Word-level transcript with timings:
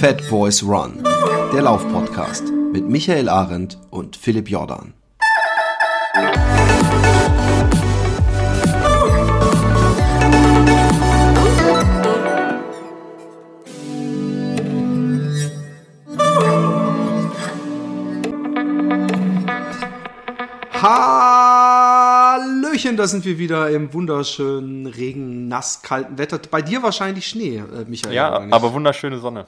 Fat 0.00 0.26
Boys 0.30 0.62
Run, 0.62 1.04
der 1.52 1.60
Laufpodcast 1.60 2.44
mit 2.72 2.88
Michael 2.88 3.28
Arendt 3.28 3.76
und 3.90 4.16
Philipp 4.16 4.48
Jordan. 4.48 4.94
Hallöchen, 21.90 22.96
da 22.96 23.06
sind 23.06 23.26
wir 23.26 23.36
wieder 23.36 23.68
im 23.68 23.92
wunderschönen, 23.92 24.86
regen, 24.86 25.48
nass, 25.48 25.82
kalten 25.82 26.16
Wetter. 26.16 26.40
Bei 26.50 26.62
dir 26.62 26.82
wahrscheinlich 26.82 27.26
Schnee, 27.26 27.58
äh, 27.58 27.84
Michael. 27.86 28.14
Ja, 28.14 28.40
aber 28.50 28.72
wunderschöne 28.72 29.18
Sonne. 29.18 29.46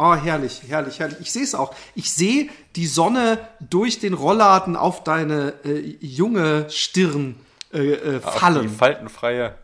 Oh, 0.00 0.14
herrlich, 0.14 0.62
herrlich, 0.68 1.00
herrlich. 1.00 1.18
Ich 1.20 1.32
sehe 1.32 1.42
es 1.42 1.56
auch. 1.56 1.74
Ich 1.96 2.12
sehe 2.12 2.48
die 2.76 2.86
Sonne 2.86 3.48
durch 3.58 3.98
den 3.98 4.14
Rollladen 4.14 4.76
auf 4.76 5.02
deine 5.02 5.54
äh, 5.64 5.96
junge 6.00 6.70
Stirn 6.70 7.34
äh, 7.72 7.94
äh, 7.94 8.20
fallen. 8.20 8.58
Auf 8.58 8.62
die 8.62 8.68
faltenfreie, 8.68 9.54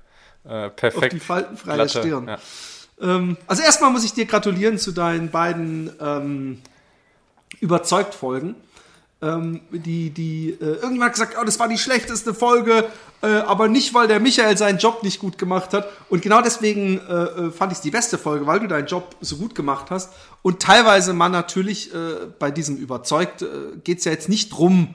äh, 0.42 0.70
perfekt. 0.70 0.96
Auf 0.96 1.08
die 1.10 1.20
faltenfreie 1.20 1.74
glatte, 1.76 2.00
Stirn. 2.00 2.26
Ja. 2.26 2.38
Ähm, 3.00 3.36
also 3.46 3.62
erstmal 3.62 3.92
muss 3.92 4.04
ich 4.04 4.12
dir 4.12 4.26
gratulieren 4.26 4.76
zu 4.76 4.90
deinen 4.90 5.30
beiden 5.30 5.92
ähm, 6.00 6.62
Überzeugt-Folgen 7.60 8.56
ähm, 9.22 9.60
die, 9.70 10.10
die, 10.10 10.50
äh, 10.60 10.64
irgendjemand 10.64 11.12
gesagt, 11.12 11.36
oh, 11.40 11.44
das 11.44 11.58
war 11.58 11.68
die 11.68 11.78
schlechteste 11.78 12.34
Folge, 12.34 12.86
äh, 13.22 13.26
aber 13.26 13.68
nicht, 13.68 13.94
weil 13.94 14.08
der 14.08 14.20
Michael 14.20 14.56
seinen 14.56 14.78
Job 14.78 15.02
nicht 15.02 15.18
gut 15.18 15.38
gemacht 15.38 15.72
hat. 15.72 15.88
Und 16.10 16.22
genau 16.22 16.42
deswegen 16.42 16.98
äh, 17.08 17.12
äh 17.12 17.50
fand 17.50 17.72
ich 17.72 17.78
es 17.78 17.82
die 17.82 17.90
beste 17.90 18.18
Folge, 18.18 18.46
weil 18.46 18.60
du 18.60 18.66
deinen 18.66 18.86
Job 18.86 19.16
so 19.20 19.36
gut 19.36 19.54
gemacht 19.54 19.90
hast. 19.90 20.12
Und 20.42 20.60
teilweise 20.60 21.12
man 21.14 21.32
natürlich 21.32 21.94
äh, 21.94 22.26
bei 22.38 22.50
diesem 22.50 22.76
überzeugt, 22.76 23.42
äh, 23.42 23.46
geht 23.82 23.98
es 23.98 24.04
ja 24.04 24.12
jetzt 24.12 24.28
nicht 24.28 24.50
drum, 24.50 24.94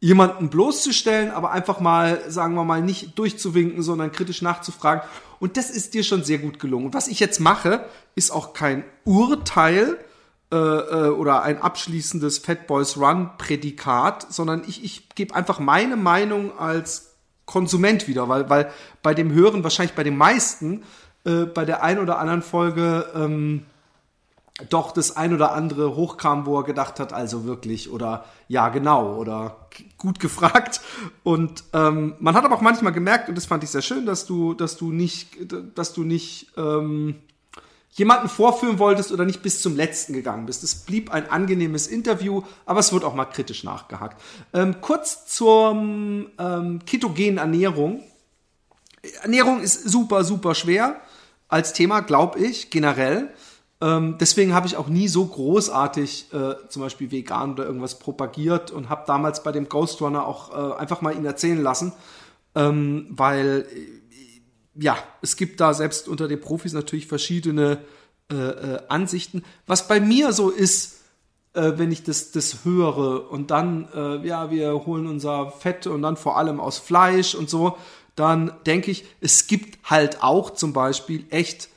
jemanden 0.00 0.48
bloßzustellen, 0.48 1.30
aber 1.30 1.50
einfach 1.50 1.78
mal, 1.80 2.22
sagen 2.28 2.54
wir 2.54 2.64
mal, 2.64 2.80
nicht 2.80 3.18
durchzuwinken, 3.18 3.82
sondern 3.82 4.10
kritisch 4.10 4.40
nachzufragen. 4.40 5.02
Und 5.38 5.58
das 5.58 5.70
ist 5.70 5.92
dir 5.92 6.02
schon 6.02 6.24
sehr 6.24 6.38
gut 6.38 6.58
gelungen. 6.58 6.86
Und 6.86 6.94
was 6.94 7.08
ich 7.08 7.20
jetzt 7.20 7.40
mache, 7.40 7.84
ist 8.14 8.30
auch 8.30 8.54
kein 8.54 8.84
Urteil, 9.04 9.98
äh, 10.52 10.56
äh, 10.56 11.08
oder 11.10 11.42
ein 11.42 11.62
abschließendes 11.62 12.38
Fat 12.38 12.66
Boys 12.66 12.96
Run 12.96 13.30
Prädikat, 13.38 14.26
sondern 14.32 14.62
ich, 14.66 14.84
ich 14.84 15.08
gebe 15.10 15.34
einfach 15.34 15.60
meine 15.60 15.96
Meinung 15.96 16.58
als 16.58 17.14
Konsument 17.46 18.08
wieder, 18.08 18.28
weil, 18.28 18.50
weil 18.50 18.70
bei 19.02 19.14
dem 19.14 19.32
Hören, 19.32 19.64
wahrscheinlich 19.64 19.94
bei 19.94 20.04
den 20.04 20.16
meisten, 20.16 20.82
äh, 21.24 21.44
bei 21.44 21.64
der 21.64 21.82
ein 21.82 21.98
oder 21.98 22.18
anderen 22.18 22.42
Folge 22.42 23.06
ähm, 23.14 23.66
doch 24.68 24.92
das 24.92 25.16
ein 25.16 25.32
oder 25.32 25.52
andere 25.52 25.96
hochkam, 25.96 26.46
wo 26.46 26.58
er 26.58 26.64
gedacht 26.64 27.00
hat, 27.00 27.12
also 27.12 27.44
wirklich, 27.44 27.90
oder 27.90 28.24
ja, 28.48 28.68
genau, 28.68 29.16
oder 29.16 29.68
gut 29.96 30.20
gefragt. 30.20 30.80
Und 31.22 31.64
ähm, 31.72 32.14
man 32.18 32.34
hat 32.34 32.44
aber 32.44 32.56
auch 32.56 32.60
manchmal 32.60 32.92
gemerkt, 32.92 33.28
und 33.28 33.36
das 33.36 33.46
fand 33.46 33.64
ich 33.64 33.70
sehr 33.70 33.82
schön, 33.82 34.04
dass 34.04 34.26
du, 34.26 34.54
dass 34.54 34.76
du 34.76 34.92
nicht, 34.92 35.36
dass 35.74 35.92
du 35.92 36.02
nicht 36.02 36.48
ähm, 36.56 37.16
jemanden 37.92 38.28
vorführen 38.28 38.78
wolltest 38.78 39.12
oder 39.12 39.24
nicht 39.24 39.42
bis 39.42 39.60
zum 39.60 39.76
letzten 39.76 40.12
gegangen 40.12 40.46
bist. 40.46 40.62
Es 40.62 40.74
blieb 40.74 41.12
ein 41.12 41.28
angenehmes 41.28 41.86
Interview, 41.86 42.42
aber 42.66 42.80
es 42.80 42.92
wird 42.92 43.04
auch 43.04 43.14
mal 43.14 43.24
kritisch 43.24 43.64
nachgehakt. 43.64 44.20
Ähm, 44.54 44.80
kurz 44.80 45.26
zur 45.26 45.72
ähm, 45.72 46.80
ketogenen 46.86 47.38
Ernährung. 47.38 48.02
Ernährung 49.22 49.60
ist 49.60 49.88
super, 49.88 50.24
super 50.24 50.54
schwer 50.54 51.00
als 51.48 51.72
Thema, 51.72 52.00
glaube 52.00 52.38
ich, 52.38 52.70
generell. 52.70 53.30
Ähm, 53.80 54.16
deswegen 54.20 54.54
habe 54.54 54.66
ich 54.66 54.76
auch 54.76 54.88
nie 54.88 55.08
so 55.08 55.24
großartig 55.26 56.32
äh, 56.32 56.68
zum 56.68 56.82
Beispiel 56.82 57.10
vegan 57.10 57.52
oder 57.52 57.64
irgendwas 57.64 57.98
propagiert 57.98 58.70
und 58.70 58.88
habe 58.88 59.04
damals 59.06 59.42
bei 59.42 59.52
dem 59.52 59.68
Ghost 59.68 60.00
Runner 60.02 60.26
auch 60.26 60.52
äh, 60.52 60.78
einfach 60.78 61.00
mal 61.00 61.16
ihn 61.16 61.24
erzählen 61.24 61.60
lassen, 61.60 61.92
ähm, 62.54 63.06
weil 63.08 63.66
ja, 64.80 64.96
es 65.20 65.36
gibt 65.36 65.60
da 65.60 65.74
selbst 65.74 66.08
unter 66.08 66.26
den 66.26 66.40
Profis 66.40 66.72
natürlich 66.72 67.06
verschiedene 67.06 67.78
äh, 68.30 68.34
äh, 68.34 68.78
Ansichten. 68.88 69.42
Was 69.66 69.86
bei 69.86 70.00
mir 70.00 70.32
so 70.32 70.50
ist, 70.50 71.00
äh, 71.52 71.72
wenn 71.76 71.92
ich 71.92 72.02
das, 72.02 72.32
das 72.32 72.64
höre 72.64 73.30
und 73.30 73.50
dann, 73.50 73.88
äh, 73.94 74.26
ja, 74.26 74.50
wir 74.50 74.86
holen 74.86 75.06
unser 75.06 75.50
Fett 75.50 75.86
und 75.86 76.02
dann 76.02 76.16
vor 76.16 76.38
allem 76.38 76.60
aus 76.60 76.78
Fleisch 76.78 77.34
und 77.34 77.50
so, 77.50 77.76
dann 78.16 78.52
denke 78.66 78.90
ich, 78.90 79.04
es 79.20 79.46
gibt 79.46 79.78
halt 79.84 80.22
auch 80.22 80.50
zum 80.50 80.72
Beispiel 80.72 81.26
echt 81.30 81.68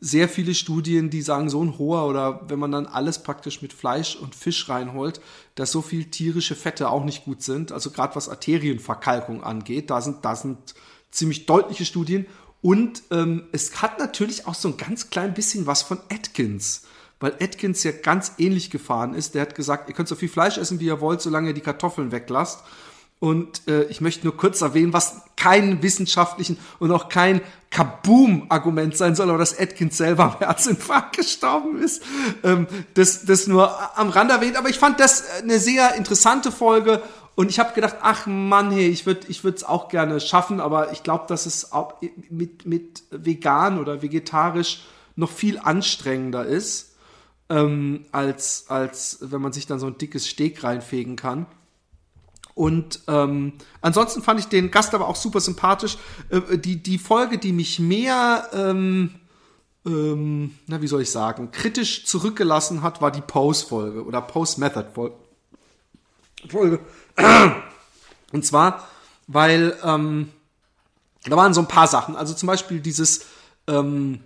sehr 0.00 0.28
viele 0.28 0.54
Studien, 0.54 1.10
die 1.10 1.22
sagen, 1.22 1.50
so 1.50 1.62
ein 1.62 1.76
hoher 1.78 2.06
oder 2.06 2.48
wenn 2.48 2.58
man 2.58 2.70
dann 2.70 2.86
alles 2.86 3.22
praktisch 3.22 3.62
mit 3.62 3.72
Fleisch 3.72 4.16
und 4.16 4.34
Fisch 4.34 4.68
reinholt, 4.68 5.20
dass 5.56 5.72
so 5.72 5.82
viel 5.82 6.04
tierische 6.06 6.54
Fette 6.54 6.90
auch 6.90 7.04
nicht 7.04 7.24
gut 7.24 7.42
sind. 7.42 7.72
Also 7.72 7.90
gerade 7.90 8.14
was 8.14 8.28
Arterienverkalkung 8.28 9.42
angeht, 9.42 9.90
da 9.90 10.00
sind, 10.00 10.24
da 10.24 10.36
sind 10.36 10.74
ziemlich 11.10 11.46
deutliche 11.46 11.84
Studien. 11.84 12.26
Und 12.60 13.02
ähm, 13.10 13.44
es 13.52 13.80
hat 13.82 13.98
natürlich 13.98 14.46
auch 14.46 14.54
so 14.54 14.68
ein 14.68 14.76
ganz 14.76 15.10
klein 15.10 15.34
bisschen 15.34 15.66
was 15.66 15.82
von 15.82 15.98
Atkins, 16.12 16.82
weil 17.20 17.34
Atkins 17.40 17.84
ja 17.84 17.92
ganz 17.92 18.32
ähnlich 18.38 18.70
gefahren 18.70 19.14
ist. 19.14 19.34
Der 19.34 19.42
hat 19.42 19.54
gesagt, 19.54 19.88
ihr 19.88 19.94
könnt 19.94 20.08
so 20.08 20.16
viel 20.16 20.28
Fleisch 20.28 20.58
essen, 20.58 20.80
wie 20.80 20.86
ihr 20.86 21.00
wollt, 21.00 21.20
solange 21.20 21.48
ihr 21.48 21.54
die 21.54 21.60
Kartoffeln 21.60 22.10
weglasst. 22.10 22.64
Und 23.20 23.66
äh, 23.66 23.84
ich 23.84 24.00
möchte 24.00 24.24
nur 24.24 24.36
kurz 24.36 24.60
erwähnen, 24.60 24.92
was 24.92 25.22
kein 25.36 25.82
wissenschaftlichen 25.82 26.56
und 26.78 26.92
auch 26.92 27.08
kein 27.08 27.40
Kaboom-Argument 27.70 28.96
sein 28.96 29.16
soll, 29.16 29.28
aber 29.28 29.38
dass 29.38 29.58
Atkins 29.58 29.96
selber 29.96 30.24
am 30.24 30.38
Herzinfarkt 30.38 31.16
gestorben 31.16 31.82
ist. 31.82 32.02
Ähm, 32.44 32.68
das, 32.94 33.24
das 33.24 33.48
nur 33.48 33.76
am 33.98 34.10
Rand 34.10 34.30
erwähnt. 34.30 34.56
Aber 34.56 34.68
ich 34.68 34.78
fand 34.78 35.00
das 35.00 35.24
eine 35.42 35.58
sehr 35.58 35.96
interessante 35.96 36.52
Folge 36.52 37.02
und 37.38 37.50
ich 37.50 37.60
habe 37.60 37.72
gedacht, 37.72 37.98
ach 38.00 38.26
Mann, 38.26 38.72
hey, 38.72 38.88
ich 38.88 39.06
würde 39.06 39.28
ich 39.28 39.44
es 39.44 39.62
auch 39.62 39.90
gerne 39.90 40.18
schaffen, 40.18 40.58
aber 40.58 40.90
ich 40.90 41.04
glaube, 41.04 41.26
dass 41.28 41.46
es 41.46 41.70
auch 41.70 41.94
mit, 42.30 42.66
mit 42.66 43.04
vegan 43.12 43.78
oder 43.78 44.02
vegetarisch 44.02 44.80
noch 45.14 45.30
viel 45.30 45.56
anstrengender 45.56 46.44
ist, 46.44 46.96
ähm, 47.48 48.06
als, 48.10 48.64
als 48.70 49.18
wenn 49.20 49.40
man 49.40 49.52
sich 49.52 49.68
dann 49.68 49.78
so 49.78 49.86
ein 49.86 49.96
dickes 49.98 50.26
Steak 50.26 50.64
reinfegen 50.64 51.14
kann. 51.14 51.46
Und 52.54 53.02
ähm, 53.06 53.52
ansonsten 53.82 54.20
fand 54.20 54.40
ich 54.40 54.46
den 54.46 54.72
Gast 54.72 54.92
aber 54.92 55.06
auch 55.06 55.14
super 55.14 55.38
sympathisch. 55.38 55.96
Äh, 56.30 56.58
die, 56.58 56.82
die 56.82 56.98
Folge, 56.98 57.38
die 57.38 57.52
mich 57.52 57.78
mehr, 57.78 58.48
ähm, 58.52 59.14
ähm, 59.86 60.56
na, 60.66 60.82
wie 60.82 60.88
soll 60.88 61.02
ich 61.02 61.12
sagen, 61.12 61.52
kritisch 61.52 62.04
zurückgelassen 62.04 62.82
hat, 62.82 63.00
war 63.00 63.12
die 63.12 63.20
Pose-Folge 63.20 64.04
oder 64.04 64.22
Pose-Method-Folge. 64.22 65.27
Folge. 66.48 66.80
Und 68.32 68.44
zwar, 68.44 68.86
weil 69.26 69.76
ähm, 69.82 70.30
da 71.24 71.36
waren 71.36 71.54
so 71.54 71.60
ein 71.60 71.68
paar 71.68 71.86
Sachen. 71.86 72.16
Also 72.16 72.34
zum 72.34 72.46
Beispiel 72.46 72.80
dieses, 72.80 73.26
ähm, 73.66 74.20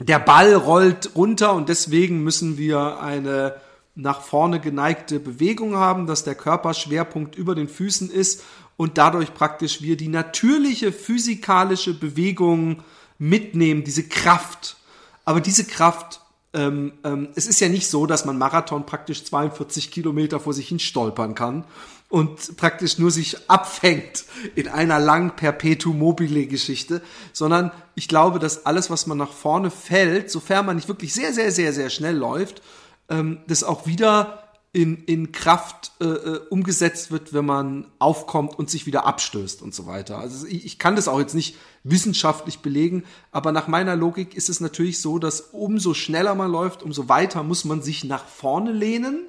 der 0.00 0.18
Ball 0.18 0.54
rollt 0.54 1.10
runter 1.14 1.54
und 1.54 1.68
deswegen 1.68 2.24
müssen 2.24 2.58
wir 2.58 3.00
eine 3.00 3.56
nach 3.94 4.22
vorne 4.22 4.58
geneigte 4.58 5.20
Bewegung 5.20 5.76
haben, 5.76 6.06
dass 6.06 6.24
der 6.24 6.34
Körperschwerpunkt 6.34 7.36
über 7.36 7.54
den 7.54 7.68
Füßen 7.68 8.10
ist 8.10 8.42
und 8.78 8.96
dadurch 8.96 9.34
praktisch 9.34 9.82
wir 9.82 9.98
die 9.98 10.08
natürliche 10.08 10.92
physikalische 10.92 11.92
Bewegung 11.92 12.82
mitnehmen, 13.18 13.84
diese 13.84 14.08
Kraft. 14.08 14.76
Aber 15.24 15.40
diese 15.40 15.64
Kraft 15.64 16.21
ähm, 16.54 16.92
ähm, 17.04 17.28
es 17.34 17.46
ist 17.46 17.60
ja 17.60 17.68
nicht 17.68 17.88
so, 17.88 18.06
dass 18.06 18.24
man 18.24 18.36
Marathon 18.36 18.84
praktisch 18.84 19.24
42 19.24 19.90
Kilometer 19.90 20.38
vor 20.38 20.52
sich 20.52 20.68
hin 20.68 20.78
stolpern 20.78 21.34
kann 21.34 21.64
und 22.10 22.58
praktisch 22.58 22.98
nur 22.98 23.10
sich 23.10 23.48
abfängt 23.48 24.24
in 24.54 24.68
einer 24.68 24.98
langen 24.98 25.34
Perpetuum 25.34 25.98
mobile 25.98 26.46
Geschichte, 26.46 27.00
sondern 27.32 27.70
ich 27.94 28.06
glaube, 28.06 28.38
dass 28.38 28.66
alles, 28.66 28.90
was 28.90 29.06
man 29.06 29.16
nach 29.16 29.32
vorne 29.32 29.70
fällt, 29.70 30.30
sofern 30.30 30.66
man 30.66 30.76
nicht 30.76 30.88
wirklich 30.88 31.14
sehr, 31.14 31.32
sehr, 31.32 31.50
sehr, 31.52 31.72
sehr 31.72 31.88
schnell 31.88 32.16
läuft, 32.16 32.60
ähm, 33.08 33.38
das 33.46 33.64
auch 33.64 33.86
wieder 33.86 34.41
in, 34.74 35.04
in 35.04 35.32
Kraft 35.32 35.92
äh, 36.00 36.04
äh, 36.04 36.40
umgesetzt 36.48 37.10
wird, 37.10 37.34
wenn 37.34 37.44
man 37.44 37.86
aufkommt 37.98 38.58
und 38.58 38.70
sich 38.70 38.86
wieder 38.86 39.04
abstößt 39.04 39.60
und 39.60 39.74
so 39.74 39.84
weiter. 39.86 40.18
Also 40.18 40.46
ich, 40.46 40.64
ich 40.64 40.78
kann 40.78 40.96
das 40.96 41.08
auch 41.08 41.20
jetzt 41.20 41.34
nicht 41.34 41.56
wissenschaftlich 41.84 42.60
belegen, 42.60 43.04
aber 43.32 43.52
nach 43.52 43.68
meiner 43.68 43.96
Logik 43.96 44.34
ist 44.34 44.48
es 44.48 44.60
natürlich 44.60 45.00
so, 45.00 45.18
dass 45.18 45.40
umso 45.40 45.92
schneller 45.92 46.34
man 46.34 46.50
läuft, 46.50 46.82
umso 46.82 47.10
weiter 47.10 47.42
muss 47.42 47.66
man 47.66 47.82
sich 47.82 48.04
nach 48.04 48.24
vorne 48.26 48.72
lehnen. 48.72 49.26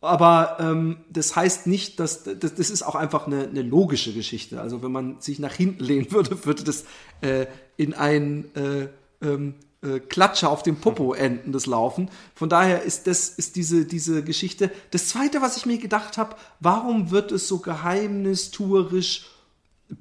Aber 0.00 0.56
ähm, 0.58 0.98
das 1.10 1.36
heißt 1.36 1.66
nicht, 1.66 2.00
dass 2.00 2.24
das, 2.24 2.54
das 2.54 2.70
ist 2.70 2.82
auch 2.82 2.94
einfach 2.94 3.26
eine, 3.26 3.48
eine 3.48 3.62
logische 3.62 4.14
Geschichte. 4.14 4.60
Also 4.60 4.82
wenn 4.82 4.92
man 4.92 5.20
sich 5.20 5.38
nach 5.38 5.52
hinten 5.52 5.84
lehnen 5.84 6.10
würde, 6.12 6.46
würde 6.46 6.64
das 6.64 6.84
äh, 7.20 7.46
in 7.76 7.92
ein 7.92 8.54
äh, 8.54 8.88
ähm, 9.20 9.54
äh, 9.86 10.00
Klatsche 10.00 10.48
auf 10.48 10.62
dem 10.62 10.76
Popo 10.76 11.14
enden, 11.14 11.52
das 11.52 11.66
Laufen. 11.66 12.10
Von 12.34 12.48
daher 12.48 12.82
ist 12.82 13.06
das, 13.06 13.28
ist 13.28 13.56
diese, 13.56 13.84
diese 13.84 14.24
Geschichte. 14.24 14.70
Das 14.90 15.08
zweite, 15.08 15.42
was 15.42 15.56
ich 15.56 15.66
mir 15.66 15.78
gedacht 15.78 16.18
habe, 16.18 16.36
warum 16.60 17.10
wird 17.10 17.32
es 17.32 17.48
so 17.48 17.58
geheimnistuerisch 17.58 19.26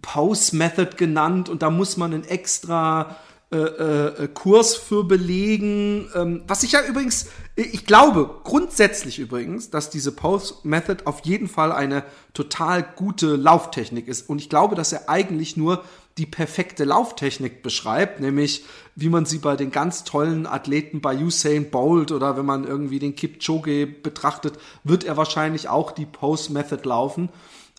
Pause 0.02 0.56
Method 0.56 0.96
genannt 0.98 1.48
und 1.48 1.62
da 1.62 1.70
muss 1.70 1.96
man 1.96 2.14
ein 2.14 2.24
extra 2.24 3.18
äh, 3.52 3.58
äh, 3.58 4.28
Kurs 4.34 4.76
für 4.76 5.04
belegen. 5.04 6.10
Ähm, 6.16 6.44
was 6.48 6.64
ich 6.64 6.72
ja 6.72 6.82
übrigens, 6.84 7.28
ich 7.56 7.86
glaube 7.86 8.42
grundsätzlich 8.44 9.18
übrigens, 9.18 9.70
dass 9.70 9.90
diese 9.90 10.12
Post 10.12 10.66
Method 10.66 11.04
auf 11.06 11.22
jeden 11.26 11.48
Fall 11.48 11.72
eine 11.72 12.04
total 12.34 12.84
gute 12.84 13.38
Lauftechnik 13.38 14.10
ist. 14.10 14.30
Und 14.30 14.40
ich 14.40 14.50
glaube, 14.50 14.76
dass 14.76 14.92
er 14.92 15.10
eigentlich 15.10 15.56
nur 15.56 15.84
die 16.18 16.26
perfekte 16.26 16.84
Lauftechnik 16.84 17.64
beschreibt, 17.64 18.20
nämlich 18.20 18.66
wie 18.96 19.10
man 19.10 19.26
sie 19.26 19.40
bei 19.40 19.56
den 19.56 19.72
ganz 19.72 20.04
tollen 20.04 20.48
Athleten 20.48 21.02
bei 21.02 21.16
Usain 21.18 21.70
Bolt 21.70 22.12
oder 22.12 22.38
wenn 22.38 22.46
man 22.46 22.66
irgendwie 22.66 23.00
den 23.00 23.16
Kipchoge 23.16 23.88
betrachtet, 23.88 24.58
wird 24.84 25.04
er 25.06 25.18
wahrscheinlich 25.18 25.70
auch 25.70 25.92
die 25.92 26.06
Post 26.06 26.52
Method 26.52 26.88
laufen. 26.88 27.30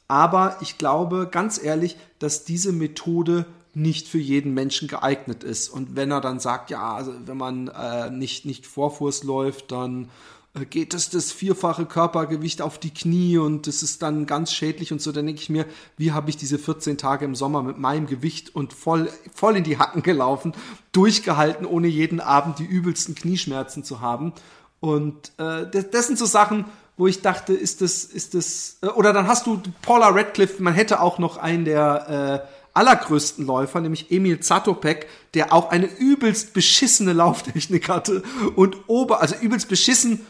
Aber 0.08 0.56
ich 0.60 0.78
glaube 0.78 1.28
ganz 1.30 1.62
ehrlich, 1.62 1.96
dass 2.18 2.44
diese 2.44 2.72
Methode 2.72 3.46
nicht 3.76 4.08
für 4.08 4.18
jeden 4.18 4.54
Menschen 4.54 4.88
geeignet 4.88 5.44
ist. 5.44 5.68
Und 5.68 5.96
wenn 5.96 6.10
er 6.10 6.22
dann 6.22 6.40
sagt, 6.40 6.70
ja, 6.70 6.94
also 6.94 7.12
wenn 7.26 7.36
man 7.36 7.68
äh, 7.68 8.10
nicht, 8.10 8.46
nicht 8.46 8.66
Vorfuß 8.66 9.22
läuft, 9.24 9.70
dann 9.70 10.08
äh, 10.54 10.64
geht 10.64 10.94
es 10.94 11.10
das 11.10 11.30
vierfache 11.30 11.84
Körpergewicht 11.84 12.62
auf 12.62 12.78
die 12.78 12.94
Knie 12.94 13.36
und 13.36 13.66
das 13.66 13.82
ist 13.82 14.00
dann 14.00 14.24
ganz 14.24 14.54
schädlich 14.54 14.92
und 14.92 15.02
so, 15.02 15.12
dann 15.12 15.26
denke 15.26 15.42
ich 15.42 15.50
mir, 15.50 15.66
wie 15.98 16.12
habe 16.12 16.30
ich 16.30 16.38
diese 16.38 16.58
14 16.58 16.96
Tage 16.96 17.26
im 17.26 17.34
Sommer 17.34 17.62
mit 17.62 17.76
meinem 17.76 18.06
Gewicht 18.06 18.54
und 18.54 18.72
voll, 18.72 19.10
voll 19.34 19.58
in 19.58 19.64
die 19.64 19.78
Hacken 19.78 20.02
gelaufen, 20.02 20.54
durchgehalten, 20.92 21.66
ohne 21.66 21.88
jeden 21.88 22.20
Abend 22.20 22.58
die 22.58 22.64
übelsten 22.64 23.14
Knieschmerzen 23.14 23.84
zu 23.84 24.00
haben. 24.00 24.32
Und 24.80 25.32
äh, 25.36 25.66
das, 25.90 26.06
sind 26.06 26.18
so 26.18 26.24
Sachen, 26.24 26.64
wo 26.96 27.06
ich 27.06 27.20
dachte, 27.20 27.52
ist 27.52 27.82
das, 27.82 28.04
ist 28.04 28.32
das, 28.32 28.78
äh, 28.80 28.86
oder 28.86 29.12
dann 29.12 29.26
hast 29.26 29.46
du 29.46 29.60
Paula 29.82 30.08
Radcliffe, 30.08 30.62
man 30.62 30.72
hätte 30.72 31.02
auch 31.02 31.18
noch 31.18 31.36
einen 31.36 31.66
der 31.66 32.46
äh, 32.48 32.55
allergrößten 32.76 33.46
Läufer, 33.46 33.80
nämlich 33.80 34.10
Emil 34.10 34.40
Zatopek, 34.40 35.08
der 35.34 35.52
auch 35.52 35.70
eine 35.70 35.86
übelst 35.86 36.52
beschissene 36.52 37.12
Lauftechnik 37.12 37.88
hatte 37.88 38.22
und 38.54 38.76
ober, 38.88 39.20
also 39.20 39.34
übelst 39.36 39.68
beschissen 39.68 40.26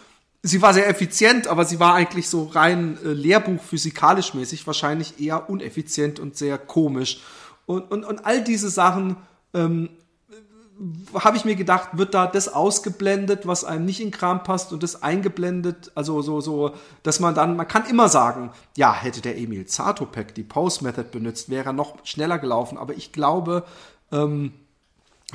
sie 0.46 0.62
war 0.62 0.75
sehr 0.75 0.88
effizient, 0.88 1.48
aber 1.48 1.64
sie 1.64 1.81
war 1.81 1.94
eigentlich 1.94 2.28
so 2.28 2.44
rein 2.44 2.98
äh, 3.04 3.08
Lehrbuch 3.08 3.62
physikalisch 3.62 4.34
mäßig 4.34 4.66
wahrscheinlich 4.66 5.20
eher 5.20 5.50
uneffizient 5.50 6.19
und 6.19 6.37
sehr 6.37 6.58
komisch. 6.58 7.20
Und, 7.66 7.90
und, 7.90 8.04
und 8.04 8.25
all 8.25 8.43
diese 8.43 8.70
Sachen 8.70 9.16
ähm, 9.54 9.90
habe 11.14 11.37
ich 11.37 11.44
mir 11.44 11.56
gedacht, 11.56 11.90
wird 11.93 12.12
da 12.12 12.26
das 12.26 12.49
ausgeblendet, 12.49 13.46
was 13.46 13.64
einem 13.64 13.87
nicht 13.87 14.00
in 14.00 14.11
Kram 14.11 14.43
passt 14.43 14.73
und 14.73 14.82
das 14.82 15.02
eingeblendet, 15.02 15.90
also 15.94 16.20
so, 16.20 16.40
so, 16.40 16.73
dass 17.02 17.19
man 17.19 17.34
dann, 17.34 17.56
man 17.56 17.67
kann 17.67 17.87
immer 17.87 18.08
sagen, 18.08 18.50
ja, 18.76 18.93
hätte 18.94 19.23
der 19.23 19.38
Emil 19.38 19.67
Zatopek 19.67 20.34
die 20.34 20.43
Post 20.43 20.82
Method 20.82 21.08
benutzt, 21.11 21.49
wäre 21.49 21.70
er 21.70 21.73
noch 21.73 22.05
schneller 22.05 22.38
gelaufen, 22.38 22.76
aber 22.76 22.94
ich 22.94 23.12
glaube, 23.12 23.64
ähm, 24.12 24.52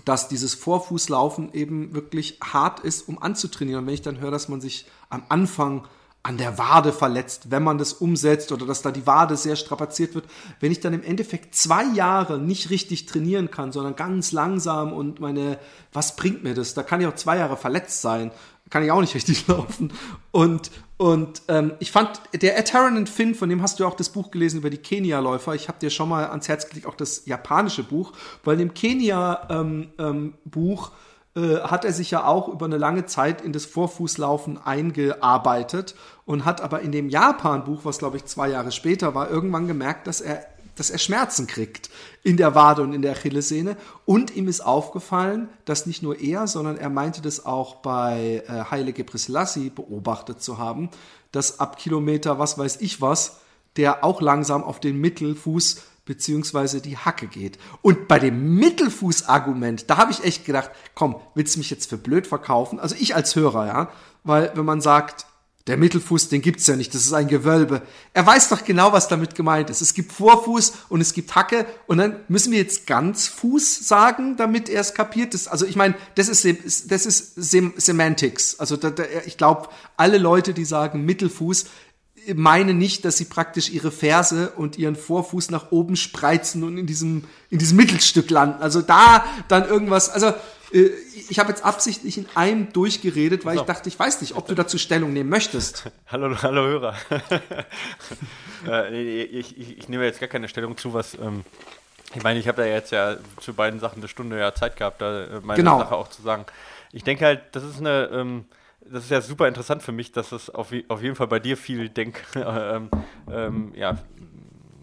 dass 0.06 0.28
dieses 0.28 0.54
Vorfußlaufen 0.54 1.54
eben 1.54 1.94
wirklich 1.94 2.38
hart 2.42 2.80
ist, 2.80 3.10
um 3.10 3.22
anzutrainieren. 3.22 3.82
Und 3.82 3.88
wenn 3.88 3.94
ich 3.94 4.02
dann 4.02 4.20
höre, 4.20 4.32
dass 4.32 4.48
man 4.48 4.62
sich 4.62 4.86
am 5.10 5.24
Anfang 5.28 5.86
an 6.23 6.38
der 6.38 6.57
Wade 6.57 6.94
verletzt, 6.94 7.50
wenn 7.50 7.63
man 7.63 7.79
das 7.79 7.94
umsetzt 7.94 8.51
oder 8.51 8.68
dass 8.68 8.83
da 8.83 8.91
die 8.91 9.07
Wade 9.07 9.35
sehr 9.35 9.56
strapaziert 9.56 10.13
wird. 10.13 10.25
Wenn 10.59 10.71
ich 10.71 10.79
dann 10.79 10.94
im 10.94 11.03
Endeffekt 11.03 11.56
zwei 11.56 11.83
Jahre 11.83 12.39
nicht 12.39 12.69
richtig 12.69 13.07
trainieren 13.07 13.50
kann, 13.50 13.71
sondern 13.71 13.95
ganz 13.95 14.31
langsam 14.31 14.94
und 14.94 15.19
meine, 15.19 15.57
was 15.94 16.15
bringt 16.15 16.44
mir 16.44 16.53
das? 16.53 16.75
Da 16.75 16.83
kann 16.83 17.01
ich 17.01 17.07
auch 17.07 17.15
zwei 17.15 17.38
Jahre 17.38 17.57
verletzt 17.57 18.01
sein 18.01 18.31
kann 18.71 18.83
ich 18.83 18.91
auch 18.91 19.01
nicht 19.01 19.13
richtig 19.15 19.45
laufen. 19.47 19.94
Und, 20.31 20.71
und 20.97 21.44
ähm, 21.47 21.73
ich 21.79 21.91
fand, 21.91 22.19
der 22.33 22.57
Ed 22.57 22.73
Heron 22.73 23.06
Finn, 23.06 23.35
von 23.35 23.50
dem 23.50 23.62
hast 23.62 23.79
du 23.79 23.85
auch 23.85 23.95
das 23.95 24.09
Buch 24.09 24.31
gelesen 24.31 24.57
über 24.57 24.71
die 24.71 24.77
Kenia-Läufer. 24.77 25.53
Ich 25.53 25.68
habe 25.68 25.77
dir 25.79 25.91
schon 25.91 26.09
mal 26.09 26.27
ans 26.27 26.47
Herz 26.47 26.68
gelegt, 26.68 26.88
auch 26.88 26.95
das 26.95 27.25
japanische 27.25 27.83
Buch, 27.83 28.13
weil 28.44 28.59
im 28.59 28.73
Kenia-Buch 28.73 29.50
ähm, 29.50 29.89
ähm, 30.00 30.33
äh, 30.50 30.91
hat 31.39 31.86
er 31.86 31.94
sich 31.94 32.12
ja 32.12 32.25
auch 32.25 32.50
über 32.50 32.66
eine 32.66 32.78
lange 32.78 33.06
Zeit 33.06 33.42
in 33.42 33.54
das 33.54 33.66
Vorfußlaufen 33.66 34.57
eingearbeitet 34.57 35.95
und 36.25 36.44
hat 36.44 36.62
aber 36.62 36.81
in 36.81 36.92
dem 36.92 37.10
Japan-Buch, 37.10 37.81
was 37.83 38.00
glaube 38.00 38.18
ich 38.18 38.25
zwei 38.25 38.50
Jahre 38.50 38.72
später 38.72 39.16
war, 39.16 39.30
irgendwann 39.30 39.68
gemerkt, 39.68 40.07
dass 40.07 40.19
er 40.19 40.45
dass 40.75 40.89
er 40.89 40.98
Schmerzen 40.98 41.48
kriegt 41.48 41.89
in 42.24 42.38
der 42.38 42.56
Wade 42.56 42.81
und 42.81 42.94
in 42.94 43.01
der 43.01 43.12
Achillessehne. 43.12 43.78
Und 44.06 44.36
ihm 44.36 44.48
ist 44.48 44.62
aufgefallen, 44.62 45.50
dass 45.66 45.86
nicht 45.86 46.01
nur 46.01 46.19
er, 46.19 46.48
sondern 46.48 46.78
er 46.78 46.89
meinte 46.89 47.22
das 47.22 47.45
auch 47.45 47.75
bei 47.75 48.44
äh, 48.48 48.63
Haile 48.72 48.94
Gebrselassie 48.94 49.69
beobachtet 49.69 50.42
zu 50.42 50.57
haben, 50.57 50.89
dass 51.31 51.60
ab 51.60 51.78
Kilometer 51.78 52.39
was 52.39 52.57
weiß 52.57 52.78
ich 52.81 53.01
was, 53.01 53.42
der 53.78 54.04
auch 54.04 54.22
langsam 54.22 54.63
auf 54.63 54.80
den 54.80 54.98
Mittelfuß 54.98 55.81
beziehungsweise 56.06 56.81
die 56.81 56.98
Hacke 56.98 57.27
geht. 57.27 57.57
Und 57.81 58.07
bei 58.07 58.19
dem 58.19 58.56
Mittelfuß-Argument, 58.56 59.89
da 59.89 59.98
habe 59.98 60.12
ich 60.12 60.24
echt 60.24 60.45
gedacht, 60.45 60.71
komm, 60.95 61.15
willst 61.36 61.56
du 61.56 61.59
mich 61.59 61.69
jetzt 61.69 61.89
für 61.89 61.98
blöd 61.98 62.27
verkaufen? 62.27 62.80
Also 62.80 62.95
ich 63.00 63.15
als 63.15 63.36
Hörer, 63.36 63.68
ja, 63.68 63.92
weil 64.24 64.51
wenn 64.56 64.65
man 64.65 64.81
sagt, 64.81 65.25
der 65.68 65.77
Mittelfuß, 65.77 66.30
den 66.30 66.42
gibt's 66.42 66.65
ja 66.65 66.75
nicht, 66.75 66.94
das 66.95 67.06
ist 67.06 67.13
ein 67.13 67.27
Gewölbe. 67.27 67.83
Er 68.13 68.25
weiß 68.25 68.50
doch 68.50 68.65
genau, 68.65 68.94
was 68.94 69.07
damit 69.07 69.36
gemeint 69.36 69.69
ist. 69.69 69.81
Es 69.81 69.94
gibt 69.94 70.12
Vorfuß 70.12 70.74
und 70.89 71.01
es 71.01 71.13
gibt 71.13 71.36
Hacke 71.36 71.68
und 71.86 72.00
dann 72.00 72.19
müssen 72.27 72.51
wir 72.51 72.57
jetzt 72.57 72.88
ganz 72.88 73.27
Fuß 73.27 73.88
sagen, 73.88 74.38
damit 74.38 74.69
er 74.69 74.81
es 74.81 74.95
kapiert. 74.95 75.36
Das, 75.36 75.47
also 75.47 75.68
ich 75.68 75.75
meine, 75.75 75.94
das 76.15 76.30
ist, 76.30 76.92
das 76.92 77.06
ist 77.06 77.36
Sem 77.36 77.74
Semantics. 77.77 78.59
Also 78.59 78.75
da, 78.75 78.89
da, 78.89 79.04
ich 79.25 79.38
glaube, 79.38 79.69
alle 79.97 80.18
Leute, 80.18 80.56
die 80.56 80.65
sagen 80.65 81.06
Mittelfuß, 81.06 81.65
meinen 82.35 82.77
nicht, 82.77 83.06
dass 83.06 83.18
sie 83.18 83.25
praktisch 83.25 83.69
ihre 83.69 83.91
Ferse 83.91 84.51
und 84.51 84.77
ihren 84.77 84.95
Vorfuß 84.95 85.50
nach 85.51 85.71
oben 85.71 85.95
spreizen 85.95 86.63
und 86.63 86.77
in 86.77 86.85
diesem, 86.85 87.25
in 87.50 87.59
diesem 87.59 87.77
Mittelstück 87.77 88.29
landen. 88.29 88.62
Also 88.62 88.81
da 88.81 89.25
dann 89.47 89.68
irgendwas, 89.68 90.09
also 90.09 90.33
äh, 90.73 90.89
ich 91.29 91.39
habe 91.39 91.50
jetzt 91.50 91.65
absichtlich 91.65 92.18
in 92.18 92.27
einem 92.35 92.71
durchgeredet, 92.73 93.45
weil 93.45 93.56
so. 93.56 93.62
ich 93.62 93.68
dachte, 93.68 93.89
ich 93.89 93.97
weiß 93.97 94.21
nicht, 94.21 94.35
ob 94.35 94.47
du 94.47 94.56
dazu 94.56 94.77
Stellung 94.77 95.13
nehmen 95.13 95.29
möchtest. 95.29 95.89
hallo, 96.07 96.35
hallo 96.41 96.62
Hörer. 96.62 96.95
äh, 98.68 99.23
ich, 99.23 99.57
ich, 99.57 99.77
ich, 99.79 99.89
nehme 99.89 100.06
jetzt 100.06 100.19
gar 100.19 100.29
keine 100.29 100.47
Stellung 100.47 100.77
zu, 100.77 100.94
was. 100.94 101.15
Ähm, 101.15 101.44
ich 102.13 102.23
meine, 102.23 102.39
ich 102.39 102.47
habe 102.47 102.62
da 102.62 102.68
jetzt 102.68 102.91
ja 102.91 103.18
zu 103.39 103.53
beiden 103.53 103.79
Sachen 103.79 104.00
eine 104.00 104.07
Stunde 104.07 104.38
ja 104.38 104.53
Zeit 104.53 104.75
gehabt, 104.75 105.01
da 105.01 105.23
äh, 105.23 105.39
meine 105.41 105.57
genau. 105.57 105.79
Sache 105.79 105.95
auch 105.95 106.09
zu 106.09 106.21
sagen. 106.21 106.45
Ich 106.91 107.03
denke 107.03 107.25
halt, 107.25 107.41
das 107.53 107.63
ist 107.63 107.79
eine. 107.79 108.09
Ähm, 108.12 108.45
das 108.92 109.06
ist 109.06 109.10
ja 109.10 109.22
super 109.22 109.48
interessant 109.48 109.84
für 109.84 109.92
mich, 109.92 110.12
dass 110.12 110.32
es 110.32 110.50
auf, 110.50 110.74
auf 110.88 111.02
jeden 111.02 111.16
Fall 111.16 111.28
bei 111.28 111.40
dir 111.40 111.58
viel 111.58 111.90
Denk, 111.90 112.24
ähm, 112.36 112.90
ähm, 113.32 113.74
ja, 113.76 113.98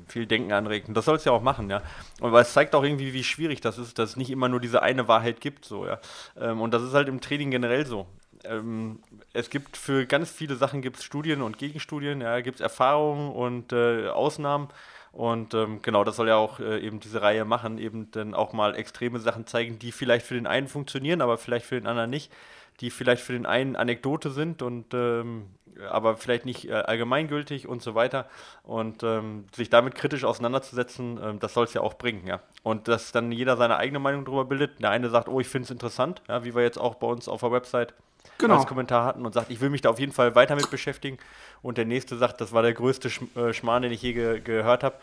viel 0.07 0.27
Denken 0.27 0.53
anregt. 0.53 0.89
Und 0.89 0.95
das 0.95 1.05
soll 1.05 1.17
es 1.17 1.25
ja 1.25 1.33
auch 1.33 1.43
machen, 1.43 1.71
ja. 1.71 1.83
Aber 2.21 2.41
es 2.41 2.53
zeigt 2.53 2.75
auch 2.75 2.83
irgendwie, 2.83 3.13
wie 3.13 3.25
schwierig 3.25 3.61
das 3.61 3.79
ist, 3.79 3.99
dass 3.99 4.11
es 4.11 4.17
nicht 4.17 4.31
immer 4.31 4.49
nur 4.49 4.61
diese 4.61 4.83
eine 4.83 5.09
Wahrheit 5.09 5.41
gibt, 5.41 5.65
so, 5.65 5.87
ja. 5.87 6.01
Ähm, 6.41 6.61
und 6.61 6.73
das 6.73 6.83
ist 6.83 6.95
halt 6.95 7.09
im 7.09 7.21
Training 7.21 7.51
generell 7.51 7.87
so. 7.87 8.07
Ähm, 8.45 9.01
es 9.33 9.51
gibt 9.51 9.77
für 9.77 10.07
ganz 10.07 10.31
viele 10.31 10.57
Sachen 10.57 10.81
gibt 10.81 11.03
Studien 11.03 11.43
und 11.43 11.59
Gegenstudien, 11.59 12.21
ja, 12.21 12.41
gibt 12.41 12.57
es 12.57 12.61
Erfahrungen 12.61 13.31
und 13.33 13.73
äh, 13.73 14.09
Ausnahmen. 14.09 14.69
Und 15.13 15.55
ähm, 15.55 15.81
genau, 15.83 16.05
das 16.05 16.17
soll 16.17 16.29
ja 16.29 16.37
auch 16.37 16.61
äh, 16.61 16.79
eben 16.81 17.01
diese 17.01 17.23
Reihe 17.23 17.45
machen, 17.45 17.79
eben 17.79 18.11
dann 18.11 18.35
auch 18.35 18.53
mal 18.53 18.75
extreme 18.77 19.19
Sachen 19.19 19.47
zeigen, 19.47 19.79
die 19.79 19.91
vielleicht 19.91 20.27
für 20.27 20.35
den 20.35 20.47
einen 20.47 20.69
funktionieren, 20.69 21.23
aber 21.23 21.39
vielleicht 21.39 21.67
für 21.67 21.75
den 21.75 21.87
anderen 21.87 22.11
nicht, 22.11 22.31
die 22.81 22.91
vielleicht 22.91 23.23
für 23.23 23.33
den 23.33 23.47
einen 23.47 23.77
Anekdote 23.77 24.31
sind 24.31 24.63
und 24.63 24.95
ähm, 24.95 25.47
aber 25.91 26.17
vielleicht 26.17 26.45
nicht 26.45 26.69
äh, 26.69 26.73
allgemeingültig 26.73 27.69
und 27.69 27.83
so 27.83 27.95
weiter. 27.95 28.27
Und 28.63 29.03
ähm, 29.03 29.47
sich 29.55 29.71
damit 29.71 29.95
kritisch 29.95 30.25
auseinanderzusetzen, 30.25 31.21
ähm, 31.23 31.39
das 31.41 31.55
soll 31.55 31.65
es 31.65 31.75
ja 31.75 31.81
auch 31.81 31.95
bringen, 31.95 32.27
ja. 32.27 32.41
Und 32.63 32.89
dass 32.89 33.13
dann 33.13 33.33
jeder 33.33 33.57
seine 33.57 33.77
eigene 33.77 33.99
Meinung 33.99 34.25
darüber 34.25 34.45
bildet. 34.45 34.83
Der 34.83 34.91
eine 34.91 35.09
sagt, 35.09 35.29
oh, 35.29 35.41
ich 35.41 35.49
finde 35.49 35.65
es 35.67 35.71
interessant, 35.71 36.23
ja, 36.29 36.45
wie 36.45 36.55
wir 36.55 36.63
jetzt 36.63 36.79
auch 36.79 36.97
bei 36.97 37.07
uns 37.07 37.29
auf 37.29 37.41
der 37.41 37.53
Website 37.53 37.95
genau. 38.39 38.57
als 38.57 38.67
Kommentar 38.67 39.05
hatten 39.05 39.25
und 39.25 39.33
sagt, 39.33 39.51
ich 39.51 39.61
will 39.61 39.71
mich 39.71 39.81
da 39.81 39.91
auf 39.91 40.01
jeden 40.01 40.13
Fall 40.13 40.35
weiter 40.35 40.57
mit 40.57 40.71
beschäftigen. 40.71 41.19
Und 41.63 41.79
der 41.79 41.85
nächste 41.85 42.17
sagt, 42.17 42.41
das 42.41 42.53
war 42.53 42.63
der 42.63 42.75
größte 42.75 43.11
Sch 43.11 43.23
äh, 43.37 43.53
Schmarrn, 43.53 43.83
den 43.83 43.93
ich 43.93 44.03
je 44.03 44.13
ge 44.13 44.41
gehört 44.41 44.83
habe. 44.83 44.97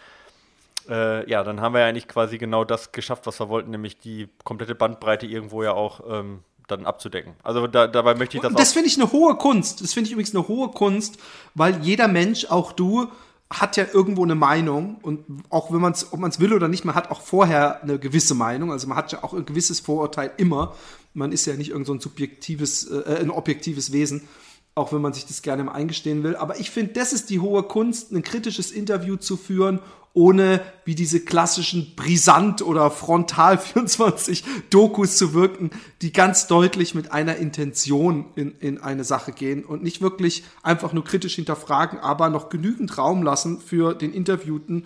Äh, 0.89 1.29
ja, 1.29 1.44
dann 1.44 1.62
haben 1.62 1.74
wir 1.74 1.82
ja 1.82 1.88
eigentlich 1.88 2.08
quasi 2.08 2.38
genau 2.38 2.63
das 2.63 2.91
geschafft, 2.91 3.25
was 3.25 3.39
wir 3.39 3.50
wollten, 3.50 3.72
nämlich 3.72 3.98
die 3.98 4.29
komplette 4.44 4.75
Bandbreite 4.75 5.25
irgendwo 5.25 5.63
ja 5.63 5.74
auch 5.74 6.01
ähm, 6.08 6.44
dann 6.68 6.86
abzudecken. 6.86 7.34
Also 7.44 7.68
da, 7.68 7.88
dabei 7.88 8.16
möchte 8.16 8.38
ich 8.38 8.44
das. 8.44 8.54
Das 8.54 8.74
finde 8.74 8.88
ich 8.88 9.00
eine 9.00 9.12
hohe 9.12 9.36
Kunst. 9.36 9.82
Das 9.82 9.94
finde 9.94 10.08
ich 10.08 10.14
übrigens 10.14 10.36
eine 10.36 10.48
hohe 10.48 10.70
Kunst, 10.70 11.18
weil 11.54 11.82
jeder 11.82 12.08
Mensch, 12.08 12.46
auch 12.46 12.72
du, 12.72 13.08
hat 13.50 13.78
ja 13.78 13.86
irgendwo 13.92 14.24
eine 14.24 14.36
Meinung 14.36 14.98
und 15.02 15.24
auch 15.50 15.72
wenn 15.72 15.80
man 15.80 15.94
es, 15.94 16.12
ob 16.12 16.20
man 16.20 16.32
es 16.32 16.40
will 16.40 16.52
oder 16.52 16.68
nicht, 16.68 16.84
man 16.84 16.96
hat 16.96 17.12
auch 17.12 17.22
vorher 17.22 17.84
eine 17.84 18.00
gewisse 18.00 18.34
Meinung. 18.34 18.72
Also 18.72 18.88
man 18.88 18.98
hat 18.98 19.12
ja 19.12 19.24
auch 19.24 19.34
ein 19.34 19.46
gewisses 19.46 19.80
Vorurteil 19.80 20.32
immer. 20.38 20.76
Man 21.14 21.32
ist 21.32 21.46
ja 21.46 21.54
nicht 21.54 21.70
irgend 21.70 21.86
so 21.86 21.94
ein 21.94 22.00
subjektives, 22.00 22.90
äh, 22.90 23.20
ein 23.22 23.30
objektives 23.30 23.92
Wesen 23.92 24.28
auch 24.75 24.91
wenn 24.91 25.01
man 25.01 25.13
sich 25.13 25.25
das 25.25 25.41
gerne 25.41 25.63
mal 25.63 25.72
eingestehen 25.72 26.22
will. 26.24 26.36
Aber 26.36 26.60
ich 26.60 26.70
finde, 26.70 26.91
das 26.94 27.13
ist 27.13 27.29
die 27.29 27.39
hohe 27.39 27.63
Kunst, 27.63 28.12
ein 28.12 28.24
kritisches 28.24 28.72
Interview 28.72 29.15
zu 29.15 29.38
führen, 29.38 29.79
ohne 30.13 30.62
wie 30.84 30.96
diese 30.96 31.22
klassischen 31.22 31.96
Brisant- 31.96 32.62
oder 32.62 32.91
Frontal-24-Dokus 32.91 35.15
zu 35.17 35.34
wirken, 35.34 35.70
die 36.01 36.12
ganz 36.12 36.48
deutlich 36.48 36.94
mit 36.96 37.12
einer 37.12 37.36
Intention 37.38 38.25
in, 38.36 38.55
in 38.60 38.79
eine 38.79 39.03
Sache 39.03 39.32
gehen 39.32 39.65
und 39.65 39.84
nicht 39.84 40.01
wirklich 40.01 40.44
einfach 40.63 40.94
nur 40.94 41.05
kritisch 41.05 41.36
hinterfragen, 41.36 42.00
aber 42.00 42.29
noch 42.29 42.50
genügend 42.50 42.98
Raum 42.98 43.22
lassen 43.24 43.60
für 43.60 43.94
den 43.94 44.13
Interviewten, 44.13 44.86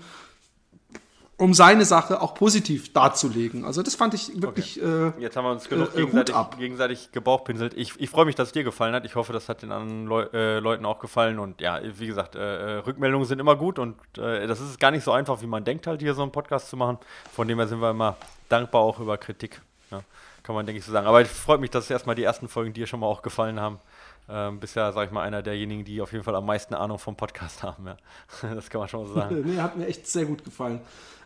um 1.39 1.53
seine 1.53 1.86
Sache 1.86 2.22
auch 2.22 2.34
positiv 2.36 2.91
darzulegen. 2.91 3.63
Also 3.63 3.81
das 3.81 3.96
fand 3.96 4.13
ich 4.13 4.41
wirklich. 4.41 4.81
Okay. 4.81 5.08
Äh, 5.17 5.22
Jetzt 5.22 5.38
haben 5.38 5.46
wir 5.46 5.51
uns 5.51 5.69
genug 5.69 5.96
äh, 5.96 6.01
gegenseitig, 6.01 6.36
gegenseitig 6.58 7.12
gebauchpinselt. 7.13 7.74
Ich, 7.75 7.93
ich 7.98 8.10
freue 8.10 8.25
mich, 8.25 8.36
dass 8.36 8.50
es 8.50 8.51
dir 8.51 8.65
gefallen 8.65 8.93
hat. 8.93 9.05
Ich 9.05 9.15
hoffe, 9.15 9.31
das 9.31 9.48
hat 9.48 9.62
den 9.62 9.72
anderen 9.72 10.05
Leu 10.05 10.24
äh, 10.34 10.60
Leuten 10.60 10.86
auch 10.86 11.00
gefallen. 11.00 11.39
Und 11.39 11.62
ja, 11.62 11.79
wie 11.98 12.08
gesagt, 12.08 12.36
äh, 12.36 12.39
äh, 12.39 12.77
Rückmeldungen 12.79 13.25
sind 13.25 13.39
immer 13.39 13.55
gut 13.55 13.79
und 13.79 13.96
äh, 14.17 14.48
das 14.48 14.60
ist 14.60 14.81
gar 14.81 14.91
nicht 14.91 15.05
so 15.05 15.13
einfach, 15.13 15.41
wie 15.41 15.48
man 15.48 15.63
denkt, 15.63 15.88
halt 15.88 16.01
hier 16.01 16.13
so 16.13 16.22
einen 16.24 16.34
Podcast 16.34 16.69
zu 16.69 16.75
machen. 16.75 16.98
Von 17.31 17.48
dem 17.48 17.58
her 17.58 17.67
sind 17.67 17.79
wir 17.79 17.91
immer 17.91 18.17
dankbar 18.50 18.81
auch 18.81 19.00
über 19.00 19.17
Kritik. 19.17 19.62
Ja, 19.91 20.01
kann 20.43 20.55
man, 20.55 20.65
denke 20.65 20.79
ich, 20.79 20.86
so 20.86 20.91
sagen. 20.91 21.08
Aber 21.08 21.22
es 21.22 21.31
freut 21.31 21.62
mich, 21.62 21.69
dass 21.69 21.89
erstmal 21.89 22.15
die 22.15 22.24
ersten 22.24 22.50
Folgen 22.50 22.74
dir 22.74 22.86
schon 22.86 23.00
mal 23.00 23.08
auch 23.08 23.22
gefallen 23.22 23.62
haben. 23.62 23.79
Ähm, 24.27 24.60
bist 24.60 24.75
ja, 24.75 24.91
sag 24.91 25.08
ich 25.08 25.12
mal, 25.12 25.24
einer 25.24 25.41
derjenigen, 25.41 25.86
die 25.86 26.01
auf 26.01 26.12
jeden 26.12 26.25
Fall 26.25 26.36
am 26.36 26.46
meisten 26.46 26.74
Ahnung 26.74 27.00
vom 27.00 27.15
Podcast 27.15 27.63
haben. 27.63 27.88
Ja. 27.88 27.98
Das 28.53 28.69
kann 28.69 28.79
man 28.79 28.89
schon 28.89 29.08
so 29.08 29.13
sagen. 29.13 29.41
nee, 29.46 29.58
hat 29.58 29.77
mir 29.77 29.88
echt 29.88 30.05
sehr 30.05 30.25
gut 30.25 30.43
gefallen. 30.43 30.81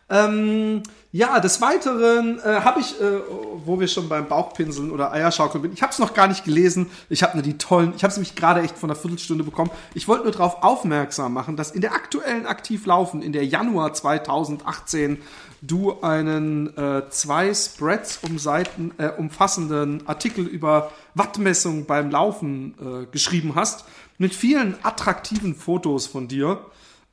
Ähm, 0.10 0.84
ja, 1.12 1.40
des 1.40 1.62
Weiteren 1.62 2.40
äh, 2.40 2.62
habe 2.62 2.80
ich, 2.80 3.00
äh, 3.00 3.20
wo 3.66 3.80
wir 3.80 3.88
schon 3.88 4.10
beim 4.10 4.28
Bauchpinseln 4.28 4.92
oder 4.92 5.12
Eierschaukeln 5.12 5.62
bin, 5.62 5.72
ich 5.72 5.84
habe 5.84 5.94
es 5.94 6.00
noch 6.00 6.16
gar 6.16 6.28
nicht 6.28 6.44
gelesen. 6.44 6.90
Ich 7.08 7.22
habe 7.22 7.34
nur 7.34 7.44
die 7.44 7.58
tollen, 7.60 7.94
ich 7.96 8.04
habe 8.04 8.10
es 8.10 8.18
nämlich 8.18 8.36
gerade 8.36 8.62
echt 8.62 8.78
von 8.78 8.90
einer 8.90 9.00
Viertelstunde 9.00 9.44
bekommen. 9.44 9.70
Ich 9.94 10.08
wollte 10.08 10.24
nur 10.24 10.32
darauf 10.32 10.64
aufmerksam 10.64 11.34
machen, 11.34 11.56
dass 11.56 11.70
in 11.70 11.82
der 11.82 11.94
aktuellen 11.94 12.48
Aktivlaufen, 12.48 13.22
in 13.22 13.32
der 13.32 13.46
Januar 13.46 13.94
2018, 13.94 15.22
du 15.62 16.02
einen 16.02 16.76
äh, 16.78 17.04
zwei 17.10 17.54
Spreads 17.54 18.20
um 18.24 18.40
Seiten, 18.40 18.92
äh, 18.98 19.10
umfassenden 19.10 20.08
Artikel 20.08 20.46
über 20.46 20.92
Wattmessung 21.14 21.86
beim 21.86 22.10
Laufen 22.10 22.74
äh, 22.82 23.06
geschrieben 23.06 23.54
hast, 23.54 23.86
mit 24.18 24.34
vielen 24.34 24.76
attraktiven 24.84 25.56
Fotos 25.56 26.08
von 26.08 26.28
dir. 26.28 26.66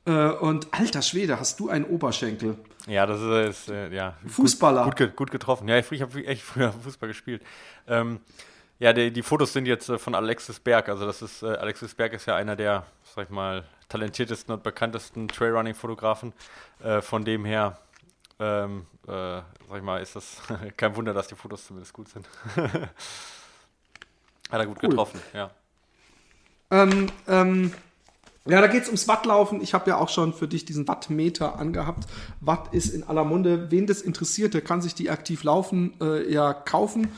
Äh, 0.05 0.31
und 0.31 0.67
alter 0.71 1.03
Schwede, 1.03 1.39
hast 1.39 1.59
du 1.59 1.69
einen 1.69 1.85
Oberschenkel. 1.85 2.57
Ja, 2.87 3.05
das 3.05 3.21
ist, 3.21 3.69
äh, 3.69 3.93
ja. 3.93 4.15
Fußballer. 4.27 4.83
Gut, 4.85 4.97
gut, 4.97 5.15
gut, 5.15 5.31
getroffen. 5.31 5.67
Ja, 5.67 5.77
ich, 5.77 6.01
habe 6.01 6.25
echt 6.25 6.41
früher 6.41 6.71
Fußball 6.83 7.09
gespielt. 7.09 7.43
Ähm, 7.87 8.19
ja, 8.79 8.93
die, 8.93 9.11
die, 9.11 9.21
Fotos 9.21 9.53
sind 9.53 9.67
jetzt 9.67 9.89
äh, 9.89 9.99
von 9.99 10.15
Alexis 10.15 10.59
Berg. 10.59 10.89
Also 10.89 11.05
das 11.05 11.21
ist, 11.21 11.43
äh, 11.43 11.47
Alexis 11.47 11.93
Berg 11.93 12.13
ist 12.13 12.25
ja 12.25 12.35
einer 12.35 12.55
der, 12.55 12.85
sag 13.15 13.25
ich 13.25 13.29
mal, 13.29 13.63
talentiertesten 13.89 14.53
und 14.53 14.63
bekanntesten 14.63 15.27
Trailrunning-Fotografen. 15.27 16.33
Äh, 16.83 17.01
von 17.01 17.23
dem 17.23 17.45
her, 17.45 17.77
ähm, 18.39 18.87
äh, 19.07 19.11
sag 19.11 19.77
ich 19.77 19.83
mal, 19.83 20.01
ist 20.01 20.15
das 20.15 20.41
kein 20.77 20.95
Wunder, 20.95 21.13
dass 21.13 21.27
die 21.27 21.35
Fotos 21.35 21.67
zumindest 21.67 21.93
gut 21.93 22.09
sind. 22.09 22.27
Hat 24.49 24.59
er 24.59 24.65
gut 24.65 24.79
cool. 24.81 24.89
getroffen, 24.89 25.21
ja. 25.33 25.51
Ähm, 26.71 27.07
ähm, 27.27 27.73
ja, 28.47 28.59
da 28.59 28.65
geht 28.65 28.81
es 28.81 28.87
ums 28.87 29.07
Wattlaufen. 29.07 29.61
Ich 29.61 29.75
habe 29.75 29.91
ja 29.91 29.97
auch 29.97 30.09
schon 30.09 30.33
für 30.33 30.47
dich 30.47 30.65
diesen 30.65 30.87
Wattmeter 30.87 31.59
angehabt. 31.59 32.07
Watt 32.39 32.73
ist 32.73 32.89
in 32.89 33.03
aller 33.03 33.23
Munde. 33.23 33.69
Wen 33.69 33.85
das 33.85 34.01
interessiert, 34.01 34.55
der 34.55 34.61
kann 34.61 34.81
sich 34.81 34.95
die 34.95 35.11
aktiv 35.11 35.43
laufen 35.43 35.93
äh, 36.01 36.31
ja 36.31 36.51
kaufen. 36.53 37.09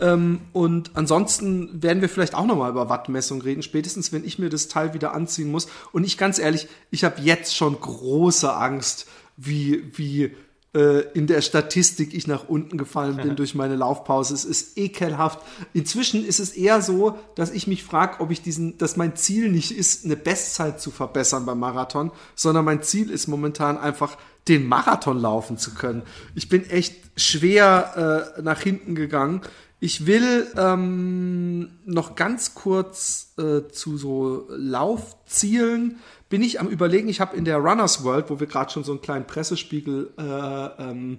Ähm, 0.00 0.40
und 0.52 0.92
ansonsten 0.94 1.82
werden 1.82 2.00
wir 2.00 2.08
vielleicht 2.08 2.36
auch 2.36 2.46
nochmal 2.46 2.70
über 2.70 2.88
Wattmessung 2.88 3.42
reden, 3.42 3.64
spätestens 3.64 4.12
wenn 4.12 4.24
ich 4.24 4.38
mir 4.38 4.50
das 4.50 4.68
Teil 4.68 4.94
wieder 4.94 5.14
anziehen 5.14 5.50
muss. 5.50 5.66
Und 5.90 6.04
ich 6.04 6.16
ganz 6.16 6.38
ehrlich, 6.38 6.68
ich 6.92 7.02
habe 7.02 7.20
jetzt 7.22 7.56
schon 7.56 7.80
große 7.80 8.52
Angst, 8.54 9.08
wie, 9.36 9.90
wie 9.96 10.36
in 10.74 11.26
der 11.26 11.40
Statistik 11.40 12.12
ich 12.12 12.26
nach 12.26 12.48
unten 12.48 12.76
gefallen 12.76 13.16
bin 13.16 13.36
durch 13.36 13.54
meine 13.54 13.74
Laufpause. 13.74 14.34
Es 14.34 14.44
ist 14.44 14.76
ekelhaft. 14.76 15.40
Inzwischen 15.72 16.24
ist 16.24 16.40
es 16.40 16.50
eher 16.50 16.82
so, 16.82 17.18
dass 17.34 17.50
ich 17.50 17.66
mich 17.66 17.82
frage, 17.82 18.20
ob 18.20 18.30
ich 18.30 18.42
diesen, 18.42 18.76
dass 18.76 18.96
mein 18.96 19.16
Ziel 19.16 19.50
nicht 19.50 19.72
ist, 19.72 20.04
eine 20.04 20.16
Bestzeit 20.16 20.80
zu 20.80 20.90
verbessern 20.90 21.46
beim 21.46 21.58
Marathon, 21.58 22.12
sondern 22.34 22.66
mein 22.66 22.82
Ziel 22.82 23.10
ist 23.10 23.28
momentan 23.28 23.78
einfach, 23.78 24.18
den 24.46 24.66
Marathon 24.66 25.18
laufen 25.18 25.58
zu 25.58 25.74
können. 25.74 26.02
Ich 26.34 26.48
bin 26.48 26.68
echt 26.68 26.96
schwer 27.16 28.34
äh, 28.36 28.42
nach 28.42 28.60
hinten 28.60 28.94
gegangen. 28.94 29.42
Ich 29.80 30.06
will 30.06 30.46
ähm, 30.56 31.70
noch 31.84 32.16
ganz 32.16 32.54
kurz 32.54 33.34
äh, 33.38 33.68
zu 33.68 33.96
so 33.96 34.46
Laufzielen 34.50 36.00
bin 36.28 36.42
ich 36.42 36.60
am 36.60 36.68
überlegen, 36.68 37.08
ich 37.08 37.20
habe 37.20 37.36
in 37.36 37.44
der 37.44 37.58
Runners 37.58 38.04
World, 38.04 38.28
wo 38.28 38.40
wir 38.40 38.46
gerade 38.46 38.70
schon 38.70 38.84
so 38.84 38.92
einen 38.92 39.00
kleinen 39.00 39.26
Pressespiegel 39.26 40.12
äh, 40.18 40.82
ähm, 40.82 41.18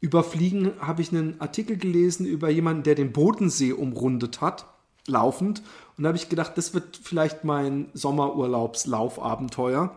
überfliegen, 0.00 0.72
habe 0.80 1.02
ich 1.02 1.12
einen 1.12 1.40
Artikel 1.40 1.76
gelesen 1.76 2.26
über 2.26 2.50
jemanden, 2.50 2.82
der 2.82 2.94
den 2.94 3.12
Bodensee 3.12 3.72
umrundet 3.72 4.40
hat, 4.40 4.66
laufend. 5.06 5.62
Und 5.96 6.04
da 6.04 6.08
habe 6.08 6.18
ich 6.18 6.28
gedacht, 6.28 6.52
das 6.56 6.74
wird 6.74 6.98
vielleicht 7.02 7.44
mein 7.44 7.90
Sommerurlaubslaufabenteuer. 7.92 9.94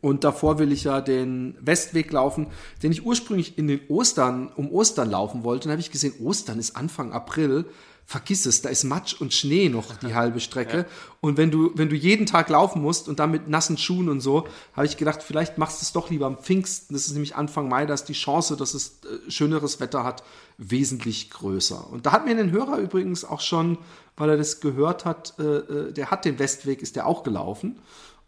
Und 0.00 0.24
davor 0.24 0.58
will 0.58 0.72
ich 0.72 0.84
ja 0.84 1.00
den 1.00 1.56
Westweg 1.60 2.12
laufen, 2.12 2.46
den 2.82 2.92
ich 2.92 3.04
ursprünglich 3.04 3.58
in 3.58 3.66
den 3.66 3.80
Ostern, 3.88 4.50
um 4.54 4.70
Ostern 4.70 5.10
laufen 5.10 5.44
wollte. 5.44 5.64
Und 5.64 5.66
dann 5.66 5.72
habe 5.72 5.80
ich 5.80 5.90
gesehen, 5.90 6.14
Ostern 6.20 6.58
ist 6.58 6.76
Anfang 6.76 7.12
April 7.12 7.66
vergiss 8.04 8.46
es, 8.46 8.62
da 8.62 8.68
ist 8.68 8.84
Matsch 8.84 9.20
und 9.20 9.32
Schnee 9.32 9.68
noch 9.68 9.96
die 9.96 10.14
halbe 10.14 10.40
Strecke. 10.40 10.78
Ja. 10.78 10.84
Und 11.20 11.36
wenn 11.38 11.50
du, 11.50 11.70
wenn 11.74 11.88
du 11.88 11.96
jeden 11.96 12.26
Tag 12.26 12.48
laufen 12.48 12.82
musst 12.82 13.08
und 13.08 13.18
dann 13.18 13.30
mit 13.30 13.48
nassen 13.48 13.78
Schuhen 13.78 14.08
und 14.08 14.20
so, 14.20 14.46
habe 14.74 14.86
ich 14.86 14.96
gedacht, 14.96 15.22
vielleicht 15.22 15.56
machst 15.56 15.80
du 15.80 15.84
es 15.84 15.92
doch 15.92 16.10
lieber 16.10 16.26
am 16.26 16.38
Pfingsten. 16.38 16.94
Das 16.94 17.06
ist 17.06 17.12
nämlich 17.12 17.36
Anfang 17.36 17.68
Mai, 17.68 17.86
da 17.86 17.94
ist 17.94 18.04
die 18.04 18.12
Chance, 18.12 18.56
dass 18.56 18.74
es 18.74 19.00
äh, 19.04 19.30
schöneres 19.30 19.80
Wetter 19.80 20.04
hat, 20.04 20.22
wesentlich 20.58 21.30
größer. 21.30 21.90
Und 21.90 22.06
da 22.06 22.12
hat 22.12 22.26
mir 22.26 22.36
ein 22.36 22.50
Hörer 22.50 22.78
übrigens 22.78 23.24
auch 23.24 23.40
schon, 23.40 23.78
weil 24.16 24.30
er 24.30 24.36
das 24.36 24.60
gehört 24.60 25.04
hat, 25.04 25.34
äh, 25.38 25.42
äh 25.42 25.92
der 25.92 26.10
hat 26.10 26.24
den 26.24 26.38
Westweg, 26.38 26.82
ist 26.82 26.96
der 26.96 27.06
auch 27.06 27.22
gelaufen 27.22 27.78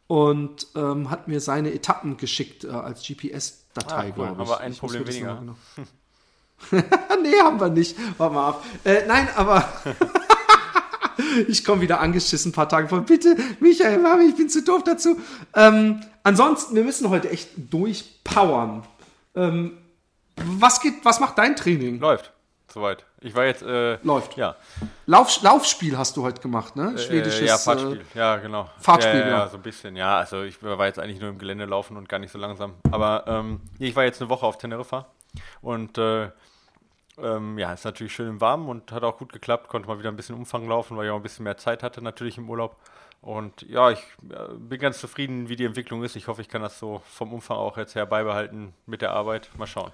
und 0.06 0.66
ähm, 0.74 1.10
hat 1.10 1.28
mir 1.28 1.40
seine 1.40 1.72
Etappen 1.72 2.16
geschickt 2.16 2.64
äh, 2.64 2.68
als 2.68 3.06
GPS-Datei, 3.06 4.10
ah, 4.10 4.14
cool. 4.16 4.34
Aber 4.38 4.60
ein 4.60 4.72
ich 4.72 4.78
Problem 4.78 5.06
weniger. 5.06 5.42
nee, 7.22 7.40
haben 7.40 7.60
wir 7.60 7.68
nicht. 7.68 7.96
Warte 8.18 8.34
mal 8.34 8.48
ab. 8.48 8.64
Äh, 8.84 9.06
nein, 9.06 9.28
aber 9.34 9.66
ich 11.48 11.64
komme 11.64 11.80
wieder 11.80 12.00
angeschissen 12.00 12.50
ein 12.50 12.54
paar 12.54 12.68
Tage 12.68 12.88
vor. 12.88 13.00
Bitte, 13.00 13.36
Michael, 13.60 13.98
Mami, 13.98 14.26
ich 14.26 14.36
bin 14.36 14.48
zu 14.48 14.62
doof 14.62 14.84
dazu. 14.84 15.18
Ähm, 15.54 16.00
ansonsten, 16.22 16.74
wir 16.74 16.84
müssen 16.84 17.08
heute 17.10 17.30
echt 17.30 17.50
durchpowern. 17.56 18.84
Ähm, 19.34 19.78
was 20.36 20.80
geht, 20.80 21.04
was 21.04 21.20
macht 21.20 21.38
dein 21.38 21.56
Training? 21.56 21.98
Läuft. 21.98 22.33
Soweit. 22.74 23.04
Ich 23.20 23.36
war 23.36 23.44
jetzt. 23.44 23.62
Äh, 23.62 23.98
Läuft. 24.02 24.36
Ja. 24.36 24.56
Lauf, 25.06 25.40
Laufspiel 25.42 25.96
hast 25.96 26.16
du 26.16 26.24
heute 26.24 26.42
gemacht, 26.42 26.74
ne? 26.74 26.94
Äh, 26.96 26.98
Schwedisches. 26.98 27.42
Äh, 27.42 27.46
ja, 27.46 27.56
Fahrtspiel. 27.56 28.00
Äh, 28.00 28.18
ja, 28.18 28.36
genau. 28.38 28.68
Fahrtspiel, 28.80 29.20
ja, 29.20 29.28
ja, 29.28 29.38
ja, 29.38 29.48
so 29.48 29.58
ein 29.58 29.62
bisschen. 29.62 29.94
Ja, 29.94 30.18
also 30.18 30.42
ich 30.42 30.60
war 30.60 30.84
jetzt 30.84 30.98
eigentlich 30.98 31.20
nur 31.20 31.30
im 31.30 31.38
Gelände 31.38 31.66
laufen 31.66 31.96
und 31.96 32.08
gar 32.08 32.18
nicht 32.18 32.32
so 32.32 32.38
langsam. 32.40 32.74
Aber 32.90 33.26
ähm, 33.28 33.60
ich 33.78 33.94
war 33.94 34.02
jetzt 34.02 34.20
eine 34.20 34.28
Woche 34.28 34.44
auf 34.44 34.58
Teneriffa 34.58 35.06
und 35.62 35.98
äh, 35.98 36.30
ähm, 37.18 37.58
ja, 37.60 37.72
ist 37.72 37.84
natürlich 37.84 38.12
schön 38.12 38.28
im 38.28 38.40
Warmen 38.40 38.68
und 38.68 38.90
hat 38.90 39.04
auch 39.04 39.18
gut 39.18 39.32
geklappt. 39.32 39.68
Konnte 39.68 39.86
mal 39.86 40.00
wieder 40.00 40.08
ein 40.08 40.16
bisschen 40.16 40.34
Umfang 40.34 40.68
laufen, 40.68 40.96
weil 40.96 41.06
ich 41.06 41.12
auch 41.12 41.16
ein 41.16 41.22
bisschen 41.22 41.44
mehr 41.44 41.56
Zeit 41.56 41.84
hatte, 41.84 42.02
natürlich 42.02 42.38
im 42.38 42.50
Urlaub. 42.50 42.74
Und 43.20 43.62
ja, 43.62 43.92
ich 43.92 44.00
äh, 44.30 44.52
bin 44.58 44.80
ganz 44.80 44.98
zufrieden, 44.98 45.48
wie 45.48 45.54
die 45.54 45.64
Entwicklung 45.64 46.02
ist. 46.02 46.16
Ich 46.16 46.26
hoffe, 46.26 46.42
ich 46.42 46.48
kann 46.48 46.60
das 46.60 46.76
so 46.76 47.02
vom 47.08 47.32
Umfang 47.32 47.56
auch 47.56 47.76
jetzt 47.76 47.94
her 47.94 48.04
beibehalten 48.04 48.74
mit 48.86 49.00
der 49.00 49.12
Arbeit. 49.12 49.48
Mal 49.56 49.68
schauen. 49.68 49.92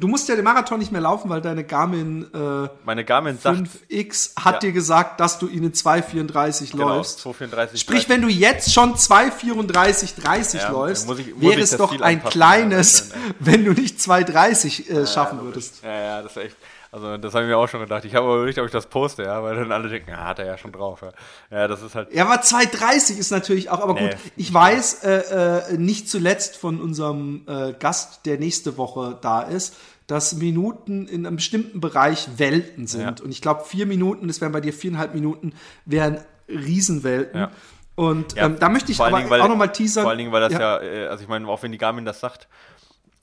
Du 0.00 0.06
musst 0.06 0.28
ja 0.28 0.36
den 0.36 0.44
Marathon 0.44 0.78
nicht 0.78 0.92
mehr 0.92 1.00
laufen, 1.00 1.28
weil 1.28 1.40
deine 1.40 1.64
Garmin, 1.64 2.32
äh, 2.32 2.68
Meine 2.84 3.04
Garmin 3.04 3.36
5X 3.36 4.36
hat 4.36 4.54
ja. 4.54 4.60
dir 4.60 4.72
gesagt, 4.72 5.18
dass 5.18 5.40
du 5.40 5.48
ihn 5.48 5.64
in 5.64 5.72
2,34 5.72 6.70
genau, 6.70 6.88
läufst. 6.90 7.18
2,34. 7.26 7.78
Sprich, 7.78 8.06
30. 8.06 8.08
wenn 8.08 8.22
du 8.22 8.28
jetzt 8.28 8.72
schon 8.72 8.94
2,34,30 8.94 10.56
ja, 10.56 10.70
läufst, 10.70 11.10
ich, 11.18 11.40
wäre 11.40 11.60
es 11.60 11.76
doch 11.76 12.00
ein 12.00 12.22
kleines, 12.22 13.10
ja, 13.10 13.16
wenn 13.40 13.64
du 13.64 13.72
nicht 13.72 13.98
2,30 13.98 14.88
äh, 14.88 15.06
schaffen 15.08 15.40
würdest. 15.42 15.82
Ja, 15.82 16.00
ja, 16.00 16.22
das 16.22 16.36
ist 16.36 16.44
echt. 16.44 16.56
Also 16.90 17.16
das 17.18 17.34
habe 17.34 17.44
ich 17.44 17.50
mir 17.50 17.58
auch 17.58 17.68
schon 17.68 17.80
gedacht. 17.80 18.04
Ich 18.04 18.14
habe 18.14 18.26
aber 18.26 18.36
überlegt, 18.36 18.58
ob 18.58 18.66
ich 18.66 18.72
das 18.72 18.86
poste, 18.86 19.22
ja, 19.22 19.42
weil 19.42 19.56
dann 19.56 19.72
alle 19.72 19.88
denken, 19.88 20.10
ja, 20.10 20.24
hat 20.24 20.38
er 20.38 20.46
ja 20.46 20.56
schon 20.56 20.72
drauf. 20.72 21.02
Ja, 21.02 21.12
ja 21.50 21.68
das 21.68 21.82
ist 21.82 21.94
halt. 21.94 22.12
Ja, 22.12 22.24
aber 22.24 22.42
2,30 22.42 23.18
ist 23.18 23.30
natürlich 23.30 23.70
auch, 23.70 23.80
aber 23.80 23.94
nee, 23.94 24.08
gut, 24.08 24.16
ich 24.36 24.52
weiß 24.52 25.04
äh, 25.04 25.74
äh, 25.74 25.76
nicht 25.78 26.08
zuletzt 26.08 26.56
von 26.56 26.80
unserem 26.80 27.44
äh, 27.46 27.74
Gast, 27.74 28.24
der 28.24 28.38
nächste 28.38 28.78
Woche 28.78 29.18
da 29.20 29.42
ist, 29.42 29.76
dass 30.06 30.34
Minuten 30.36 31.06
in 31.06 31.26
einem 31.26 31.36
bestimmten 31.36 31.80
Bereich 31.80 32.28
Welten 32.38 32.86
sind. 32.86 33.18
Ja. 33.18 33.24
Und 33.24 33.30
ich 33.30 33.42
glaube, 33.42 33.64
vier 33.64 33.84
Minuten, 33.84 34.26
das 34.26 34.40
wären 34.40 34.52
bei 34.52 34.62
dir 34.62 34.72
viereinhalb 34.72 35.14
Minuten, 35.14 35.52
wären 35.84 36.20
Riesenwelten. 36.48 37.40
Ja. 37.40 37.50
Und 37.94 38.34
ja, 38.34 38.46
ähm, 38.46 38.56
da 38.58 38.68
möchte 38.70 38.92
ich 38.92 39.00
aber 39.00 39.18
Dingen, 39.18 39.28
weil, 39.28 39.40
auch 39.40 39.48
nochmal 39.48 39.72
teasern. 39.72 40.04
Vor 40.04 40.10
allen 40.10 40.18
Dingen, 40.18 40.32
weil 40.32 40.40
das 40.40 40.52
ja, 40.52 40.80
äh, 40.80 41.08
also 41.08 41.22
ich 41.22 41.28
meine, 41.28 41.46
auch 41.48 41.62
wenn 41.62 41.72
die 41.72 41.78
Garmin 41.78 42.04
das 42.04 42.20
sagt, 42.20 42.48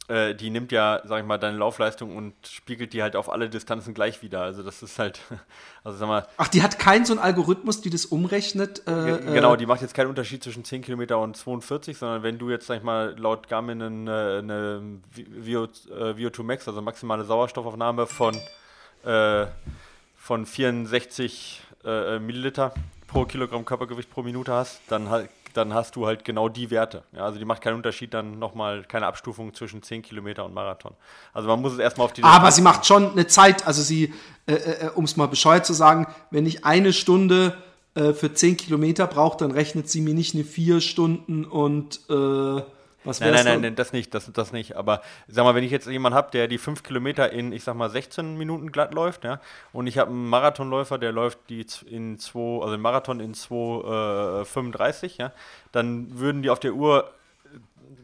äh, 0.07 0.35
die 0.35 0.51
nimmt 0.51 0.71
ja, 0.71 1.01
sag 1.05 1.21
ich 1.21 1.25
mal, 1.25 1.39
deine 1.39 1.57
Laufleistung 1.57 2.15
und 2.15 2.33
spiegelt 2.47 2.93
die 2.93 3.01
halt 3.01 3.15
auf 3.15 3.31
alle 3.31 3.49
Distanzen 3.49 3.93
gleich 3.93 4.21
wieder. 4.21 4.41
Also 4.41 4.61
das 4.61 4.83
ist 4.83 4.99
halt, 4.99 5.19
also 5.83 5.97
sag 5.97 6.07
mal. 6.07 6.27
Ach, 6.37 6.47
die 6.47 6.61
hat 6.61 6.77
keinen 6.77 7.05
so 7.05 7.13
einen 7.13 7.21
Algorithmus, 7.21 7.81
die 7.81 7.89
das 7.89 8.05
umrechnet? 8.05 8.87
Äh, 8.87 9.17
genau, 9.33 9.55
äh, 9.55 9.57
die 9.57 9.65
macht 9.65 9.81
jetzt 9.81 9.95
keinen 9.95 10.09
Unterschied 10.09 10.43
zwischen 10.43 10.63
10 10.63 10.83
Kilometer 10.83 11.19
und 11.19 11.35
42, 11.35 11.97
sondern 11.97 12.21
wenn 12.21 12.37
du 12.37 12.49
jetzt, 12.51 12.67
sag 12.67 12.77
ich 12.77 12.83
mal, 12.83 13.15
laut 13.17 13.47
Garmin 13.47 13.81
eine, 13.81 14.39
eine 14.39 14.99
VO, 15.15 15.63
VO2 15.63 16.43
Max, 16.43 16.67
also 16.67 16.81
maximale 16.81 17.23
Sauerstoffaufnahme 17.23 18.05
von, 18.05 18.35
äh, 19.05 19.47
von 20.15 20.45
64 20.45 21.61
äh, 21.83 22.19
Milliliter 22.19 22.73
pro 23.07 23.25
Kilogramm 23.25 23.65
Körpergewicht 23.65 24.11
pro 24.11 24.21
Minute 24.21 24.53
hast, 24.53 24.81
dann 24.87 25.09
halt 25.09 25.29
dann 25.55 25.73
hast 25.73 25.95
du 25.95 26.05
halt 26.05 26.25
genau 26.25 26.49
die 26.49 26.71
Werte. 26.71 27.03
Ja, 27.13 27.25
also 27.25 27.39
die 27.39 27.45
macht 27.45 27.61
keinen 27.61 27.75
Unterschied, 27.75 28.13
dann 28.13 28.39
nochmal 28.39 28.83
keine 28.83 29.07
Abstufung 29.07 29.53
zwischen 29.53 29.81
10 29.81 30.01
Kilometer 30.01 30.45
und 30.45 30.53
Marathon. 30.53 30.93
Also 31.33 31.47
man 31.47 31.61
muss 31.61 31.73
es 31.73 31.79
erstmal 31.79 32.05
auf 32.05 32.13
die. 32.13 32.23
Aber 32.23 32.51
sie 32.51 32.61
macht 32.61 32.85
schon 32.85 33.11
eine 33.11 33.27
Zeit, 33.27 33.65
also 33.65 33.81
sie, 33.81 34.13
äh, 34.47 34.53
äh, 34.53 34.89
um 34.95 35.05
es 35.05 35.17
mal 35.17 35.27
bescheuert 35.27 35.65
zu 35.65 35.73
sagen, 35.73 36.07
wenn 36.31 36.45
ich 36.45 36.65
eine 36.65 36.93
Stunde 36.93 37.57
äh, 37.95 38.13
für 38.13 38.33
10 38.33 38.57
Kilometer 38.57 39.07
brauche, 39.07 39.37
dann 39.37 39.51
rechnet 39.51 39.89
sie 39.89 40.01
mir 40.01 40.13
nicht 40.13 40.35
eine 40.35 40.43
4 40.43 40.81
Stunden 40.81 41.45
und 41.45 42.01
äh, 42.09 42.61
was 43.05 43.19
nein, 43.19 43.33
nein, 43.33 43.45
nein, 43.45 43.61
nein, 43.61 43.75
das 43.75 43.93
nicht, 43.93 44.13
das, 44.13 44.31
das 44.31 44.51
nicht. 44.51 44.75
Aber 44.75 45.01
sag 45.27 45.43
mal, 45.43 45.55
wenn 45.55 45.63
ich 45.63 45.71
jetzt 45.71 45.87
jemanden 45.87 46.15
habe, 46.15 46.31
der 46.31 46.47
die 46.47 46.57
5 46.57 46.83
Kilometer 46.83 47.31
in, 47.31 47.51
ich 47.51 47.63
sag 47.63 47.75
mal, 47.75 47.89
16 47.89 48.37
Minuten 48.37 48.71
glatt 48.71 48.93
läuft, 48.93 49.23
ja, 49.23 49.39
und 49.73 49.87
ich 49.87 49.97
habe 49.97 50.11
einen 50.11 50.27
Marathonläufer, 50.27 50.97
der 50.97 51.11
läuft 51.11 51.39
die 51.49 51.65
in 51.89 52.19
2, 52.19 52.61
also 52.61 52.75
den 52.75 52.81
Marathon 52.81 53.19
in 53.19 53.33
2,35, 53.33 55.03
äh, 55.03 55.09
ja, 55.17 55.31
dann 55.71 56.19
würden 56.19 56.41
die 56.41 56.49
auf 56.49 56.59
der 56.59 56.73
Uhr 56.73 57.11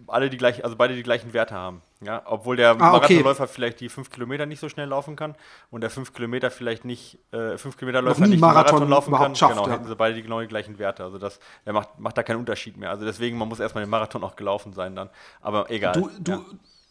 alle 0.07 0.29
die 0.29 0.37
gleichen, 0.37 0.63
also 0.63 0.75
beide 0.75 0.95
die 0.95 1.03
gleichen 1.03 1.33
Werte 1.33 1.55
haben. 1.55 1.81
Ja, 2.03 2.23
obwohl 2.25 2.55
der 2.55 2.71
ah, 2.71 2.75
Marathonläufer 2.75 3.43
okay. 3.43 3.53
vielleicht 3.53 3.79
die 3.79 3.87
5 3.87 4.09
Kilometer 4.09 4.47
nicht 4.47 4.59
so 4.59 4.69
schnell 4.69 4.87
laufen 4.87 5.15
kann 5.15 5.35
und 5.69 5.81
der 5.81 5.91
5 5.91 6.13
Kilometer 6.13 6.49
vielleicht 6.49 6.83
nicht, 6.83 7.19
äh, 7.31 7.57
5 7.59 7.77
Kilometerläufer 7.77 8.25
nicht 8.25 8.39
Marathon, 8.39 8.79
Marathon 8.79 8.89
laufen 8.89 9.13
kann, 9.13 9.35
schafft, 9.35 9.53
genau, 9.53 9.67
ja. 9.67 9.73
hätten 9.73 9.87
sie 9.87 9.95
beide 9.95 10.15
die 10.15 10.23
genau 10.23 10.41
die 10.41 10.47
gleichen 10.47 10.79
Werte. 10.79 11.03
Also 11.03 11.19
das 11.19 11.39
der 11.65 11.73
macht, 11.73 11.99
macht 11.99 12.17
da 12.17 12.23
keinen 12.23 12.39
Unterschied 12.39 12.75
mehr. 12.77 12.89
Also 12.89 13.05
deswegen, 13.05 13.37
man 13.37 13.47
muss 13.47 13.59
erstmal 13.59 13.83
den 13.83 13.89
Marathon 13.91 14.23
auch 14.23 14.35
gelaufen 14.35 14.73
sein 14.73 14.95
dann. 14.95 15.09
Aber 15.41 15.69
egal. 15.69 15.93
Du, 15.93 16.09
du, 16.19 16.31
ja. 16.31 16.41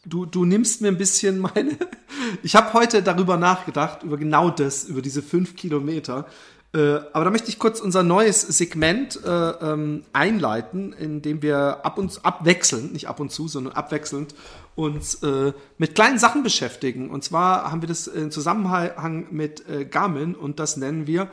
du, 0.05 0.27
du 0.27 0.45
nimmst 0.45 0.81
mir 0.81 0.89
ein 0.89 0.99
bisschen 0.99 1.41
meine. 1.41 1.77
ich 2.45 2.55
habe 2.55 2.73
heute 2.73 3.03
darüber 3.03 3.37
nachgedacht, 3.37 4.05
über 4.05 4.17
genau 4.17 4.51
das, 4.51 4.85
über 4.85 5.03
diese 5.03 5.23
5 5.23 5.57
Kilometer. 5.57 6.27
Äh, 6.73 7.01
aber 7.13 7.25
da 7.25 7.31
möchte 7.31 7.49
ich 7.49 7.59
kurz 7.59 7.81
unser 7.81 8.05
neues 8.05 8.43
Segment 8.43 9.19
äh, 9.25 9.29
ähm, 9.29 10.05
einleiten, 10.13 10.93
in 10.93 11.21
dem 11.21 11.43
wir 11.43 11.85
ab 11.85 11.99
und 11.99 12.25
abwechselnd, 12.25 12.93
nicht 12.93 13.09
ab 13.09 13.19
und 13.19 13.33
zu, 13.33 13.49
sondern 13.49 13.73
abwechselnd 13.73 14.35
uns 14.77 15.17
äh, 15.23 15.53
mit 15.79 15.97
kleinen 15.97 16.19
Sachen 16.19 16.45
beschäftigen. 16.45 17.11
Und 17.11 17.25
zwar 17.25 17.73
haben 17.73 17.83
wir 17.83 17.89
das 17.89 18.07
in 18.07 18.31
Zusammenhang 18.31 19.27
mit 19.31 19.69
äh, 19.69 19.85
Garmin 19.85 20.37
und 20.37 20.61
das 20.61 20.77
nennen 20.77 21.09
wir 21.09 21.29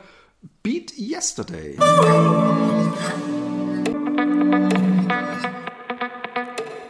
Beat 0.62 0.92
Yesterday. 0.98 1.76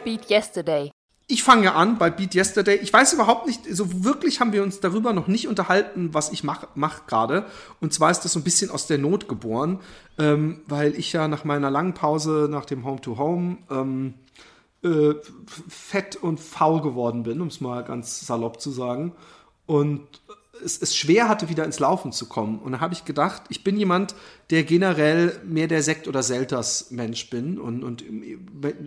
Beat 0.03 0.29
Yesterday. 0.29 0.91
Ich 1.31 1.43
fange 1.43 1.75
an 1.75 1.99
bei 1.99 2.09
Beat 2.09 2.33
Yesterday. 2.33 2.77
Ich 2.77 2.91
weiß 2.91 3.13
überhaupt 3.13 3.45
nicht, 3.45 3.61
so 3.69 4.03
wirklich 4.03 4.39
haben 4.39 4.51
wir 4.51 4.63
uns 4.63 4.79
darüber 4.79 5.13
noch 5.13 5.27
nicht 5.27 5.47
unterhalten, 5.47 6.11
was 6.11 6.31
ich 6.31 6.43
mache 6.43 6.67
mach 6.73 7.05
gerade. 7.05 7.45
Und 7.79 7.93
zwar 7.93 8.09
ist 8.09 8.21
das 8.21 8.33
so 8.33 8.39
ein 8.39 8.43
bisschen 8.43 8.71
aus 8.71 8.87
der 8.87 8.97
Not 8.97 9.27
geboren, 9.27 9.79
ähm, 10.17 10.61
weil 10.65 10.95
ich 10.95 11.13
ja 11.13 11.27
nach 11.27 11.43
meiner 11.43 11.69
langen 11.69 11.93
Pause 11.93 12.47
nach 12.49 12.65
dem 12.65 12.83
Home-to-Home 12.83 13.59
ähm, 13.69 14.15
äh, 14.83 15.13
fett 15.67 16.15
und 16.15 16.39
faul 16.39 16.81
geworden 16.81 17.21
bin, 17.21 17.41
um 17.41 17.49
es 17.49 17.61
mal 17.61 17.83
ganz 17.83 18.25
salopp 18.25 18.59
zu 18.59 18.71
sagen. 18.71 19.11
Und 19.67 20.07
es, 20.63 20.81
es 20.81 20.95
schwer 20.95 21.27
hatte, 21.29 21.49
wieder 21.49 21.65
ins 21.65 21.79
Laufen 21.79 22.11
zu 22.11 22.27
kommen. 22.27 22.59
Und 22.59 22.73
da 22.73 22.79
habe 22.79 22.93
ich 22.93 23.05
gedacht, 23.05 23.43
ich 23.49 23.63
bin 23.63 23.77
jemand, 23.77 24.15
der 24.49 24.63
generell 24.63 25.39
mehr 25.45 25.67
der 25.67 25.83
Sekt- 25.83 26.07
oder 26.07 26.23
Selters-Mensch 26.23 27.29
bin. 27.29 27.59
Und, 27.59 27.83
und 27.83 28.03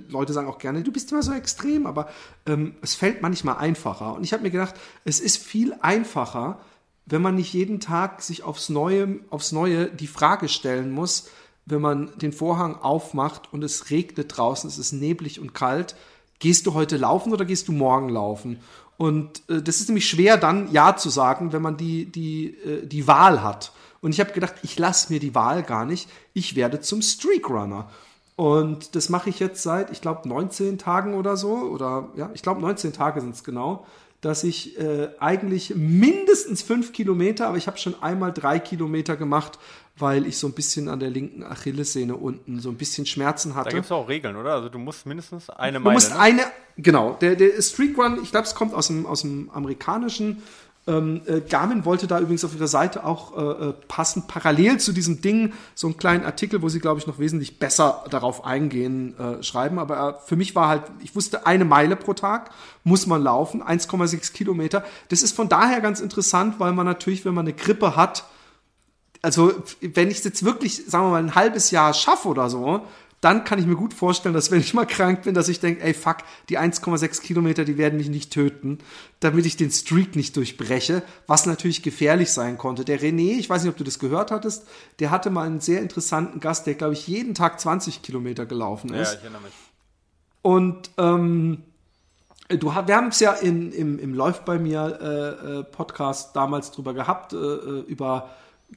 Leute 0.08 0.32
sagen 0.32 0.48
auch 0.48 0.58
gerne, 0.58 0.82
du 0.82 0.92
bist 0.92 1.12
immer 1.12 1.22
so 1.22 1.32
extrem, 1.32 1.86
aber 1.86 2.08
ähm, 2.46 2.74
es 2.82 2.94
fällt 2.94 3.22
manchmal 3.22 3.56
einfacher. 3.56 4.14
Und 4.14 4.24
ich 4.24 4.32
habe 4.32 4.42
mir 4.42 4.50
gedacht, 4.50 4.74
es 5.04 5.20
ist 5.20 5.38
viel 5.38 5.74
einfacher, 5.80 6.60
wenn 7.06 7.22
man 7.22 7.34
nicht 7.34 7.52
jeden 7.52 7.80
Tag 7.80 8.22
sich 8.22 8.42
aufs 8.42 8.68
Neue, 8.68 9.20
aufs 9.30 9.52
Neue 9.52 9.86
die 9.86 10.06
Frage 10.06 10.48
stellen 10.48 10.90
muss, 10.92 11.28
wenn 11.66 11.80
man 11.80 12.10
den 12.18 12.32
Vorhang 12.32 12.76
aufmacht 12.76 13.52
und 13.52 13.62
es 13.62 13.90
regnet 13.90 14.36
draußen, 14.36 14.68
es 14.68 14.78
ist 14.78 14.92
neblig 14.92 15.40
und 15.40 15.54
kalt, 15.54 15.94
gehst 16.38 16.66
du 16.66 16.74
heute 16.74 16.96
laufen 16.96 17.32
oder 17.32 17.44
gehst 17.44 17.68
du 17.68 17.72
morgen 17.72 18.08
laufen? 18.08 18.58
Und 18.96 19.42
äh, 19.48 19.62
das 19.62 19.80
ist 19.80 19.88
nämlich 19.88 20.08
schwer 20.08 20.36
dann 20.36 20.70
Ja 20.72 20.96
zu 20.96 21.10
sagen, 21.10 21.52
wenn 21.52 21.62
man 21.62 21.76
die, 21.76 22.06
die, 22.06 22.48
äh, 22.64 22.86
die 22.86 23.06
Wahl 23.06 23.42
hat. 23.42 23.72
Und 24.00 24.12
ich 24.12 24.20
habe 24.20 24.32
gedacht, 24.32 24.54
ich 24.62 24.78
lasse 24.78 25.12
mir 25.12 25.20
die 25.20 25.34
Wahl 25.34 25.62
gar 25.62 25.84
nicht. 25.84 26.08
Ich 26.34 26.56
werde 26.56 26.80
zum 26.80 27.02
Streakrunner. 27.02 27.88
Und 28.36 28.96
das 28.96 29.08
mache 29.08 29.30
ich 29.30 29.38
jetzt 29.38 29.62
seit, 29.62 29.90
ich 29.90 30.00
glaube, 30.00 30.28
19 30.28 30.78
Tagen 30.78 31.14
oder 31.14 31.36
so. 31.36 31.52
Oder 31.54 32.08
ja, 32.16 32.30
ich 32.34 32.42
glaube, 32.42 32.60
19 32.60 32.92
Tage 32.92 33.20
sind 33.20 33.34
es 33.34 33.44
genau. 33.44 33.86
Dass 34.22 34.44
ich 34.44 34.78
äh, 34.78 35.10
eigentlich 35.18 35.74
mindestens 35.74 36.62
fünf 36.62 36.92
Kilometer, 36.92 37.48
aber 37.48 37.58
ich 37.58 37.66
habe 37.66 37.76
schon 37.76 38.00
einmal 38.02 38.32
drei 38.32 38.58
Kilometer 38.58 39.16
gemacht, 39.16 39.58
weil 39.96 40.26
ich 40.26 40.38
so 40.38 40.46
ein 40.46 40.54
bisschen 40.54 40.88
an 40.88 41.00
der 41.00 41.10
linken 41.10 41.42
Achillessehne 41.42 42.16
unten 42.16 42.60
so 42.60 42.70
ein 42.70 42.76
bisschen 42.76 43.04
Schmerzen 43.04 43.54
hatte. 43.54 43.70
Da 43.70 43.74
gibt 43.76 43.84
es 43.84 43.92
auch 43.92 44.08
Regeln, 44.08 44.36
oder? 44.36 44.54
Also 44.54 44.68
du 44.68 44.78
musst 44.78 45.06
mindestens 45.06 45.50
eine 45.50 45.80
Meile. 45.80 45.90
Du 45.90 45.94
musst 45.94 46.14
ne? 46.14 46.20
eine, 46.20 46.42
genau. 46.78 47.18
Der, 47.20 47.34
der 47.34 47.60
Streak 47.60 47.98
Run, 47.98 48.20
ich 48.22 48.30
glaube, 48.30 48.46
es 48.46 48.54
kommt 48.54 48.72
aus 48.72 48.86
dem, 48.86 49.04
aus 49.04 49.20
dem 49.20 49.50
amerikanischen. 49.50 50.42
Ähm, 50.84 51.20
äh, 51.26 51.40
Garmin 51.40 51.84
wollte 51.84 52.08
da 52.08 52.18
übrigens 52.18 52.44
auf 52.44 52.56
ihrer 52.56 52.66
Seite 52.66 53.04
auch 53.04 53.36
äh, 53.36 53.68
äh, 53.68 53.72
passend 53.86 54.26
parallel 54.26 54.78
zu 54.78 54.92
diesem 54.92 55.20
Ding 55.22 55.52
so 55.76 55.86
einen 55.86 55.96
kleinen 55.96 56.24
Artikel, 56.24 56.60
wo 56.60 56.68
sie, 56.68 56.80
glaube 56.80 56.98
ich, 56.98 57.06
noch 57.06 57.20
wesentlich 57.20 57.60
besser 57.60 58.04
darauf 58.10 58.44
eingehen, 58.44 59.16
äh, 59.16 59.42
schreiben. 59.44 59.78
Aber 59.78 60.08
äh, 60.08 60.26
für 60.26 60.34
mich 60.34 60.56
war 60.56 60.66
halt, 60.66 60.82
ich 61.00 61.14
wusste, 61.14 61.46
eine 61.46 61.64
Meile 61.64 61.94
pro 61.94 62.14
Tag 62.14 62.50
muss 62.82 63.06
man 63.06 63.22
laufen, 63.22 63.62
1,6 63.62 64.32
Kilometer. 64.32 64.84
Das 65.08 65.22
ist 65.22 65.36
von 65.36 65.48
daher 65.48 65.80
ganz 65.80 66.00
interessant, 66.00 66.58
weil 66.58 66.72
man 66.72 66.84
natürlich, 66.84 67.24
wenn 67.24 67.34
man 67.34 67.46
eine 67.46 67.54
Grippe 67.54 67.94
hat, 67.94 68.24
also 69.22 69.52
wenn 69.80 70.10
ich 70.10 70.18
es 70.18 70.24
jetzt 70.24 70.44
wirklich, 70.44 70.84
sagen 70.86 71.06
wir 71.06 71.10
mal, 71.10 71.22
ein 71.22 71.36
halbes 71.36 71.70
Jahr 71.70 71.94
schaffe 71.94 72.26
oder 72.26 72.50
so, 72.50 72.84
dann 73.22 73.44
kann 73.44 73.60
ich 73.60 73.66
mir 73.66 73.76
gut 73.76 73.94
vorstellen, 73.94 74.34
dass 74.34 74.50
wenn 74.50 74.58
ich 74.58 74.74
mal 74.74 74.84
krank 74.84 75.22
bin, 75.22 75.32
dass 75.32 75.48
ich 75.48 75.60
denke, 75.60 75.82
ey 75.84 75.94
fuck, 75.94 76.18
die 76.48 76.58
1,6 76.58 77.22
Kilometer, 77.22 77.64
die 77.64 77.78
werden 77.78 77.96
mich 77.96 78.08
nicht 78.08 78.32
töten, 78.32 78.78
damit 79.20 79.46
ich 79.46 79.56
den 79.56 79.70
Streak 79.70 80.16
nicht 80.16 80.36
durchbreche, 80.36 81.04
was 81.28 81.46
natürlich 81.46 81.84
gefährlich 81.84 82.32
sein 82.32 82.58
konnte. 82.58 82.84
Der 82.84 83.00
René, 83.00 83.38
ich 83.38 83.48
weiß 83.48 83.62
nicht, 83.62 83.70
ob 83.70 83.76
du 83.76 83.84
das 83.84 84.00
gehört 84.00 84.32
hattest, 84.32 84.66
der 84.98 85.12
hatte 85.12 85.30
mal 85.30 85.46
einen 85.46 85.60
sehr 85.60 85.80
interessanten 85.80 86.40
Gast, 86.40 86.66
der, 86.66 86.74
glaube 86.74 86.94
ich, 86.94 87.06
jeden 87.06 87.34
Tag 87.34 87.60
20 87.60 88.02
Kilometer 88.02 88.44
gelaufen 88.44 88.92
ist. 88.92 89.12
Ja, 89.12 89.18
ich 89.18 89.22
erinnere 89.22 89.42
mich. 89.42 89.52
Und 90.42 90.90
ähm, 90.98 91.62
du, 92.48 92.74
wir 92.74 92.96
haben 92.96 93.08
es 93.08 93.20
ja 93.20 93.34
in, 93.34 93.70
im, 93.70 94.00
im 94.00 94.14
Läuft 94.14 94.44
bei 94.44 94.58
mir 94.58 94.98
äh, 95.00 95.60
äh, 95.60 95.62
Podcast 95.62 96.34
damals 96.34 96.72
drüber 96.72 96.92
gehabt, 96.92 97.34
äh, 97.34 97.36
äh 97.36 97.84
über 97.86 98.30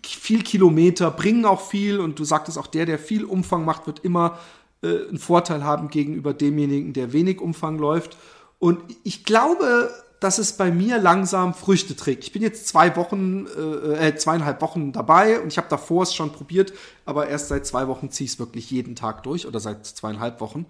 viel 0.04 0.44
Kilometer 0.44 1.12
bringen 1.12 1.46
auch 1.46 1.62
viel 1.62 2.00
und 2.00 2.20
du 2.20 2.24
sagtest 2.24 2.58
auch, 2.58 2.68
der, 2.68 2.86
der 2.86 3.00
viel 3.00 3.24
Umfang 3.24 3.66
macht, 3.66 3.88
wird 3.88 4.00
immer 4.00 4.40
äh, 4.82 5.08
einen 5.08 5.20
Vorteil 5.20 5.64
haben 5.64 5.90
gegenüber 5.90 6.34
demjenigen, 6.34 6.94
der 6.94 7.14
wenig 7.14 7.42
Umfang 7.42 7.78
läuft. 7.78 8.18
Und 8.60 8.80
ich 9.04 9.26
glaube, 9.26 9.92
dass 10.20 10.38
es 10.38 10.54
bei 10.54 10.72
mir 10.72 10.98
langsam 10.98 11.54
Früchte 11.54 11.96
trägt. 11.96 12.24
Ich 12.24 12.32
bin 12.32 12.42
jetzt 12.42 12.68
zwei 12.68 12.96
Wochen, 12.96 13.48
äh, 13.48 14.08
äh 14.08 14.16
zweieinhalb 14.16 14.62
Wochen 14.62 14.92
dabei 14.92 15.40
und 15.40 15.48
ich 15.48 15.58
habe 15.58 15.68
davor 15.70 16.04
es 16.04 16.14
schon 16.14 16.32
probiert, 16.32 16.74
aber 17.06 17.28
erst 17.28 17.50
seit 17.50 17.66
zwei 17.66 17.88
Wochen 17.88 18.10
ziehe 18.10 18.26
ich 18.26 18.34
es 18.34 18.40
wirklich 18.40 18.72
jeden 18.72 18.96
Tag 18.96 19.24
durch 19.24 19.46
oder 19.46 19.60
seit 19.60 19.86
zweieinhalb 19.86 20.42
Wochen 20.42 20.66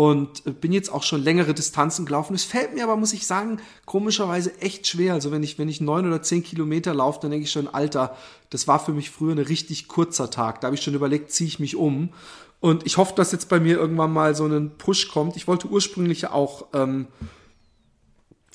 und 0.00 0.62
bin 0.62 0.72
jetzt 0.72 0.90
auch 0.90 1.02
schon 1.02 1.22
längere 1.22 1.52
Distanzen 1.52 2.06
gelaufen. 2.06 2.32
Es 2.32 2.44
fällt 2.44 2.74
mir 2.74 2.84
aber, 2.84 2.96
muss 2.96 3.12
ich 3.12 3.26
sagen, 3.26 3.60
komischerweise 3.84 4.58
echt 4.62 4.86
schwer. 4.86 5.12
Also 5.12 5.30
wenn 5.30 5.42
ich, 5.42 5.58
wenn 5.58 5.68
ich 5.68 5.82
neun 5.82 6.06
oder 6.06 6.22
zehn 6.22 6.42
Kilometer 6.42 6.94
laufe, 6.94 7.18
dann 7.20 7.30
denke 7.30 7.44
ich 7.44 7.52
schon, 7.52 7.68
Alter, 7.68 8.16
das 8.48 8.66
war 8.66 8.78
für 8.78 8.94
mich 8.94 9.10
früher 9.10 9.32
ein 9.32 9.38
richtig 9.38 9.88
kurzer 9.88 10.30
Tag. 10.30 10.62
Da 10.62 10.68
habe 10.68 10.74
ich 10.74 10.80
schon 10.80 10.94
überlegt, 10.94 11.32
ziehe 11.32 11.48
ich 11.48 11.60
mich 11.60 11.76
um. 11.76 12.14
Und 12.60 12.86
ich 12.86 12.96
hoffe, 12.96 13.12
dass 13.14 13.30
jetzt 13.30 13.50
bei 13.50 13.60
mir 13.60 13.76
irgendwann 13.76 14.10
mal 14.10 14.34
so 14.34 14.46
ein 14.46 14.70
Push 14.78 15.08
kommt. 15.08 15.36
Ich 15.36 15.46
wollte 15.46 15.68
ursprünglich 15.68 16.22
ja 16.22 16.32
auch 16.32 16.68
ähm, 16.72 17.08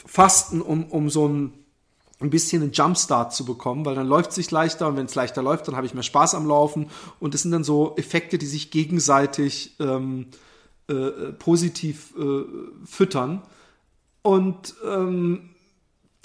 fasten, 0.03 0.63
um, 0.63 0.85
um 0.85 1.11
so 1.11 1.27
ein, 1.27 1.53
ein 2.21 2.31
bisschen 2.31 2.63
einen 2.63 2.71
Jumpstart 2.71 3.35
zu 3.35 3.45
bekommen, 3.45 3.85
weil 3.85 3.93
dann 3.93 4.07
läuft 4.07 4.29
es 4.29 4.35
sich 4.37 4.49
leichter 4.49 4.87
und 4.87 4.97
wenn 4.97 5.05
es 5.05 5.13
leichter 5.13 5.43
läuft, 5.43 5.67
dann 5.67 5.75
habe 5.75 5.85
ich 5.85 5.93
mehr 5.93 6.01
Spaß 6.01 6.33
am 6.33 6.47
Laufen. 6.47 6.89
Und 7.19 7.35
das 7.35 7.43
sind 7.43 7.51
dann 7.51 7.63
so 7.63 7.95
Effekte, 7.97 8.39
die 8.39 8.47
sich 8.47 8.71
gegenseitig 8.71 9.75
ähm, 9.79 10.25
äh, 10.87 11.31
positiv 11.33 12.13
äh, 12.17 12.43
füttern. 12.85 13.41
Und 14.21 14.75
ähm, 14.85 15.49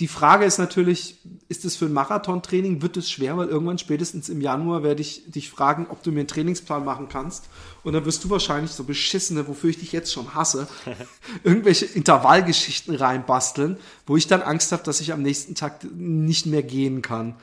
die 0.01 0.09
Frage 0.09 0.47
ist 0.47 0.57
natürlich, 0.57 1.19
ist 1.49 1.67
es 1.67 1.77
für 1.77 1.85
ein 1.85 1.93
Marathontraining, 1.93 2.81
wird 2.81 2.97
es 2.97 3.11
schwer, 3.11 3.37
weil 3.37 3.49
irgendwann 3.49 3.77
spätestens 3.77 4.31
im 4.31 4.41
Januar 4.41 4.83
werde 4.83 5.03
ich 5.03 5.31
dich 5.31 5.51
fragen, 5.51 5.87
ob 5.91 6.03
du 6.03 6.11
mir 6.11 6.21
einen 6.21 6.29
Trainingsplan 6.29 6.87
machen 6.87 7.11
kannst. 7.11 7.51
Und 7.85 7.93
dann 7.93 8.07
wirst 8.07 8.25
du 8.25 8.31
wahrscheinlich 8.31 8.71
so 8.71 8.85
beschissene, 8.85 9.47
wofür 9.47 9.69
ich 9.69 9.79
dich 9.79 9.93
jetzt 9.93 10.11
schon 10.11 10.35
hasse, 10.35 10.69
irgendwelche 11.45 11.85
Intervallgeschichten 11.85 12.95
reinbasteln, 12.95 13.77
wo 14.07 14.17
ich 14.17 14.27
dann 14.27 14.41
Angst 14.41 14.73
habe, 14.73 14.83
dass 14.85 15.03
ich 15.03 15.13
am 15.13 15.21
nächsten 15.21 15.55
Tag 15.55 15.85
nicht 15.95 16.47
mehr 16.47 16.63
gehen 16.63 17.03
kann. 17.03 17.35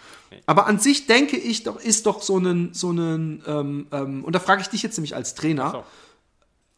Aber 0.47 0.65
an 0.65 0.79
sich 0.79 1.05
denke 1.05 1.37
ich 1.37 1.61
doch, 1.61 1.79
ist 1.79 2.07
doch 2.07 2.23
so 2.23 2.39
ein, 2.39 2.73
so 2.73 2.89
ein, 2.91 3.43
ähm, 3.45 3.87
ähm, 3.91 4.23
und 4.23 4.33
da 4.33 4.39
frage 4.39 4.63
ich 4.63 4.69
dich 4.69 4.81
jetzt 4.81 4.97
nämlich 4.97 5.15
als 5.15 5.35
Trainer, 5.35 5.69
so 5.71 5.83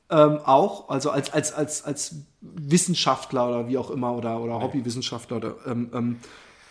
ähm, 0.10 0.39
auch, 0.43 0.89
also 0.89 1.12
als, 1.12 1.32
als, 1.32 1.54
als, 1.54 1.84
als 1.84 2.15
Wissenschaftler 2.41 3.48
oder 3.48 3.67
wie 3.67 3.78
auch 3.78 3.89
immer 3.89 4.13
oder, 4.13 4.39
oder 4.39 4.62
Hobbywissenschaftler 4.62 5.38
oder 5.38 5.56
ähm, 5.65 5.91
ähm, 5.93 6.19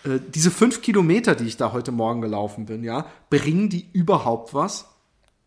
äh, 0.05 0.19
diese 0.29 0.51
fünf 0.51 0.83
Kilometer, 0.83 1.35
die 1.35 1.47
ich 1.47 1.57
da 1.57 1.73
heute 1.73 1.93
Morgen 1.93 2.21
gelaufen 2.21 2.67
bin, 2.67 2.85
ja, 2.85 3.07
bringen 3.31 3.69
die 3.69 3.89
überhaupt 3.93 4.55
was? 4.55 4.89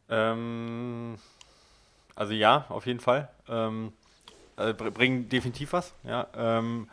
Ähm, 0.09 1.15
also 2.15 2.33
ja, 2.33 2.65
auf 2.69 2.85
jeden 2.85 2.99
Fall. 2.99 3.29
Also 3.47 4.73
bringen 4.75 5.27
definitiv 5.29 5.73
was. 5.73 5.93
Ja, 6.03 6.27
ähm, 6.35 6.87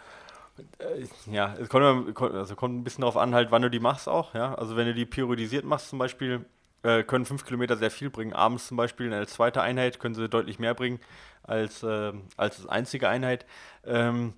äh, 0.79 1.07
ja, 1.33 1.55
es 1.61 1.69
kommt, 1.69 1.85
also 2.21 2.57
kommt 2.57 2.77
ein 2.77 2.85
bisschen 2.85 3.03
darauf 3.03 3.17
an, 3.17 3.35
halt, 3.35 3.51
wann 3.51 3.63
du 3.63 3.71
die 3.71 3.81
machst 3.81 4.09
auch. 4.09 4.35
Ja, 4.35 4.55
also 4.55 4.77
wenn 4.77 4.87
du 4.87 4.95
die 4.95 5.07
periodisiert 5.07 5.65
machst 5.65 5.91
zum 5.91 5.99
Beispiel, 5.99 6.45
äh, 6.83 7.03
können 7.03 7.25
fünf 7.25 7.45
Kilometer 7.45 7.77
sehr 7.77 7.91
viel 7.91 8.11
bringen. 8.11 8.33
Abends 8.33 8.69
zum 8.69 8.77
Beispiel 8.77 9.13
eine 9.13 9.27
zweite 9.27 9.63
Einheit 9.63 9.99
können 9.99 10.15
sie 10.15 10.29
deutlich 10.29 10.59
mehr 10.59 10.75
bringen 10.75 11.01
als, 11.43 11.83
äh, 11.83 12.13
als 12.37 12.67
einzige 12.67 13.09
Einheit. 13.09 13.47
Ähm, 13.85 14.35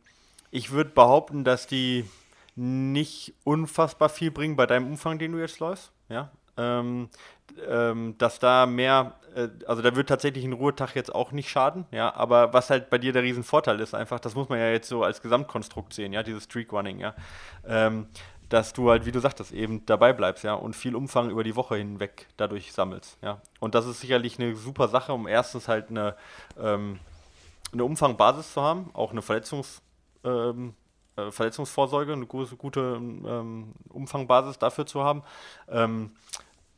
ich 0.51 0.71
würde 0.71 0.91
behaupten, 0.91 1.45
dass 1.45 1.67
die 1.67 2.05
nicht 2.57 3.35
unfassbar 3.45 4.09
viel 4.09 4.31
bringen 4.31 4.57
bei 4.57 4.67
deinem 4.67 4.87
Umfang, 4.87 5.19
den 5.19 5.33
du 5.33 5.39
jetzt 5.39 5.61
läufst. 5.61 5.93
Ja, 6.09 6.31
ähm, 6.57 7.09
ähm, 7.69 8.17
dass 8.19 8.39
da 8.39 8.67
mehr, 8.67 9.15
äh, 9.35 9.49
also 9.67 9.83
da 9.83 9.95
wird 9.97 10.09
tatsächlich 10.09 10.45
ein 10.45 10.53
Ruhetag 10.53 10.95
jetzt 10.95 11.15
auch 11.15 11.33
nicht 11.33 11.49
schaden, 11.51 11.87
ja, 11.91 12.15
aber 12.15 12.53
was 12.53 12.71
halt 12.71 12.91
bei 12.91 12.99
dir 12.99 13.13
der 13.13 13.23
Riesenvorteil 13.23 13.81
ist, 13.81 13.95
einfach, 13.95 14.21
das 14.21 14.35
muss 14.35 14.49
man 14.49 14.59
ja 14.59 14.71
jetzt 14.71 14.89
so 14.89 15.03
als 15.03 15.23
Gesamtkonstrukt 15.23 15.93
sehen, 15.93 16.13
ja, 16.13 16.23
dieses 16.23 16.45
Streak 16.45 16.73
Running, 16.73 17.01
ja, 17.01 17.15
ähm, 17.67 18.09
dass 18.51 18.75
du 18.75 18.91
halt, 18.91 19.07
wie 19.07 19.13
du 19.13 19.21
sagtest, 19.21 19.53
eben 19.53 19.87
dabei 19.87 20.13
bleibst, 20.13 20.45
ja, 20.45 20.55
und 20.55 20.77
viel 20.77 20.95
Umfang 20.95 21.31
über 21.31 21.43
die 21.43 21.57
Woche 21.57 21.77
hinweg 21.77 22.29
dadurch 22.37 22.73
sammelst, 22.73 23.17
ja, 23.23 23.41
und 23.61 23.75
das 23.75 23.87
ist 23.87 24.01
sicherlich 24.01 24.39
eine 24.39 24.55
super 24.55 24.89
Sache, 24.89 25.15
um 25.15 25.27
erstens 25.27 25.69
halt 25.69 25.89
eine, 25.89 26.15
ähm, 26.59 27.01
eine 27.73 27.85
Umfangbasis 27.85 28.53
zu 28.53 28.61
haben, 28.61 28.91
auch 28.93 29.13
eine 29.13 29.23
Verletzungs, 29.23 29.81
ähm, 30.25 30.75
äh, 31.17 31.31
Verletzungsvorsorge, 31.31 32.13
eine 32.13 32.27
gute, 32.27 32.57
gute 32.57 32.81
ähm, 32.81 33.73
Umfangbasis 33.89 34.59
dafür 34.59 34.87
zu 34.87 35.03
haben. 35.03 35.23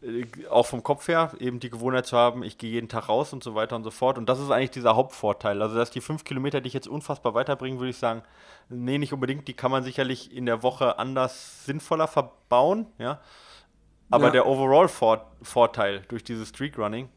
Äh, 0.03 0.27
auch 0.49 0.67
vom 0.67 0.83
Kopf 0.83 1.09
her 1.09 1.33
eben 1.39 1.61
die 1.61 1.71
Gewohnheit 1.71 2.07
zu 2.07 2.17
haben, 2.17 2.43
ich 2.43 2.59
gehe 2.59 2.71
jeden 2.71 2.89
Tag 2.89 3.09
raus 3.09 3.33
und 3.33 3.43
so 3.43 3.55
weiter 3.55 3.77
und 3.77 3.85
so 3.85 3.91
fort. 3.91 4.19
Und 4.19 4.29
das 4.29 4.41
ist 4.41 4.51
eigentlich 4.51 4.71
dieser 4.71 4.97
Hauptvorteil. 4.97 5.63
Also, 5.63 5.77
dass 5.77 5.91
die 5.91 6.01
fünf 6.01 6.25
Kilometer 6.25 6.61
dich 6.61 6.73
jetzt 6.73 6.89
unfassbar 6.89 7.35
weiterbringen, 7.35 7.79
würde 7.79 7.91
ich 7.91 7.99
sagen, 7.99 8.23
nee, 8.69 8.99
nicht 8.99 9.13
unbedingt. 9.13 9.47
Die 9.49 9.55
kann 9.55 9.71
man 9.71 9.85
sicherlich 9.85 10.35
in 10.35 10.47
der 10.47 10.63
Woche 10.63 10.99
anders 10.99 11.65
sinnvoller 11.65 12.09
verbauen, 12.09 12.87
ja. 12.99 13.21
Aber 14.11 14.27
ja. 14.27 14.31
der 14.31 14.47
Overall-Vorteil 14.47 16.03
durch 16.09 16.23
dieses 16.23 16.51
Streak 16.51 16.77
Running 16.77 17.09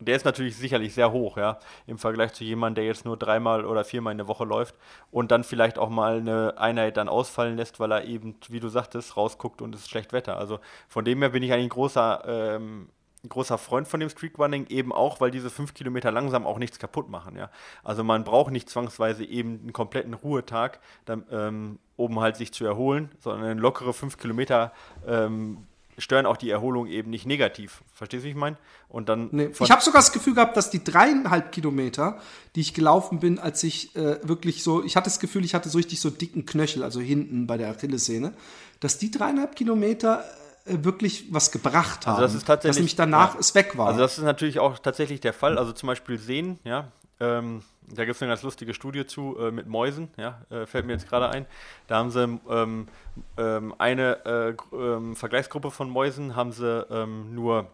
der 0.00 0.16
ist 0.16 0.24
natürlich 0.24 0.56
sicherlich 0.56 0.94
sehr 0.94 1.12
hoch, 1.12 1.36
ja, 1.36 1.58
im 1.86 1.98
Vergleich 1.98 2.32
zu 2.32 2.44
jemandem, 2.44 2.76
der 2.76 2.84
jetzt 2.86 3.04
nur 3.04 3.16
dreimal 3.16 3.64
oder 3.64 3.84
viermal 3.84 4.12
in 4.12 4.18
der 4.18 4.28
Woche 4.28 4.44
läuft 4.44 4.74
und 5.10 5.30
dann 5.30 5.44
vielleicht 5.44 5.78
auch 5.78 5.90
mal 5.90 6.18
eine 6.18 6.58
Einheit 6.58 6.96
dann 6.96 7.08
ausfallen 7.08 7.56
lässt, 7.56 7.78
weil 7.80 7.92
er 7.92 8.04
eben, 8.04 8.36
wie 8.48 8.60
du 8.60 8.68
sagtest, 8.68 9.16
rausguckt 9.16 9.62
und 9.62 9.74
es 9.74 9.82
ist 9.82 9.90
schlecht 9.90 10.12
Wetter. 10.12 10.38
Also 10.38 10.58
von 10.88 11.04
dem 11.04 11.20
her 11.20 11.30
bin 11.30 11.42
ich 11.42 11.52
eigentlich 11.52 11.66
ein 11.66 11.70
großer, 11.70 12.22
ähm, 12.26 12.88
großer 13.28 13.58
Freund 13.58 13.86
von 13.86 14.00
dem 14.00 14.08
Streakrunning, 14.08 14.66
eben 14.68 14.92
auch, 14.92 15.20
weil 15.20 15.30
diese 15.30 15.50
fünf 15.50 15.74
Kilometer 15.74 16.10
langsam 16.10 16.46
auch 16.46 16.58
nichts 16.58 16.78
kaputt 16.78 17.10
machen, 17.10 17.36
ja. 17.36 17.50
Also 17.84 18.02
man 18.02 18.24
braucht 18.24 18.50
nicht 18.50 18.70
zwangsweise 18.70 19.24
eben 19.24 19.60
einen 19.60 19.72
kompletten 19.74 20.14
Ruhetag, 20.14 20.80
dann, 21.04 21.24
ähm, 21.30 21.78
um 21.96 22.20
halt 22.20 22.36
sich 22.36 22.52
zu 22.52 22.64
erholen, 22.64 23.10
sondern 23.18 23.50
eine 23.50 23.60
lockere 23.60 23.92
fünf 23.92 24.16
Kilometer 24.16 24.72
ähm, 25.06 25.66
stören 26.00 26.26
auch 26.26 26.36
die 26.36 26.50
Erholung 26.50 26.86
eben 26.86 27.10
nicht 27.10 27.26
negativ. 27.26 27.82
Verstehst 27.94 28.22
du, 28.22 28.26
wie 28.26 28.30
ich 28.30 28.36
meine? 28.36 28.56
Und 28.88 29.08
dann. 29.08 29.28
Nee. 29.32 29.50
Ich 29.60 29.70
habe 29.70 29.82
sogar 29.82 30.00
das 30.00 30.12
Gefühl 30.12 30.34
gehabt, 30.34 30.56
dass 30.56 30.70
die 30.70 30.82
dreieinhalb 30.82 31.52
Kilometer, 31.52 32.18
die 32.54 32.60
ich 32.60 32.74
gelaufen 32.74 33.20
bin, 33.20 33.38
als 33.38 33.62
ich 33.62 33.94
äh, 33.96 34.18
wirklich 34.26 34.62
so, 34.62 34.82
ich 34.84 34.96
hatte 34.96 35.04
das 35.04 35.20
Gefühl, 35.20 35.44
ich 35.44 35.54
hatte 35.54 35.68
so 35.68 35.78
richtig 35.78 36.00
so 36.00 36.10
dicken 36.10 36.46
Knöchel, 36.46 36.82
also 36.82 37.00
hinten 37.00 37.46
bei 37.46 37.56
der 37.56 37.70
Achillessehne, 37.70 38.32
dass 38.80 38.98
die 38.98 39.10
dreieinhalb 39.10 39.54
Kilometer 39.54 40.24
äh, 40.64 40.84
wirklich 40.84 41.26
was 41.30 41.50
gebracht 41.52 42.06
haben. 42.06 42.16
Also 42.16 42.26
das 42.26 42.34
ist 42.34 42.46
tatsächlich, 42.46 42.70
dass 42.70 42.76
nämlich 42.78 42.96
danach 42.96 43.34
ja. 43.34 43.40
es 43.40 43.54
weg 43.54 43.76
war. 43.78 43.88
Also 43.88 44.00
das 44.00 44.18
ist 44.18 44.24
natürlich 44.24 44.58
auch 44.58 44.78
tatsächlich 44.78 45.20
der 45.20 45.32
Fall. 45.32 45.58
Also 45.58 45.72
zum 45.72 45.86
Beispiel 45.86 46.18
Sehen, 46.18 46.58
ja, 46.64 46.88
ähm, 47.20 47.62
da 47.82 48.04
gibt 48.04 48.16
es 48.16 48.22
eine 48.22 48.30
ganz 48.30 48.42
lustige 48.42 48.74
Studie 48.74 49.06
zu 49.06 49.36
äh, 49.38 49.50
mit 49.50 49.66
Mäusen, 49.66 50.08
ja, 50.16 50.42
äh, 50.50 50.66
fällt 50.66 50.86
mir 50.86 50.92
jetzt 50.92 51.08
gerade 51.08 51.28
ein. 51.28 51.46
Da 51.86 51.96
haben 51.96 52.10
sie 52.10 52.40
ähm, 52.48 52.88
ähm, 53.36 53.74
eine 53.78 54.56
äh, 54.72 54.76
ähm, 54.76 55.16
Vergleichsgruppe 55.16 55.70
von 55.70 55.90
Mäusen, 55.90 56.36
haben 56.36 56.52
sie 56.52 56.86
ähm, 56.90 57.34
nur 57.34 57.70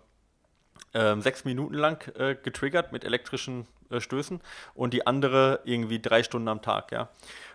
ähm, 0.94 1.20
sechs 1.20 1.44
Minuten 1.44 1.74
lang 1.74 2.12
äh, 2.18 2.34
getriggert 2.34 2.92
mit 2.92 3.04
elektrischen 3.04 3.66
äh, 3.90 4.00
Stößen 4.00 4.40
und 4.74 4.94
die 4.94 5.06
andere 5.06 5.60
irgendwie 5.64 6.00
drei 6.00 6.22
Stunden 6.22 6.48
am 6.48 6.62
Tag, 6.62 6.92
ja. 6.92 7.08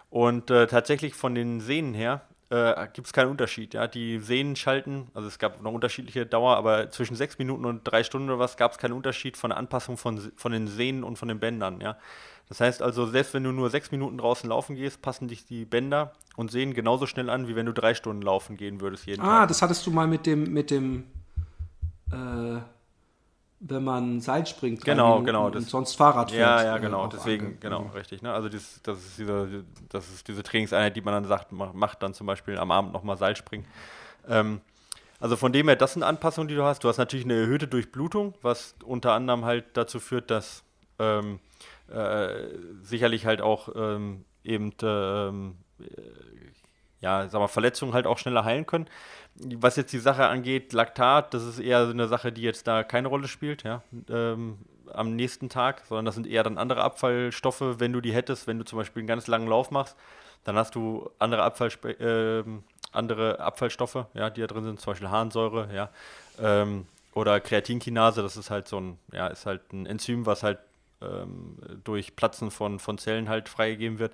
Und 0.10 0.52
äh, 0.52 0.68
tatsächlich 0.68 1.16
von 1.16 1.36
den 1.36 1.62
Sehnen 1.62 1.94
her 1.94 2.22
äh, 2.52 2.88
gibt 2.94 3.08
es 3.08 3.14
keinen 3.14 3.32
Unterschied. 3.32 3.74
Ja? 3.74 3.88
Die 3.88 4.20
Sehnen 4.20 4.56
schalten, 4.56 5.08
also 5.14 5.28
es 5.28 5.40
gab 5.40 5.62
noch 5.62 5.72
unterschiedliche 5.72 6.26
Dauer, 6.26 6.58
aber 6.58 6.90
zwischen 6.92 7.16
sechs 7.16 7.40
Minuten 7.40 7.66
und 7.66 7.84
drei 7.84 8.04
Stunden 8.04 8.30
oder 8.30 8.40
was 8.40 8.58
gab 8.58 8.74
es 8.74 8.78
keinen 8.78 8.94
Unterschied 8.94 9.38
von 9.38 9.52
der 9.52 9.58
Anpassung 9.58 9.98
von, 9.98 10.32
von 10.36 10.52
den 10.52 10.68
Sehnen 10.68 11.04
und 11.04 11.18
von 11.18 11.30
den 11.30 11.40
Bändern. 11.40 11.80
Ja? 11.80 11.98
Das 12.50 12.60
heißt 12.60 12.82
also, 12.82 13.06
selbst 13.06 13.34
wenn 13.34 13.44
du 13.44 13.52
nur 13.52 13.70
sechs 13.70 13.92
Minuten 13.92 14.18
draußen 14.18 14.50
laufen 14.50 14.76
gehst, 14.76 15.02
passen 15.02 15.30
dich 15.30 15.46
die 15.46 15.64
Bänder 15.64 16.12
und 16.36 16.52
Sehnen 16.52 16.74
genauso 16.74 17.08
schnell 17.08 17.30
an, 17.30 17.48
wie 17.48 17.56
wenn 17.56 17.66
du 17.66 17.74
drei 17.74 17.94
Stunden 17.94 18.22
laufen 18.22 18.58
gehen 18.58 18.82
würdest 18.82 19.06
jeden 19.06 19.22
ah, 19.22 19.26
Tag. 19.26 19.42
Ah, 19.44 19.48
das 19.48 19.62
hattest 19.62 19.88
du 19.88 19.92
mal 19.92 20.08
mit 20.08 20.26
dem, 20.26 20.52
mit 20.52 20.72
dem 20.72 21.06
äh 22.12 22.60
wenn 23.62 23.84
man 23.84 24.20
Seil 24.22 24.46
springt. 24.48 24.84
Genau, 24.84 25.22
genau. 25.22 25.46
Und 25.48 25.70
sonst 25.70 25.96
Fahrrad 25.96 26.32
fährt. 26.32 26.42
Ja, 26.42 26.64
ja, 26.64 26.78
genau. 26.80 27.08
Deswegen, 27.08 27.60
genau, 27.60 27.82
mhm. 27.82 27.92
richtig. 27.92 28.24
Ne? 28.24 28.34
Also 28.34 28.50
das, 28.50 28.82
das, 28.82 28.98
ist 28.98 29.20
diese, 29.20 29.64
das 29.90 30.10
ist 30.10 30.28
diese 30.28 30.42
Trainingseinheit, 30.42 30.96
die 30.96 31.02
man 31.02 31.14
dann 31.14 31.26
sagt, 31.26 31.52
macht 31.52 32.02
dann 32.02 32.16
zum 32.16 32.26
Beispiel 32.26 32.58
am 32.58 32.72
Abend 32.72 32.92
nochmal 32.92 33.18
Seilspringen. 33.18 33.68
Ähm, 34.28 34.62
also 35.20 35.36
von 35.38 35.54
dem 35.54 35.68
her, 35.68 35.76
das 35.76 35.94
sind 35.94 36.02
Anpassungen, 36.02 36.48
die 36.48 36.56
du 36.56 36.64
hast. 36.64 36.84
Du 36.84 36.90
hast 36.90 36.98
natürlich 36.98 37.26
eine 37.26 37.36
erhöhte 37.36 37.68
Durchblutung, 37.68 38.34
was 38.42 38.74
unter 38.84 39.14
anderem 39.14 39.46
halt 39.46 39.66
dazu 39.74 40.00
führt, 40.00 40.32
dass 40.32 40.64
ähm, 40.98 41.40
äh, 41.88 42.48
sicherlich 42.82 43.28
halt 43.28 43.42
auch 43.42 43.70
ähm, 43.76 44.26
eben 44.44 44.72
äh, 44.82 45.32
ja, 47.02 47.28
sag 47.28 47.40
mal, 47.40 47.48
Verletzungen 47.48 47.94
halt 47.94 48.08
auch 48.08 48.18
schneller 48.18 48.46
heilen 48.46 48.66
können. 48.66 48.88
Was 49.36 49.76
jetzt 49.76 49.92
die 49.92 50.00
Sache 50.00 50.28
angeht, 50.28 50.72
Laktat, 50.72 51.34
das 51.34 51.44
ist 51.44 51.60
eher 51.60 51.86
so 51.86 51.92
eine 51.92 52.08
Sache, 52.08 52.32
die 52.32 52.42
jetzt 52.42 52.68
da 52.68 52.84
keine 52.84 53.08
Rolle 53.08 53.28
spielt, 53.28 53.64
ja, 53.64 53.82
ähm, 54.10 54.60
am 54.94 55.16
nächsten 55.16 55.50
Tag, 55.50 55.84
sondern 55.88 56.06
das 56.06 56.16
sind 56.16 56.28
eher 56.28 56.44
dann 56.44 56.58
andere 56.58 56.84
Abfallstoffe, 56.84 57.80
wenn 57.80 57.94
du 57.94 58.02
die 58.02 58.14
hättest, 58.14 58.46
wenn 58.48 58.60
du 58.60 58.66
zum 58.66 58.78
Beispiel 58.78 59.02
einen 59.02 59.08
ganz 59.08 59.28
langen 59.28 59.48
Lauf 59.48 59.72
machst, 59.72 59.96
dann 60.44 60.56
hast 60.56 60.76
du 60.76 61.10
andere, 61.18 61.44
Abfallspe 61.44 61.92
äh, 61.92 62.44
andere 62.92 63.40
Abfallstoffe, 63.40 64.06
ja, 64.14 64.30
die 64.30 64.42
da 64.42 64.48
drin 64.48 64.66
sind, 64.66 64.80
zum 64.80 64.92
Beispiel 64.92 65.10
Harnsäure, 65.10 65.70
ja, 65.74 65.90
ähm, 66.40 66.86
oder 67.14 67.40
Kreatinkinase, 67.40 68.22
das 68.22 68.38
ist 68.38 68.50
halt 68.50 68.68
so 68.68 68.80
ein, 68.80 69.00
ja, 69.12 69.28
ist 69.28 69.46
halt 69.46 69.74
ein 69.74 69.86
Enzym, 69.86 70.26
was 70.26 70.44
halt 70.44 70.60
ähm, 71.02 71.58
durch 71.84 72.16
Platzen 72.16 72.52
von, 72.52 72.80
von 72.80 72.98
Zellen 72.98 73.30
halt 73.30 73.50
freigegeben 73.50 73.98
wird 73.98 74.14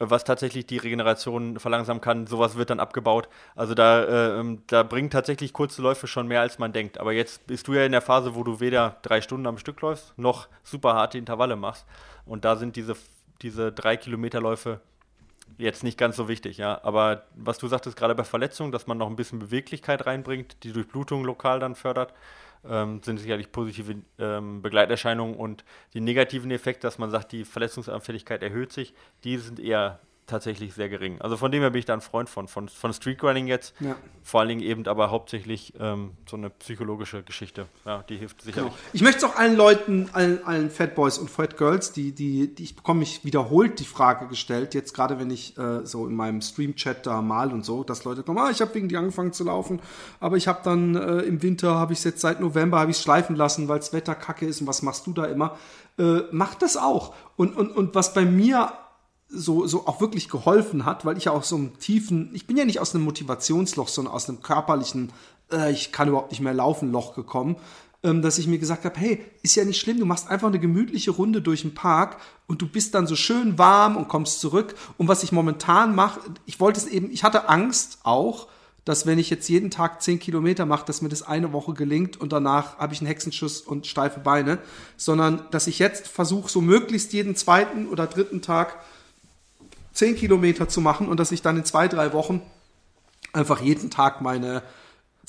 was 0.00 0.24
tatsächlich 0.24 0.66
die 0.66 0.78
Regeneration 0.78 1.58
verlangsamen 1.58 2.00
kann. 2.00 2.26
Sowas 2.26 2.56
wird 2.56 2.70
dann 2.70 2.80
abgebaut. 2.80 3.28
Also 3.54 3.74
da, 3.74 4.02
äh, 4.02 4.40
ähm, 4.40 4.62
da 4.66 4.82
bringen 4.82 5.10
tatsächlich 5.10 5.52
kurze 5.52 5.82
Läufe 5.82 6.06
schon 6.06 6.26
mehr, 6.26 6.40
als 6.40 6.58
man 6.58 6.72
denkt. 6.72 6.98
Aber 6.98 7.12
jetzt 7.12 7.46
bist 7.46 7.68
du 7.68 7.74
ja 7.74 7.84
in 7.84 7.92
der 7.92 8.00
Phase, 8.00 8.34
wo 8.34 8.42
du 8.42 8.60
weder 8.60 8.96
drei 9.02 9.20
Stunden 9.20 9.46
am 9.46 9.58
Stück 9.58 9.80
läufst, 9.82 10.16
noch 10.18 10.48
super 10.64 10.94
harte 10.94 11.18
Intervalle 11.18 11.54
machst. 11.54 11.84
Und 12.24 12.46
da 12.46 12.56
sind 12.56 12.76
diese, 12.76 12.96
diese 13.42 13.72
drei 13.72 13.98
Kilometerläufe 13.98 14.80
jetzt 15.58 15.84
nicht 15.84 15.98
ganz 15.98 16.16
so 16.16 16.28
wichtig, 16.28 16.56
ja. 16.56 16.80
Aber 16.82 17.24
was 17.34 17.58
du 17.58 17.68
sagtest, 17.68 17.96
gerade 17.96 18.14
bei 18.14 18.24
Verletzungen, 18.24 18.72
dass 18.72 18.86
man 18.86 18.96
noch 18.96 19.08
ein 19.08 19.16
bisschen 19.16 19.38
Beweglichkeit 19.38 20.06
reinbringt, 20.06 20.56
die 20.62 20.72
Durchblutung 20.72 21.24
lokal 21.24 21.60
dann 21.60 21.74
fördert, 21.74 22.14
ähm, 22.68 23.00
sind 23.02 23.18
sicherlich 23.18 23.52
positive 23.52 23.96
ähm, 24.18 24.62
Begleiterscheinungen 24.62 25.36
und 25.36 25.64
die 25.94 26.00
negativen 26.00 26.50
Effekte, 26.50 26.86
dass 26.86 26.98
man 26.98 27.10
sagt, 27.10 27.32
die 27.32 27.44
Verletzungsanfälligkeit 27.44 28.42
erhöht 28.42 28.72
sich, 28.72 28.94
die 29.24 29.38
sind 29.38 29.60
eher 29.60 30.00
tatsächlich 30.30 30.74
sehr 30.74 30.88
gering. 30.88 31.20
Also 31.20 31.36
von 31.36 31.52
dem 31.52 31.60
her 31.60 31.70
bin 31.70 31.80
ich 31.80 31.84
da 31.84 31.94
ein 31.94 32.00
Freund 32.00 32.28
von, 32.28 32.48
von, 32.48 32.68
von 32.68 32.92
Streetrunning 32.92 33.46
jetzt. 33.46 33.74
Ja. 33.80 33.96
Vor 34.22 34.40
allen 34.40 34.48
Dingen 34.48 34.62
eben 34.62 34.86
aber 34.86 35.10
hauptsächlich 35.10 35.74
ähm, 35.78 36.12
so 36.28 36.36
eine 36.36 36.50
psychologische 36.50 37.22
Geschichte. 37.22 37.66
Ja, 37.84 38.02
die 38.08 38.16
hilft 38.16 38.42
sicherlich. 38.42 38.72
Genau. 38.72 38.82
Ich 38.92 39.02
möchte 39.02 39.18
es 39.18 39.24
auch 39.24 39.36
allen 39.36 39.56
Leuten, 39.56 40.08
allen, 40.12 40.44
allen 40.44 40.70
Fat 40.70 40.94
Boys 40.94 41.18
und 41.18 41.30
Fat 41.30 41.56
Girls, 41.56 41.92
die, 41.92 42.12
die, 42.12 42.54
die 42.54 42.62
ich 42.62 42.76
bekomme 42.76 43.00
mich 43.00 43.24
wiederholt 43.24 43.78
die 43.78 43.84
Frage 43.84 44.28
gestellt, 44.28 44.74
jetzt 44.74 44.94
gerade 44.94 45.18
wenn 45.18 45.30
ich 45.30 45.58
äh, 45.58 45.84
so 45.84 46.06
in 46.06 46.14
meinem 46.14 46.40
Stream-Chat 46.40 47.06
da 47.06 47.20
mal 47.22 47.52
und 47.52 47.64
so, 47.64 47.84
dass 47.84 48.04
Leute 48.04 48.22
kommen, 48.22 48.38
ah, 48.38 48.50
ich 48.50 48.60
habe 48.60 48.74
wegen 48.74 48.88
dir 48.88 48.98
angefangen 48.98 49.32
zu 49.32 49.44
laufen, 49.44 49.80
aber 50.20 50.36
ich 50.36 50.48
habe 50.48 50.60
dann 50.62 50.94
äh, 50.94 51.20
im 51.22 51.42
Winter, 51.42 51.74
habe 51.74 51.92
ich 51.92 51.98
es 51.98 52.04
jetzt 52.04 52.20
seit 52.20 52.40
November, 52.40 52.78
habe 52.78 52.90
ich 52.90 52.96
es 52.98 53.02
schleifen 53.02 53.36
lassen, 53.36 53.68
weil 53.68 53.78
das 53.78 53.92
Wetter 53.92 54.14
kacke 54.14 54.46
ist 54.46 54.60
und 54.60 54.66
was 54.66 54.82
machst 54.82 55.06
du 55.06 55.12
da 55.12 55.24
immer? 55.24 55.56
Äh, 55.98 56.22
mach 56.30 56.54
das 56.54 56.76
auch. 56.76 57.14
Und, 57.36 57.56
und, 57.56 57.70
und 57.70 57.94
was 57.94 58.14
bei 58.14 58.24
mir 58.24 58.72
so, 59.30 59.66
so 59.66 59.86
auch 59.86 60.00
wirklich 60.00 60.28
geholfen 60.28 60.84
hat, 60.84 61.04
weil 61.04 61.16
ich 61.16 61.24
ja 61.24 61.32
auch 61.32 61.44
so 61.44 61.56
einem 61.56 61.78
tiefen, 61.78 62.30
ich 62.32 62.46
bin 62.46 62.56
ja 62.56 62.64
nicht 62.64 62.80
aus 62.80 62.94
einem 62.94 63.04
Motivationsloch, 63.04 63.88
sondern 63.88 64.14
aus 64.14 64.28
einem 64.28 64.42
körperlichen, 64.42 65.12
äh, 65.52 65.72
ich 65.72 65.92
kann 65.92 66.08
überhaupt 66.08 66.32
nicht 66.32 66.40
mehr 66.40 66.54
laufen, 66.54 66.90
Loch 66.90 67.14
gekommen, 67.14 67.56
ähm, 68.02 68.22
dass 68.22 68.38
ich 68.38 68.46
mir 68.46 68.58
gesagt 68.58 68.84
habe, 68.84 68.98
hey, 68.98 69.24
ist 69.42 69.54
ja 69.54 69.64
nicht 69.64 69.80
schlimm, 69.80 69.98
du 69.98 70.06
machst 70.06 70.28
einfach 70.28 70.48
eine 70.48 70.58
gemütliche 70.58 71.12
Runde 71.12 71.42
durch 71.42 71.62
den 71.62 71.74
Park 71.74 72.16
und 72.48 72.60
du 72.60 72.66
bist 72.66 72.94
dann 72.94 73.06
so 73.06 73.14
schön 73.14 73.56
warm 73.58 73.96
und 73.96 74.08
kommst 74.08 74.40
zurück. 74.40 74.74
Und 74.98 75.06
was 75.06 75.22
ich 75.22 75.32
momentan 75.32 75.94
mache, 75.94 76.20
ich 76.46 76.58
wollte 76.58 76.80
es 76.80 76.86
eben, 76.86 77.10
ich 77.10 77.22
hatte 77.22 77.48
Angst 77.48 77.98
auch, 78.02 78.48
dass 78.84 79.06
wenn 79.06 79.18
ich 79.18 79.30
jetzt 79.30 79.48
jeden 79.48 79.70
Tag 79.70 80.02
10 80.02 80.18
Kilometer 80.18 80.66
mache, 80.66 80.86
dass 80.86 81.02
mir 81.02 81.10
das 81.10 81.22
eine 81.22 81.52
Woche 81.52 81.74
gelingt 81.74 82.16
und 82.16 82.32
danach 82.32 82.78
habe 82.78 82.94
ich 82.94 83.00
einen 83.00 83.08
Hexenschuss 83.08 83.60
und 83.60 83.86
steife 83.86 84.20
Beine, 84.20 84.58
sondern 84.96 85.44
dass 85.50 85.66
ich 85.66 85.78
jetzt 85.78 86.08
versuche, 86.08 86.50
so 86.50 86.60
möglichst 86.60 87.12
jeden 87.12 87.36
zweiten 87.36 87.86
oder 87.86 88.06
dritten 88.06 88.40
Tag 88.42 88.78
10 89.92 90.16
Kilometer 90.16 90.68
zu 90.68 90.80
machen 90.80 91.08
und 91.08 91.18
dass 91.18 91.32
ich 91.32 91.42
dann 91.42 91.56
in 91.56 91.64
zwei, 91.64 91.88
drei 91.88 92.12
Wochen 92.12 92.42
einfach 93.32 93.60
jeden 93.60 93.90
Tag 93.90 94.20
meine 94.20 94.62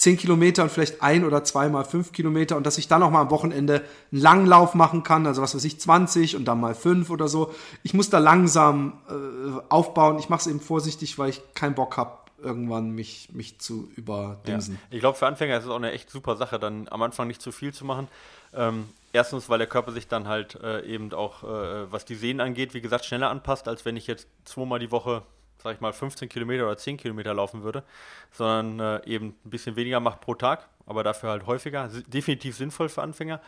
10 0.01 0.17
Kilometer 0.17 0.63
und 0.63 0.71
vielleicht 0.71 1.03
ein 1.03 1.23
oder 1.23 1.43
zweimal 1.43 1.85
fünf 1.85 2.11
Kilometer 2.11 2.57
und 2.57 2.65
dass 2.65 2.79
ich 2.79 2.87
dann 2.87 3.03
auch 3.03 3.11
mal 3.11 3.21
am 3.21 3.29
Wochenende 3.29 3.83
einen 4.11 4.21
Langlauf 4.21 4.73
machen 4.73 5.03
kann, 5.03 5.27
also 5.27 5.43
was 5.43 5.53
weiß 5.53 5.63
ich, 5.63 5.79
20 5.79 6.35
und 6.35 6.45
dann 6.45 6.59
mal 6.59 6.73
fünf 6.73 7.11
oder 7.11 7.27
so. 7.27 7.53
Ich 7.83 7.93
muss 7.93 8.09
da 8.09 8.17
langsam 8.17 8.93
äh, 9.07 9.61
aufbauen. 9.69 10.17
Ich 10.17 10.27
mache 10.27 10.41
es 10.41 10.47
eben 10.47 10.59
vorsichtig, 10.59 11.19
weil 11.19 11.29
ich 11.29 11.41
keinen 11.53 11.75
Bock 11.75 11.97
habe, 11.97 12.17
irgendwann 12.41 12.89
mich, 12.91 13.29
mich 13.31 13.59
zu 13.59 13.91
überdimsen. 13.95 14.75
Ja. 14.75 14.95
Ich 14.95 14.99
glaube, 15.01 15.19
für 15.19 15.27
Anfänger 15.27 15.57
ist 15.57 15.65
es 15.65 15.69
auch 15.69 15.75
eine 15.75 15.91
echt 15.91 16.09
super 16.09 16.35
Sache, 16.35 16.57
dann 16.57 16.87
am 16.89 17.03
Anfang 17.03 17.27
nicht 17.27 17.41
zu 17.41 17.51
viel 17.51 17.71
zu 17.71 17.85
machen. 17.85 18.07
Ähm, 18.55 18.85
erstens, 19.13 19.49
weil 19.49 19.57
der 19.57 19.67
Körper 19.67 19.91
sich 19.91 20.07
dann 20.07 20.27
halt 20.27 20.55
äh, 20.55 20.81
eben 20.85 21.13
auch, 21.13 21.43
äh, 21.43 21.91
was 21.91 22.05
die 22.05 22.15
Sehnen 22.15 22.41
angeht, 22.41 22.73
wie 22.73 22.81
gesagt, 22.81 23.05
schneller 23.05 23.29
anpasst, 23.29 23.67
als 23.67 23.85
wenn 23.85 23.97
ich 23.97 24.07
jetzt 24.07 24.27
zweimal 24.45 24.79
die 24.79 24.91
Woche 24.91 25.23
sag 25.61 25.75
ich 25.75 25.81
mal, 25.81 25.93
15 25.93 26.29
Kilometer 26.29 26.65
oder 26.65 26.77
10 26.77 26.97
Kilometer 26.97 27.33
laufen 27.33 27.63
würde, 27.63 27.83
sondern 28.31 29.01
äh, 29.03 29.09
eben 29.09 29.35
ein 29.45 29.49
bisschen 29.49 29.75
weniger 29.75 29.99
macht 29.99 30.21
pro 30.21 30.35
Tag, 30.35 30.67
aber 30.85 31.03
dafür 31.03 31.29
halt 31.29 31.45
häufiger. 31.45 31.89
Definitiv 32.07 32.55
sinnvoll 32.55 32.89
für 32.89 33.01
Anfänger. 33.01 33.39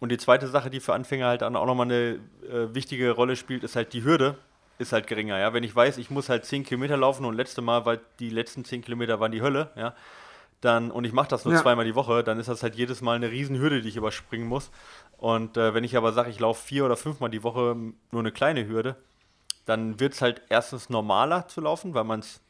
Und 0.00 0.10
die 0.10 0.18
zweite 0.18 0.48
Sache, 0.48 0.70
die 0.70 0.80
für 0.80 0.94
Anfänger 0.94 1.26
halt 1.26 1.42
auch 1.42 1.50
nochmal 1.50 1.86
eine 1.86 2.18
äh, 2.48 2.74
wichtige 2.74 3.10
Rolle 3.12 3.36
spielt, 3.36 3.62
ist 3.62 3.76
halt 3.76 3.92
die 3.92 4.04
Hürde, 4.04 4.36
ist 4.78 4.92
halt 4.92 5.06
geringer. 5.06 5.38
Ja? 5.38 5.52
Wenn 5.52 5.64
ich 5.64 5.74
weiß, 5.74 5.98
ich 5.98 6.10
muss 6.10 6.28
halt 6.28 6.44
10 6.44 6.64
Kilometer 6.64 6.96
laufen 6.96 7.24
und 7.24 7.34
letzte 7.34 7.62
Mal, 7.62 7.86
weil 7.86 8.00
die 8.18 8.30
letzten 8.30 8.64
10 8.64 8.82
Kilometer 8.82 9.20
waren 9.20 9.32
die 9.32 9.42
Hölle, 9.42 9.70
ja, 9.76 9.94
dann, 10.64 10.90
und 10.90 11.04
ich 11.04 11.12
mache 11.12 11.28
das 11.28 11.44
nur 11.44 11.54
ja. 11.54 11.62
zweimal 11.62 11.84
die 11.84 11.94
Woche, 11.94 12.24
dann 12.24 12.38
ist 12.38 12.48
das 12.48 12.62
halt 12.62 12.74
jedes 12.74 13.00
Mal 13.00 13.16
eine 13.16 13.30
riesen 13.30 13.58
Hürde, 13.58 13.82
die 13.82 13.88
ich 13.88 13.96
überspringen 13.96 14.46
muss. 14.46 14.70
Und 15.16 15.56
äh, 15.56 15.74
wenn 15.74 15.84
ich 15.84 15.96
aber 15.96 16.12
sage, 16.12 16.30
ich 16.30 16.40
laufe 16.40 16.64
vier 16.66 16.84
oder 16.84 16.96
fünfmal 16.96 17.30
die 17.30 17.42
Woche 17.42 17.76
nur 18.10 18.20
eine 18.20 18.32
kleine 18.32 18.66
Hürde, 18.66 18.96
dann 19.66 20.00
wird 20.00 20.14
es 20.14 20.22
halt 20.22 20.42
erstens 20.48 20.90
normaler 20.90 21.48
zu 21.48 21.60
laufen, 21.60 21.94
weil 21.94 22.04
man 22.04 22.20
es 22.20 22.40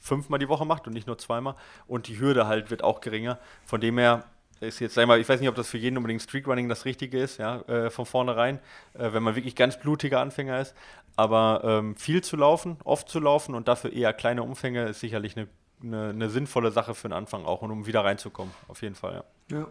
fünfmal 0.00 0.38
die 0.38 0.48
Woche 0.48 0.66
macht 0.66 0.86
und 0.86 0.92
nicht 0.92 1.06
nur 1.06 1.18
zweimal. 1.18 1.54
Und 1.86 2.08
die 2.08 2.18
Hürde 2.18 2.46
halt 2.46 2.70
wird 2.70 2.82
auch 2.82 3.00
geringer. 3.00 3.38
Von 3.64 3.80
dem 3.80 3.98
her 3.98 4.24
ist 4.60 4.80
jetzt, 4.80 4.94
sag 4.94 5.06
mal, 5.06 5.20
ich 5.20 5.28
weiß 5.28 5.40
nicht, 5.40 5.48
ob 5.48 5.54
das 5.54 5.68
für 5.68 5.78
jeden 5.78 5.96
unbedingt 5.96 6.22
Streetrunning 6.22 6.68
das 6.68 6.84
Richtige 6.84 7.18
ist, 7.18 7.38
ja, 7.38 7.60
äh, 7.62 7.90
von 7.90 8.06
vornherein, 8.06 8.58
äh, 8.94 9.12
wenn 9.12 9.22
man 9.22 9.34
wirklich 9.34 9.56
ganz 9.56 9.78
blutiger 9.78 10.20
Anfänger 10.20 10.60
ist. 10.60 10.74
Aber 11.16 11.62
ähm, 11.64 11.96
viel 11.96 12.22
zu 12.22 12.36
laufen, 12.36 12.78
oft 12.84 13.08
zu 13.08 13.20
laufen 13.20 13.54
und 13.54 13.68
dafür 13.68 13.92
eher 13.92 14.12
kleine 14.12 14.42
Umfänge 14.42 14.84
ist 14.84 15.00
sicherlich 15.00 15.36
eine, 15.36 15.48
eine, 15.82 16.10
eine 16.10 16.30
sinnvolle 16.30 16.70
Sache 16.70 16.94
für 16.94 17.08
den 17.08 17.14
Anfang 17.14 17.44
auch 17.44 17.62
und 17.62 17.70
um 17.70 17.86
wieder 17.86 18.04
reinzukommen, 18.04 18.52
auf 18.68 18.82
jeden 18.82 18.94
Fall, 18.94 19.24
ja. 19.50 19.58
Ja. 19.58 19.66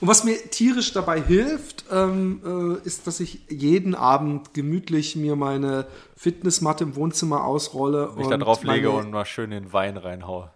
Und 0.00 0.08
was 0.08 0.24
mir 0.24 0.36
tierisch 0.50 0.92
dabei 0.92 1.20
hilft, 1.20 1.86
ähm, 1.90 2.78
äh, 2.82 2.86
ist, 2.86 3.06
dass 3.06 3.20
ich 3.20 3.40
jeden 3.48 3.94
Abend 3.94 4.54
gemütlich 4.54 5.16
mir 5.16 5.36
meine 5.36 5.86
Fitnessmatte 6.16 6.84
im 6.84 6.96
Wohnzimmer 6.96 7.44
ausrolle. 7.44 8.12
Mich 8.16 8.28
da 8.28 8.36
drauf 8.36 8.62
lege 8.62 8.90
und 8.90 9.10
mal 9.10 9.24
schön 9.24 9.50
den 9.50 9.72
Wein 9.72 9.96
reinhaue. 9.96 10.50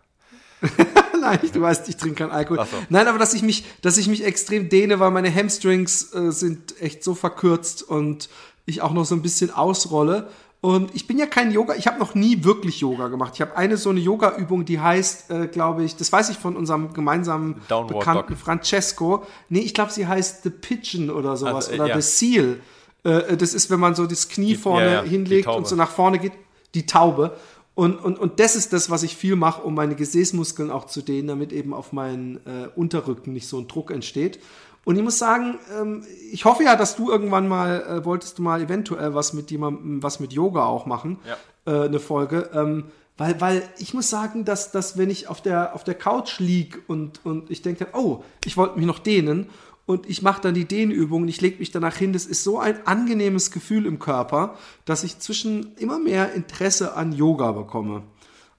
Nein, 1.21 1.41
du 1.53 1.61
weißt, 1.61 1.89
ich 1.89 1.97
trinke 1.97 2.17
keinen 2.17 2.31
Alkohol. 2.31 2.65
So. 2.71 2.77
Nein, 2.89 3.07
aber 3.07 3.19
dass 3.19 3.35
ich 3.35 3.43
mich, 3.43 3.65
dass 3.83 3.97
ich 3.97 4.09
mich 4.09 4.25
extrem 4.25 4.69
dehne, 4.69 5.01
weil 5.01 5.11
meine 5.11 5.35
Hamstrings 5.35 6.15
äh, 6.15 6.31
sind 6.31 6.81
echt 6.81 7.03
so 7.03 7.15
verkürzt 7.15 7.83
und 7.83 8.29
ich 8.67 8.83
auch 8.83 8.93
noch 8.93 9.05
so 9.05 9.15
ein 9.15 9.23
bisschen 9.23 9.51
ausrolle. 9.51 10.29
Und 10.61 10.93
ich 10.95 11.07
bin 11.07 11.19
ja 11.19 11.27
kein 11.27 11.53
Yoga, 11.53 11.75
ich 11.77 11.87
habe 11.87 12.01
noch 12.01 12.17
nie 12.17 12.43
wirklich 12.43 12.81
Yoga 12.81 13.09
gemacht. 13.09 13.33
Ich 13.35 13.41
habe 13.41 13.57
eine 13.57 13.77
so 13.77 13.91
eine 13.91 14.01
Yoga-Übung, 14.01 14.65
die 14.65 14.81
heißt, 14.81 15.31
äh, 15.31 15.47
glaube 15.47 15.85
ich, 15.85 15.95
das 15.95 16.11
weiß 16.11 16.31
ich 16.31 16.37
von 16.37 16.57
unserem 16.57 16.93
gemeinsamen 16.93 17.61
Downward 17.69 17.99
Bekannten 17.99 18.33
Dog. 18.33 18.39
Francesco. 18.39 19.25
Nee, 19.49 19.61
ich 19.61 19.73
glaube, 19.73 19.93
sie 19.93 20.09
heißt 20.09 20.43
The 20.43 20.51
Pigeon 20.51 21.11
oder 21.11 21.37
sowas 21.37 21.69
also, 21.69 21.83
oder 21.83 21.89
ja. 21.91 22.01
The 22.01 22.03
Seal. 22.03 22.61
Äh, 23.05 23.37
das 23.37 23.55
ist, 23.55 23.71
wenn 23.71 23.79
man 23.79 23.95
so 23.95 24.07
das 24.07 24.29
Knie 24.29 24.57
vorne 24.57 24.87
ja, 24.87 24.93
ja, 24.95 25.03
hinlegt 25.03 25.47
und 25.47 25.69
so 25.69 25.77
nach 25.77 25.91
vorne 25.91 26.19
geht, 26.19 26.33
die 26.75 26.87
Taube. 26.87 27.37
Und, 27.77 27.95
und, 28.05 28.19
und 28.19 28.41
das 28.41 28.57
ist 28.57 28.73
das, 28.73 28.91
was 28.91 29.05
ich 29.05 29.17
viel 29.17 29.37
mache, 29.37 29.63
um 29.63 29.77
meine 29.77 29.95
Gesäßmuskeln 29.95 30.73
auch 30.73 30.87
zu 30.87 31.01
dehnen, 31.01 31.29
damit 31.29 31.53
eben 31.53 31.73
auf 31.73 31.93
meinen 31.93 32.39
äh, 32.39 32.69
Unterrücken 32.75 33.33
nicht 33.33 33.47
so 33.47 33.59
ein 33.59 33.69
Druck 33.69 33.93
entsteht. 33.93 34.41
Und 34.89 34.97
ich 34.97 35.03
muss 35.03 35.19
sagen, 35.19 35.59
ähm, 35.79 36.03
ich 36.33 36.47
hoffe 36.47 36.65
ja, 36.65 36.75
dass 36.75 36.97
du 36.97 37.11
irgendwann 37.11 37.47
mal, 37.47 37.83
äh, 37.83 38.05
wolltest 38.07 38.39
du 38.39 38.43
mal 38.43 38.63
eventuell 38.63 39.15
was 39.15 39.35
mit 39.35 39.51
jemandem, 39.51 40.03
was 40.03 40.19
mit 40.19 40.33
Yoga 40.33 40.65
auch 40.65 40.87
machen, 40.87 41.19
ja. 41.27 41.37
äh, 41.71 41.85
eine 41.89 42.01
Folge. 42.01 42.49
Ähm, 42.55 42.85
weil, 43.19 43.39
weil 43.39 43.63
ich 43.77 43.93
muss 43.93 44.09
sagen, 44.09 44.47
dass, 44.47 44.73
dass 44.73 44.97
wenn 44.97 45.11
ich 45.11 45.29
auf 45.29 45.43
der, 45.43 45.75
auf 45.75 45.85
der 45.85 45.93
Couch 45.93 46.39
lieg 46.39 46.81
und, 46.87 47.21
und 47.27 47.51
ich 47.51 47.61
denke, 47.61 47.89
oh, 47.93 48.23
ich 48.47 48.57
wollte 48.57 48.79
mich 48.79 48.87
noch 48.87 48.99
dehnen 48.99 49.51
und 49.85 50.09
ich 50.09 50.23
mache 50.23 50.41
dann 50.41 50.55
die 50.55 50.65
Dehnübungen, 50.65 51.29
ich 51.29 51.43
lege 51.43 51.59
mich 51.59 51.71
danach 51.71 51.97
hin, 51.97 52.15
das 52.15 52.25
ist 52.25 52.43
so 52.43 52.59
ein 52.59 52.87
angenehmes 52.87 53.51
Gefühl 53.51 53.85
im 53.85 53.99
Körper, 53.99 54.57
dass 54.87 55.05
ich 55.05 55.19
zwischen 55.19 55.77
immer 55.77 55.99
mehr 55.99 56.33
Interesse 56.33 56.97
an 56.97 57.13
Yoga 57.13 57.53
bekomme. 57.53 58.05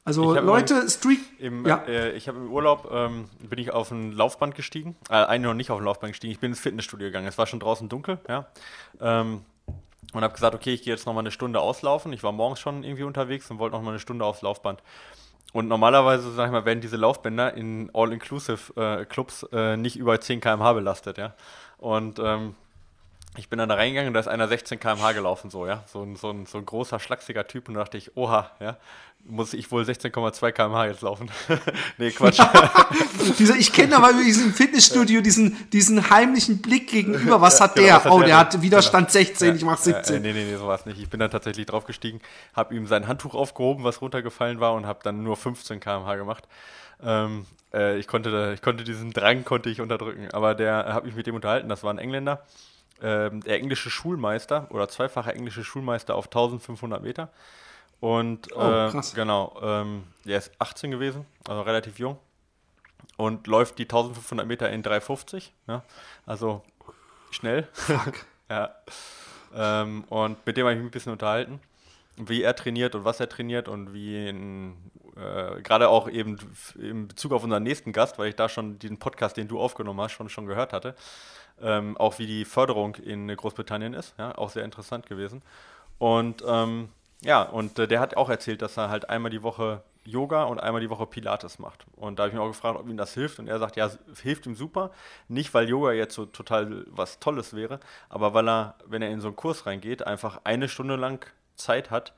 Also 0.06 0.34
Leute, 0.40 0.90
Street. 0.90 1.20
Im, 1.38 1.66
ja. 1.66 1.84
Äh, 1.88 2.12
ich 2.14 2.28
habe 2.28 2.38
im 2.38 2.52
Urlaub 2.52 2.90
ähm, 2.92 3.30
bin 3.48 3.60
ich 3.60 3.72
auf 3.72 3.92
ein 3.92 4.12
Laufband 4.12 4.56
gestiegen. 4.56 4.96
Äh, 5.10 5.14
eigentlich 5.14 5.42
noch 5.42 5.54
nicht 5.54 5.72
auf 5.72 5.80
ein 5.80 5.86
Laufband 5.86 6.14
gestiegen. 6.14 6.32
Ich 6.32 6.40
bin 6.40 6.52
ins 6.52 6.60
Fitnessstudio 6.60 7.08
gegangen. 7.08 7.28
Es 7.28 7.38
war 7.38 7.46
schon 7.46 7.60
draußen 7.60 7.90
dunkel, 7.90 8.20
ja. 8.28 8.48
Ähm, 9.02 9.42
und 10.14 10.24
habe 10.24 10.34
gesagt, 10.34 10.56
okay, 10.56 10.74
ich 10.74 10.82
gehe 10.84 10.94
jetzt 10.94 11.06
noch 11.06 11.14
mal 11.14 11.20
eine 11.20 11.32
Stunde 11.32 11.60
auslaufen. 11.60 12.14
Ich 12.14 12.24
war 12.24 12.32
morgens 12.32 12.60
schon 12.60 12.84
irgendwie 12.84 13.04
unterwegs 13.04 13.52
und 13.52 13.60
wollte 13.60 13.76
noch 13.76 13.84
mal 13.84 13.92
eine 13.92 14.00
Stunde 14.00 14.26
aufs 14.26 14.42
Laufband. 14.42 14.82
Und 15.52 15.68
normalerweise, 15.68 16.32
sag 16.34 16.48
ich 16.48 16.52
mal, 16.52 16.66
werden 16.66 16.82
diese 16.82 16.98
Laufbänder 16.98 17.54
in 17.56 17.90
All-Inclusive-Clubs 17.94 19.48
äh, 19.52 19.74
äh, 19.74 19.78
nicht 19.78 19.96
über 19.98 20.20
10 20.20 20.42
km/h 20.42 20.74
belastet, 20.74 21.18
ja. 21.18 21.34
Und 21.78 22.20
ähm, 22.20 22.56
ich 23.38 23.50
bin 23.50 23.60
dann 23.60 23.70
da 23.70 23.76
reingegangen 23.76 24.10
und 24.10 24.14
da 24.14 24.20
ist 24.20 24.28
einer 24.28 24.48
16 24.48 24.80
km/h 24.80 25.12
gelaufen, 25.14 25.50
so, 25.50 25.68
ja. 25.68 25.84
So 25.88 26.02
ein, 26.02 26.16
so, 26.16 26.32
ein, 26.32 26.46
so 26.46 26.58
ein 26.58 26.66
großer, 26.66 27.00
schlachsiger 27.00 27.48
Typ 27.48 27.68
und 27.68 27.76
da 27.76 27.82
dachte 27.82 27.98
ich, 27.98 28.18
oha, 28.18 28.52
ja, 28.60 28.78
muss 29.24 29.54
ich 29.54 29.72
wohl 29.72 29.84
16,2 29.84 30.52
km/h 30.52 30.88
jetzt 30.88 31.02
laufen. 31.02 31.30
nee, 31.98 32.12
Quatsch. 32.12 32.40
Ich 33.58 33.74
kenne 33.74 33.98
aber 33.98 34.12
in 34.12 34.24
diesem 34.24 34.54
Fitnessstudio 34.54 35.22
diesen, 35.22 35.70
diesen 35.70 36.10
heimlichen 36.10 36.62
Blick 36.62 36.90
gegenüber. 36.90 37.40
Was 37.42 37.62
hat 37.62 37.76
genau, 37.76 37.88
der? 37.88 37.96
Was 38.06 38.12
oh, 38.12 38.20
der, 38.20 38.28
der 38.28 38.38
hat 38.38 38.62
Widerstand 38.62 39.08
genau. 39.08 39.26
16, 39.26 39.48
ja, 39.48 39.56
ich 39.56 39.64
mach 39.64 39.78
17. 39.78 40.16
Äh, 40.16 40.20
nee, 40.20 40.34
nee, 40.34 40.46
nee, 40.46 40.56
so 40.58 40.68
war 40.68 40.80
nicht. 40.86 41.00
Ich 41.00 41.10
bin 41.10 41.20
dann 41.20 41.30
tatsächlich 41.30 41.68
draufgestiegen, 41.68 42.22
habe 42.56 42.76
ihm 42.76 42.88
sein 42.88 43.08
Handtuch 43.08 43.36
aufgehoben, 43.36 43.84
was 43.84 44.02
runtergefallen 44.02 44.60
war 44.60 44.74
und 44.74 44.88
habe 44.88 45.00
dann 45.04 45.24
nur 45.24 45.38
15 45.38 45.80
km/h 45.80 46.16
gemacht. 46.16 46.48
Ähm, 47.04 47.46
äh, 47.74 47.98
ich, 48.00 48.08
konnte, 48.08 48.54
ich 48.56 48.62
konnte 48.62 48.84
diesen 48.84 49.12
Drang 49.12 49.46
konnte 49.46 49.70
ich 49.70 49.80
unterdrücken, 49.80 50.30
aber 50.32 50.56
der 50.56 50.86
habe 50.88 51.08
ich 51.08 51.16
mit 51.16 51.28
dem 51.28 51.36
unterhalten, 51.36 51.70
das 51.70 51.84
war 51.84 51.94
ein 51.94 52.00
Engländer 52.00 52.44
ähm, 53.02 53.42
der 53.42 53.56
englische 53.56 53.90
Schulmeister 53.90 54.68
oder 54.72 54.88
zweifacher 54.88 55.34
englische 55.36 55.64
Schulmeister 55.64 56.16
auf 56.16 56.26
1500 56.26 57.02
Meter. 57.02 57.30
Und 58.00 58.56
oh, 58.56 58.62
äh, 58.62 59.02
genau, 59.14 59.58
ähm, 59.62 60.04
der 60.26 60.38
ist 60.38 60.52
18 60.60 60.92
gewesen, 60.92 61.26
also 61.48 61.62
relativ 61.62 62.00
jung. 62.00 62.18
Und 63.18 63.48
läuft 63.48 63.78
die 63.78 63.84
1500 63.84 64.48
Meter 64.48 64.70
in 64.70 64.84
3,50. 64.84 65.50
Ja? 65.68 65.84
Also 66.26 66.64
schnell. 67.32 67.68
ja. 68.50 68.74
Ähm, 69.54 70.06
und 70.06 70.46
mit 70.46 70.56
dem 70.56 70.66
habe 70.66 70.74
ich 70.74 70.80
mich 70.80 70.88
ein 70.88 70.92
bisschen 70.92 71.12
unterhalten, 71.12 71.60
wie 72.16 72.44
er 72.44 72.56
trainiert 72.56 72.96
und 72.96 73.04
was 73.04 73.20
er 73.20 73.28
trainiert 73.28 73.68
und 73.68 73.94
wie 73.94 74.28
äh, 74.28 75.62
gerade 75.62 75.90
auch 75.90 76.08
eben 76.10 76.38
in 76.80 77.08
Bezug 77.08 77.34
auf 77.34 77.44
unseren 77.44 77.64
nächsten 77.64 77.92
Gast, 77.92 78.18
weil 78.20 78.30
ich 78.30 78.36
da 78.36 78.48
schon 78.48 78.80
diesen 78.80 79.00
Podcast, 79.00 79.36
den 79.36 79.48
du 79.48 79.60
aufgenommen 79.60 80.00
hast, 80.00 80.14
schon, 80.14 80.30
schon 80.30 80.46
gehört 80.46 80.72
hatte. 80.72 80.96
Ähm, 81.62 81.98
auch 81.98 82.20
wie 82.20 82.28
die 82.28 82.46
Förderung 82.46 82.96
in 82.96 83.28
Großbritannien 83.36 83.94
ist, 83.94 84.14
ja, 84.18 84.38
auch 84.38 84.50
sehr 84.50 84.64
interessant 84.64 85.08
gewesen. 85.08 85.42
Und 85.98 86.44
ähm, 86.48 86.90
ja, 87.22 87.44
und 87.44 87.78
äh, 87.80 87.88
der 87.88 88.00
hat 88.00 88.16
auch 88.16 88.30
erzählt, 88.30 88.62
dass 88.62 88.78
er 88.78 88.90
halt 88.90 89.10
einmal 89.10 89.32
die 89.32 89.44
Woche 89.44 89.84
Yoga 90.06 90.44
und 90.44 90.60
einmal 90.60 90.82
die 90.82 90.90
Woche 90.90 91.06
Pilates 91.06 91.60
macht. 91.60 91.86
Und 91.96 92.18
da 92.18 92.24
habe 92.24 92.30
ich 92.30 92.34
mich 92.34 92.42
auch 92.42 92.48
gefragt, 92.48 92.80
ob 92.80 92.88
ihm 92.88 92.98
das 92.98 93.14
hilft. 93.14 93.40
Und 93.40 93.48
er 93.48 93.60
sagt, 93.60 93.76
ja, 93.76 93.90
hilft 94.22 94.46
ihm 94.46 94.56
super. 94.56 94.92
Nicht, 95.28 95.54
weil 95.54 95.68
Yoga 95.70 95.92
jetzt 95.92 96.16
so 96.16 96.26
total 96.26 96.86
was 96.90 97.20
Tolles 97.20 97.56
wäre, 97.56 97.80
aber 98.08 98.34
weil 98.34 98.48
er, 98.50 98.76
wenn 98.86 99.02
er 99.02 99.10
in 99.10 99.22
so 99.22 99.28
einen 99.28 99.36
Kurs 99.36 99.66
reingeht, 99.66 100.06
einfach 100.06 100.42
eine 100.44 100.70
Stunde 100.70 100.96
lang 100.96 101.26
Zeit 101.56 101.92
hat, 101.92 102.14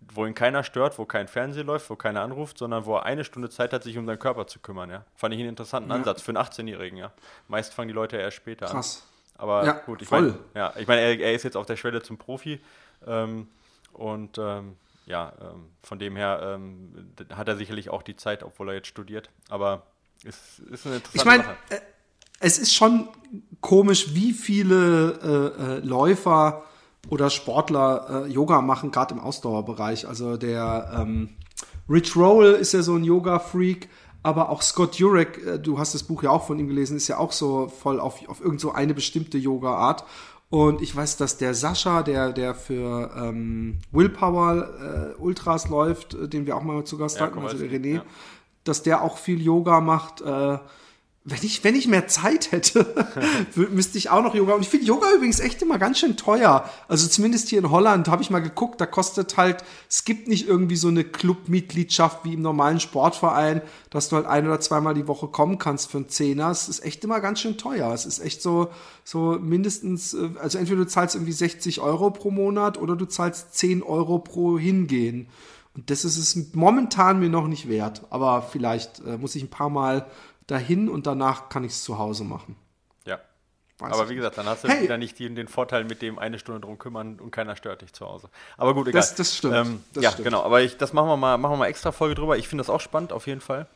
wo 0.00 0.26
ihn 0.26 0.34
keiner 0.34 0.62
stört, 0.64 0.98
wo 0.98 1.04
kein 1.04 1.28
Fernsehen 1.28 1.66
läuft, 1.66 1.90
wo 1.90 1.96
keiner 1.96 2.22
anruft, 2.22 2.58
sondern 2.58 2.86
wo 2.86 2.96
er 2.96 3.04
eine 3.04 3.24
Stunde 3.24 3.50
Zeit 3.50 3.72
hat, 3.72 3.82
sich 3.82 3.98
um 3.98 4.06
seinen 4.06 4.18
Körper 4.18 4.46
zu 4.46 4.58
kümmern. 4.60 4.90
Ja. 4.90 5.04
Fand 5.14 5.34
ich 5.34 5.40
einen 5.40 5.50
interessanten 5.50 5.90
ja. 5.90 5.96
Ansatz 5.96 6.22
für 6.22 6.30
einen 6.30 6.38
18-Jährigen. 6.38 6.98
Ja. 6.98 7.12
Meist 7.48 7.74
fangen 7.74 7.88
die 7.88 7.94
Leute 7.94 8.16
erst 8.16 8.36
später 8.36 8.66
Krass. 8.66 8.72
an. 8.72 8.80
Krass. 8.80 9.04
Aber 9.38 9.64
ja, 9.64 9.72
gut, 9.72 10.02
ich 10.02 10.10
meine, 10.10 10.36
ja, 10.54 10.72
ich 10.76 10.88
mein, 10.88 10.98
er, 10.98 11.18
er, 11.18 11.32
ist 11.32 11.44
jetzt 11.44 11.56
auf 11.56 11.64
der 11.64 11.76
Schwelle 11.76 12.02
zum 12.02 12.18
Profi 12.18 12.60
ähm, 13.06 13.46
und 13.92 14.36
ähm, 14.36 14.76
ja, 15.06 15.32
ähm, 15.40 15.70
von 15.82 16.00
dem 16.00 16.16
her 16.16 16.40
ähm, 16.42 17.14
hat 17.32 17.46
er 17.46 17.56
sicherlich 17.56 17.88
auch 17.88 18.02
die 18.02 18.16
Zeit, 18.16 18.42
obwohl 18.42 18.70
er 18.70 18.74
jetzt 18.74 18.88
studiert. 18.88 19.30
Aber 19.48 19.86
es 20.24 20.58
ist 20.58 20.86
eine 20.86 20.96
interessante 20.96 21.14
ich 21.14 21.24
mein, 21.24 21.42
Sache. 21.42 21.56
Äh, 21.70 21.80
es 22.40 22.58
ist 22.58 22.74
schon 22.74 23.08
komisch, 23.60 24.14
wie 24.14 24.32
viele 24.32 25.12
äh, 25.22 25.62
äh, 25.62 25.78
Läufer 25.80 26.64
oder 27.08 27.30
Sportler 27.30 28.26
äh, 28.26 28.30
Yoga 28.30 28.60
machen, 28.60 28.90
gerade 28.90 29.14
im 29.14 29.20
Ausdauerbereich. 29.20 30.06
Also 30.06 30.36
der 30.36 30.92
ähm, 30.96 31.30
Rich 31.88 32.16
Roll 32.16 32.46
ist 32.46 32.72
ja 32.72 32.82
so 32.82 32.94
ein 32.96 33.04
Yoga-Freak, 33.04 33.88
aber 34.22 34.50
auch 34.50 34.62
Scott 34.62 34.96
Jurek, 34.96 35.44
äh, 35.46 35.58
du 35.58 35.78
hast 35.78 35.94
das 35.94 36.02
Buch 36.02 36.22
ja 36.22 36.30
auch 36.30 36.46
von 36.46 36.58
ihm 36.58 36.68
gelesen, 36.68 36.96
ist 36.96 37.08
ja 37.08 37.18
auch 37.18 37.32
so 37.32 37.68
voll 37.68 38.00
auf, 38.00 38.28
auf 38.28 38.40
irgend 38.40 38.60
so 38.60 38.72
eine 38.72 38.94
bestimmte 38.94 39.38
Yoga-Art. 39.38 40.04
Und 40.50 40.80
ich 40.80 40.96
weiß, 40.96 41.18
dass 41.18 41.36
der 41.36 41.54
Sascha, 41.54 42.02
der, 42.02 42.32
der 42.32 42.54
für 42.54 43.10
ähm, 43.16 43.80
Willpower 43.92 45.14
äh, 45.18 45.20
Ultras 45.20 45.68
läuft, 45.68 46.14
äh, 46.14 46.28
den 46.28 46.46
wir 46.46 46.56
auch 46.56 46.62
mal 46.62 46.84
zu 46.84 46.96
Gast 46.96 47.18
Ja, 47.18 47.26
hatten, 47.26 47.38
also 47.38 47.58
der 47.58 47.70
René, 47.70 47.96
ja. 47.96 48.04
dass 48.64 48.82
der 48.82 49.02
auch 49.02 49.18
viel 49.18 49.42
Yoga 49.42 49.80
macht. 49.80 50.22
Äh, 50.22 50.58
wenn 51.30 51.42
ich, 51.42 51.62
wenn 51.62 51.74
ich 51.74 51.86
mehr 51.86 52.08
Zeit 52.08 52.52
hätte, 52.52 52.86
müsste 53.70 53.98
ich 53.98 54.08
auch 54.08 54.22
noch 54.22 54.34
Yoga. 54.34 54.54
Und 54.54 54.62
ich 54.62 54.68
finde 54.68 54.86
Yoga 54.86 55.12
übrigens 55.14 55.40
echt 55.40 55.60
immer 55.60 55.78
ganz 55.78 55.98
schön 55.98 56.16
teuer. 56.16 56.68
Also 56.88 57.06
zumindest 57.06 57.48
hier 57.48 57.58
in 57.58 57.70
Holland 57.70 58.08
habe 58.08 58.22
ich 58.22 58.30
mal 58.30 58.38
geguckt, 58.38 58.80
da 58.80 58.86
kostet 58.86 59.36
halt, 59.36 59.62
es 59.90 60.04
gibt 60.04 60.28
nicht 60.28 60.48
irgendwie 60.48 60.76
so 60.76 60.88
eine 60.88 61.04
Clubmitgliedschaft 61.04 62.24
wie 62.24 62.34
im 62.34 62.42
normalen 62.42 62.80
Sportverein, 62.80 63.60
dass 63.90 64.08
du 64.08 64.16
halt 64.16 64.26
ein 64.26 64.46
oder 64.46 64.60
zweimal 64.60 64.94
die 64.94 65.06
Woche 65.06 65.28
kommen 65.28 65.58
kannst 65.58 65.90
für 65.90 65.98
einen 65.98 66.08
Zehner. 66.08 66.50
Es 66.50 66.68
ist 66.68 66.82
echt 66.84 67.04
immer 67.04 67.20
ganz 67.20 67.40
schön 67.40 67.58
teuer. 67.58 67.92
Es 67.92 68.06
ist 68.06 68.20
echt 68.20 68.40
so, 68.40 68.68
so 69.04 69.38
mindestens, 69.38 70.14
äh, 70.14 70.30
also 70.40 70.56
entweder 70.56 70.84
du 70.84 70.86
zahlst 70.86 71.14
irgendwie 71.14 71.32
60 71.32 71.80
Euro 71.80 72.10
pro 72.10 72.30
Monat 72.30 72.78
oder 72.78 72.96
du 72.96 73.04
zahlst 73.04 73.54
10 73.54 73.82
Euro 73.82 74.18
pro 74.18 74.58
Hingehen. 74.58 75.28
Und 75.74 75.90
das 75.90 76.04
ist 76.04 76.16
es 76.16 76.54
momentan 76.54 77.20
mir 77.20 77.28
noch 77.28 77.48
nicht 77.48 77.68
wert. 77.68 78.02
Aber 78.08 78.42
vielleicht 78.42 79.00
äh, 79.00 79.18
muss 79.18 79.34
ich 79.34 79.42
ein 79.42 79.50
paar 79.50 79.70
Mal 79.70 80.06
dahin 80.48 80.88
und 80.88 81.06
danach 81.06 81.48
kann 81.48 81.62
ich 81.62 81.72
es 81.72 81.84
zu 81.84 81.98
Hause 81.98 82.24
machen. 82.24 82.56
Ja. 83.04 83.20
Weiß 83.78 83.92
Aber 83.92 84.08
wie 84.08 84.16
gesagt, 84.16 84.36
dann 84.38 84.46
hast 84.46 84.64
du 84.64 84.68
Hey. 84.68 84.82
wieder 84.82 84.98
nicht 84.98 85.16
den, 85.20 85.36
den 85.36 85.46
Vorteil 85.46 85.84
mit 85.84 86.02
dem 86.02 86.18
eine 86.18 86.38
Stunde 86.40 86.60
drum 86.60 86.78
kümmern 86.78 87.20
und 87.20 87.30
keiner 87.30 87.54
stört 87.54 87.82
dich 87.82 87.92
zu 87.92 88.06
Hause. 88.06 88.28
Aber 88.56 88.74
gut, 88.74 88.88
egal. 88.88 89.00
Das- 89.00 89.14
das 89.14 89.36
stimmt, 89.36 89.54
Ähm, 89.54 89.84
das 89.94 90.02
ja, 90.02 90.10
stimmt. 90.10 90.24
genau. 90.24 90.42
Aber 90.42 90.60
ich, 90.62 90.76
das 90.76 90.92
machen 90.92 91.08
wir 91.08 91.16
mal, 91.16 91.38
machen 91.38 91.52
wir 91.52 91.56
mal 91.58 91.66
extra 91.68 91.92
Folge 91.92 92.16
drüber. 92.16 92.36
Ich 92.36 92.48
finde 92.48 92.62
das 92.62 92.70
auch 92.70 92.80
spannend, 92.80 93.12
auf 93.12 93.26
jeden 93.28 93.40
Fall. 93.40 93.66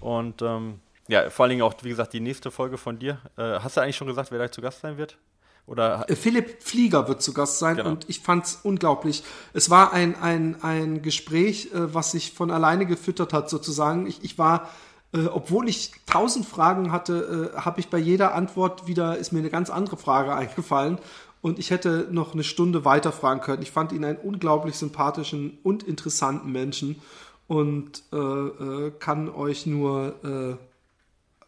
Und 0.00 0.40
ähm, 0.42 0.80
ja, 1.08 1.28
vor 1.30 1.44
allen 1.44 1.50
Dingen 1.50 1.62
auch, 1.62 1.74
wie 1.82 1.88
gesagt, 1.90 2.12
die 2.14 2.20
nächste 2.20 2.50
Folge 2.50 2.78
von 2.78 2.98
dir. 2.98 3.18
Äh, 3.36 3.58
hast 3.60 3.76
du 3.76 3.80
eigentlich 3.82 3.96
schon 3.96 4.06
gesagt, 4.06 4.30
wer 4.30 4.38
da 4.38 4.50
zu 4.50 4.62
Gast 4.62 4.80
sein 4.80 4.96
wird? 4.96 5.18
Oder 5.66 6.08
Äh, 6.08 6.16
Philipp 6.16 6.62
Flieger 6.62 7.06
wird 7.08 7.22
zu 7.22 7.34
Gast 7.34 7.58
sein 7.58 7.76
Genau. 7.76 7.90
und 7.90 8.08
ich 8.08 8.20
fand's 8.20 8.60
unglaublich. 8.62 9.22
Es 9.52 9.68
war 9.70 9.92
ein, 9.92 10.14
ein, 10.20 10.62
ein 10.62 11.02
Gespräch, 11.02 11.66
äh, 11.72 11.92
was 11.94 12.12
sich 12.12 12.32
von 12.32 12.50
alleine 12.50 12.86
gefüttert 12.86 13.32
hat, 13.32 13.50
sozusagen. 13.50 14.06
Ich, 14.06 14.24
ich 14.24 14.38
war, 14.38 14.70
äh, 15.14 15.26
obwohl 15.26 15.68
ich 15.68 15.92
tausend 16.06 16.46
Fragen 16.46 16.92
hatte, 16.92 17.52
äh, 17.54 17.58
habe 17.60 17.80
ich 17.80 17.88
bei 17.88 17.98
jeder 17.98 18.34
Antwort 18.34 18.86
wieder, 18.86 19.18
ist 19.18 19.32
mir 19.32 19.40
eine 19.40 19.50
ganz 19.50 19.70
andere 19.70 19.96
Frage 19.96 20.34
eingefallen. 20.36 20.98
Und 21.42 21.58
ich 21.58 21.70
hätte 21.70 22.06
noch 22.10 22.34
eine 22.34 22.44
Stunde 22.44 22.84
weiter 22.84 23.10
fragen 23.10 23.40
können. 23.40 23.62
Ich 23.62 23.72
fand 23.72 23.90
ihn 23.92 24.04
einen 24.04 24.18
unglaublich 24.18 24.76
sympathischen 24.76 25.58
und 25.64 25.82
interessanten 25.82 26.52
Menschen 26.52 27.02
und 27.48 28.04
äh, 28.12 28.16
äh, 28.16 28.92
kann 28.98 29.28
euch 29.28 29.66
nur 29.66 30.14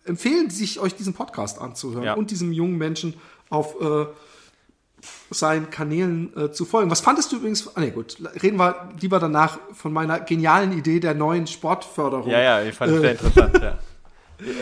äh, 0.05 0.09
empfehlen, 0.09 0.50
sich 0.50 0.81
euch 0.81 0.96
diesen 0.96 1.14
Podcast 1.14 1.61
anzuhören 1.61 2.03
Ja. 2.03 2.14
und 2.14 2.31
diesem 2.33 2.53
jungen 2.53 2.77
Menschen 2.77 3.14
auf 3.50 3.77
seinen 5.30 5.70
Kanälen 5.70 6.36
äh, 6.36 6.50
zu 6.52 6.64
folgen. 6.64 6.90
Was 6.90 7.00
fandest 7.00 7.32
du 7.32 7.36
übrigens? 7.36 7.76
Ah, 7.76 7.80
nee, 7.80 7.90
gut, 7.90 8.16
reden 8.42 8.58
wir 8.58 8.90
lieber 9.00 9.18
danach 9.18 9.58
von 9.72 9.92
meiner 9.92 10.20
genialen 10.20 10.72
Idee 10.72 11.00
der 11.00 11.14
neuen 11.14 11.46
Sportförderung. 11.46 12.30
Ja, 12.30 12.40
ja, 12.40 12.62
ich 12.62 12.74
fand 12.74 12.92
es 12.92 12.98
Äh, 12.98 13.00
sehr 13.00 13.10
interessant, 13.12 13.60
ja. 13.62 13.78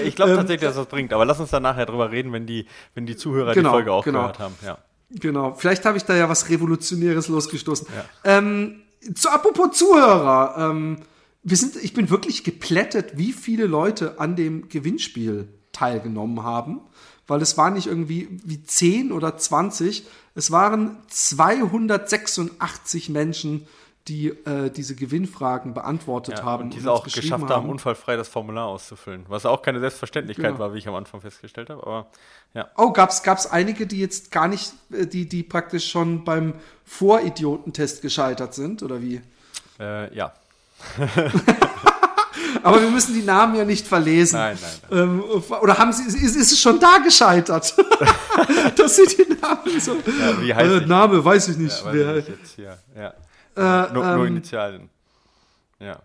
Ich 0.04 0.14
glaube 0.14 0.32
Ähm, 0.32 0.36
tatsächlich, 0.36 0.68
dass 0.68 0.76
das 0.76 0.86
bringt, 0.86 1.12
aber 1.14 1.24
lass 1.24 1.40
uns 1.40 1.50
dann 1.50 1.62
nachher 1.62 1.86
drüber 1.86 2.10
reden, 2.10 2.30
wenn 2.32 2.46
die, 2.46 2.66
wenn 2.94 3.06
die 3.06 3.16
Zuhörer 3.16 3.54
Genau, 3.54 3.70
die 3.70 3.72
Folge 3.72 3.92
auch 3.92 4.04
genau. 4.04 4.20
gehört 4.20 4.38
haben. 4.38 4.54
Ja. 4.64 4.78
Genau, 5.10 5.54
vielleicht 5.54 5.84
habe 5.86 5.96
ich 5.96 6.04
da 6.04 6.14
ja 6.14 6.28
was 6.28 6.48
Revolutionäres 6.50 7.28
losgestoßen. 7.28 7.86
Ähm, 8.24 8.82
zu 9.14 9.30
apropos 9.30 9.76
Zuhörer, 9.76 10.54
ähm, 10.58 10.98
wir 11.42 11.56
sind, 11.56 11.76
ich 11.76 11.92
bin 11.94 12.10
wirklich 12.10 12.44
geplättet, 12.44 13.16
wie 13.16 13.32
viele 13.32 13.66
Leute 13.66 14.20
an 14.20 14.36
dem 14.36 14.68
Gewinnspiel 14.68 15.48
teilgenommen 15.72 16.42
haben, 16.42 16.80
weil 17.26 17.40
es 17.42 17.56
waren 17.56 17.74
nicht 17.74 17.86
irgendwie 17.86 18.28
wie 18.44 18.62
10 18.62 19.12
oder 19.12 19.36
20, 19.36 20.04
es 20.34 20.50
waren 20.50 20.96
286 21.08 23.08
Menschen, 23.10 23.66
die 24.08 24.28
äh, 24.30 24.68
diese 24.70 24.96
Gewinnfragen 24.96 25.74
beantwortet 25.74 26.38
Ja, 26.38 26.44
haben 26.44 26.64
und 26.64 26.74
die 26.74 26.78
es 26.78 26.86
uns 26.86 26.90
auch 27.00 27.04
geschafft 27.04 27.48
haben, 27.48 27.68
unfallfrei 27.70 28.16
das 28.16 28.26
Formular 28.28 28.66
auszufüllen. 28.66 29.24
Was 29.28 29.46
auch 29.46 29.62
keine 29.62 29.78
Selbstverständlichkeit 29.78 30.46
Genau. 30.54 30.58
war, 30.58 30.74
wie 30.74 30.78
ich 30.78 30.88
am 30.88 30.96
Anfang 30.96 31.20
festgestellt 31.20 31.70
habe. 31.70 31.86
Aber 31.86 32.06
ja, 32.52 32.68
Oh, 32.76 32.90
gab's 32.90 33.22
gab's 33.22 33.46
einige, 33.46 33.86
die 33.86 34.00
jetzt 34.00 34.32
gar 34.32 34.48
nicht, 34.48 34.72
äh, 34.90 35.06
die 35.06 35.28
die 35.28 35.44
praktisch 35.44 35.88
schon 35.88 36.24
beim 36.24 36.54
Voridiotentest 36.84 38.02
gescheitert 38.02 38.54
sind 38.54 38.82
oder 38.82 39.00
wie? 39.00 39.20
äh, 39.78 40.12
ja. 40.16 40.32
Aber 42.62 42.80
wir 42.80 42.90
müssen 42.90 43.14
die 43.14 43.22
Namen 43.22 43.54
ja 43.56 43.64
nicht 43.64 43.86
verlesen. 43.86 44.36
Nein, 44.36 44.58
nein, 44.90 45.00
Ähm, 45.02 45.24
oder 45.60 45.78
haben 45.78 45.92
sie, 45.92 46.04
ist, 46.04 46.36
ist 46.36 46.52
es 46.52 46.60
schon 46.60 46.78
da 46.78 46.98
gescheitert? 46.98 47.74
Dass 48.76 48.96
sie 48.96 49.06
die 49.06 49.34
Namen 49.40 49.80
so. 49.80 49.94
Ja, 49.94 50.40
wie 50.40 50.54
heißt 50.54 50.70
äh, 50.70 50.78
ich? 50.78 50.86
Name, 50.86 51.24
weiß 51.24 51.48
ich 51.48 51.56
nicht. 51.56 51.84
Ja, 51.84 51.92
wer, 51.92 52.16
ich 52.16 52.28
jetzt 52.28 52.54
hier. 52.54 52.78
Ja. 52.96 53.14
Äh, 53.88 53.92
nur, 53.92 54.04
nur 54.04 54.16
ähm, 54.16 54.26
Initialien. 54.26 54.88
Ja. 55.80 55.98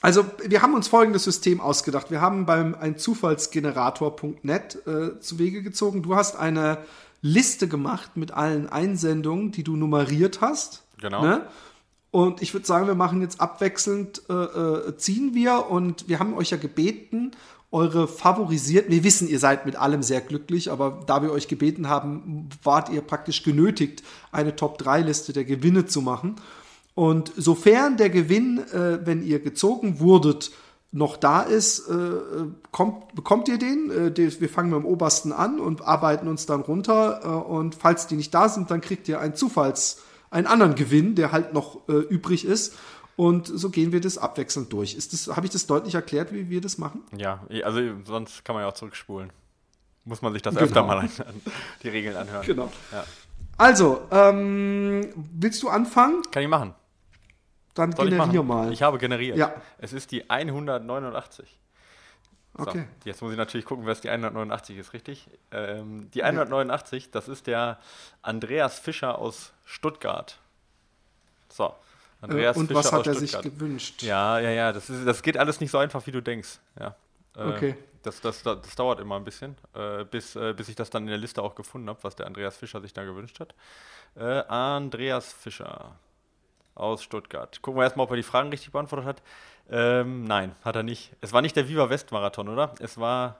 Also, 0.00 0.24
wir 0.44 0.62
haben 0.62 0.74
uns 0.74 0.88
folgendes 0.88 1.24
System 1.24 1.60
ausgedacht. 1.60 2.10
Wir 2.10 2.20
haben 2.20 2.44
beim 2.44 2.74
ein 2.74 2.98
Zufallsgenerator.net 2.98 4.86
äh, 4.86 5.20
zu 5.20 5.38
Wege 5.38 5.62
gezogen. 5.62 6.02
Du 6.02 6.16
hast 6.16 6.36
eine 6.36 6.78
Liste 7.22 7.68
gemacht 7.68 8.16
mit 8.16 8.32
allen 8.32 8.68
Einsendungen, 8.68 9.52
die 9.52 9.62
du 9.62 9.76
nummeriert 9.76 10.40
hast. 10.40 10.82
Genau. 11.00 11.22
Ne? 11.22 11.46
Und 12.12 12.42
ich 12.42 12.52
würde 12.52 12.66
sagen, 12.66 12.86
wir 12.86 12.94
machen 12.94 13.22
jetzt 13.22 13.40
abwechselnd, 13.40 14.22
äh, 14.28 14.34
äh, 14.34 14.96
ziehen 14.98 15.34
wir 15.34 15.70
und 15.70 16.08
wir 16.08 16.18
haben 16.18 16.34
euch 16.34 16.50
ja 16.50 16.58
gebeten, 16.58 17.32
eure 17.70 18.06
favorisierten, 18.06 18.92
wir 18.92 19.02
wissen, 19.02 19.28
ihr 19.28 19.38
seid 19.38 19.64
mit 19.64 19.76
allem 19.76 20.02
sehr 20.02 20.20
glücklich, 20.20 20.70
aber 20.70 21.00
da 21.06 21.22
wir 21.22 21.32
euch 21.32 21.48
gebeten 21.48 21.88
haben, 21.88 22.50
wart 22.62 22.90
ihr 22.90 23.00
praktisch 23.00 23.42
genötigt, 23.42 24.02
eine 24.30 24.54
Top-3-Liste 24.54 25.32
der 25.32 25.44
Gewinne 25.44 25.86
zu 25.86 26.02
machen. 26.02 26.36
Und 26.94 27.32
sofern 27.34 27.96
der 27.96 28.10
Gewinn, 28.10 28.58
äh, 28.58 29.06
wenn 29.06 29.24
ihr 29.24 29.40
gezogen 29.40 29.98
wurdet, 29.98 30.50
noch 30.94 31.16
da 31.16 31.40
ist, 31.40 31.88
äh, 31.88 31.94
kommt, 32.70 33.14
bekommt 33.14 33.48
ihr 33.48 33.56
den. 33.56 33.90
Äh, 33.90 34.14
wir 34.14 34.48
fangen 34.50 34.68
mit 34.68 34.80
dem 34.80 34.84
obersten 34.84 35.32
an 35.32 35.58
und 35.58 35.80
arbeiten 35.80 36.28
uns 36.28 36.44
dann 36.44 36.60
runter. 36.60 37.20
Äh, 37.24 37.28
und 37.28 37.74
falls 37.74 38.06
die 38.06 38.16
nicht 38.16 38.34
da 38.34 38.50
sind, 38.50 38.70
dann 38.70 38.82
kriegt 38.82 39.08
ihr 39.08 39.18
einen 39.18 39.34
Zufalls, 39.34 40.02
einen 40.32 40.46
anderen 40.46 40.74
Gewinn, 40.74 41.14
der 41.14 41.30
halt 41.32 41.52
noch 41.52 41.88
äh, 41.88 41.92
übrig 41.92 42.44
ist. 42.44 42.76
Und 43.14 43.46
so 43.46 43.68
gehen 43.70 43.92
wir 43.92 44.00
das 44.00 44.16
abwechselnd 44.18 44.72
durch. 44.72 44.94
Ist 44.94 45.12
das, 45.12 45.36
habe 45.36 45.46
ich 45.46 45.52
das 45.52 45.66
deutlich 45.66 45.94
erklärt, 45.94 46.32
wie 46.32 46.48
wir 46.48 46.60
das 46.62 46.78
machen? 46.78 47.02
Ja, 47.16 47.44
also 47.62 47.80
sonst 48.04 48.44
kann 48.44 48.54
man 48.54 48.64
ja 48.64 48.68
auch 48.70 48.74
zurückspulen. 48.74 49.30
Muss 50.04 50.22
man 50.22 50.32
sich 50.32 50.42
das 50.42 50.54
Genau. 50.54 50.64
öfter 50.66 50.82
mal 50.82 50.98
an, 50.98 51.10
an 51.26 51.40
die 51.82 51.88
Regeln 51.88 52.16
anhören. 52.16 52.44
Genau. 52.44 52.72
Ja. 52.90 53.04
Also, 53.58 54.02
ähm, 54.10 55.06
willst 55.32 55.62
du 55.62 55.68
anfangen? 55.68 56.22
Kann 56.32 56.42
ich 56.42 56.48
machen. 56.48 56.74
Dann 57.74 57.92
Soll 57.92 58.08
ich 58.08 58.14
generier 58.14 58.42
machen? 58.42 58.64
mal. 58.66 58.72
Ich 58.72 58.82
habe 58.82 58.98
generiert. 58.98 59.36
Ja. 59.36 59.54
Es 59.78 59.92
ist 59.92 60.10
die 60.10 60.28
189. 60.28 61.58
So, 62.56 62.62
Okay. 62.64 62.86
jetzt 63.04 63.22
muss 63.22 63.32
ich 63.32 63.38
natürlich 63.38 63.64
gucken, 63.66 63.86
was 63.86 64.00
die 64.02 64.10
189 64.10 64.76
ist, 64.76 64.92
richtig? 64.92 65.26
Ähm, 65.52 66.10
die 66.12 66.22
189, 66.22 67.10
das 67.10 67.28
ist 67.28 67.46
der 67.46 67.78
Andreas 68.20 68.78
Fischer 68.78 69.18
aus 69.18 69.52
Stuttgart. 69.64 70.38
So, 71.48 71.74
Andreas 72.20 72.56
Äh, 72.56 72.60
und 72.60 72.66
Fischer 72.68 72.78
was 72.80 72.92
hat 72.92 73.06
er 73.06 73.14
sich 73.14 73.30
Stuttgart. 73.30 73.54
gewünscht? 73.58 74.02
Ja, 74.02 74.38
ja, 74.38 74.50
ja, 74.50 74.72
das, 74.72 74.90
ist, 74.90 75.06
das 75.06 75.22
geht 75.22 75.38
alles 75.38 75.60
nicht 75.60 75.70
so 75.70 75.78
einfach, 75.78 76.06
wie 76.06 76.12
du 76.12 76.20
denkst. 76.20 76.58
Ja. 76.78 76.94
Äh, 77.36 77.42
Okay. 77.42 77.76
Das, 78.02 78.20
das, 78.20 78.42
das, 78.42 78.60
das 78.62 78.74
dauert 78.74 78.98
immer 78.98 79.14
ein 79.14 79.22
bisschen, 79.22 79.56
äh, 79.76 80.04
bis, 80.04 80.34
äh, 80.34 80.52
bis 80.54 80.68
ich 80.68 80.74
das 80.74 80.90
dann 80.90 81.04
in 81.04 81.08
der 81.10 81.18
Liste 81.18 81.40
auch 81.40 81.54
gefunden 81.54 81.88
habe, 81.88 82.00
was 82.02 82.16
der 82.16 82.26
Andreas 82.26 82.56
Fischer 82.56 82.80
sich 82.80 82.92
da 82.92 83.04
gewünscht 83.04 83.38
hat. 83.38 83.54
Äh, 84.16 84.42
Andreas 84.48 85.32
Fischer 85.32 85.94
aus 86.82 87.02
Stuttgart. 87.02 87.60
Gucken 87.62 87.80
wir 87.80 87.84
erstmal, 87.84 88.04
ob 88.04 88.10
er 88.10 88.16
die 88.16 88.22
Fragen 88.22 88.50
richtig 88.50 88.72
beantwortet 88.72 89.06
hat. 89.06 89.22
Ähm, 89.70 90.24
nein, 90.24 90.54
hat 90.64 90.76
er 90.76 90.82
nicht. 90.82 91.12
Es 91.20 91.32
war 91.32 91.40
nicht 91.40 91.56
der 91.56 91.68
Viva 91.68 91.88
West 91.88 92.12
Marathon, 92.12 92.48
oder? 92.48 92.74
Es 92.80 92.98
war 92.98 93.36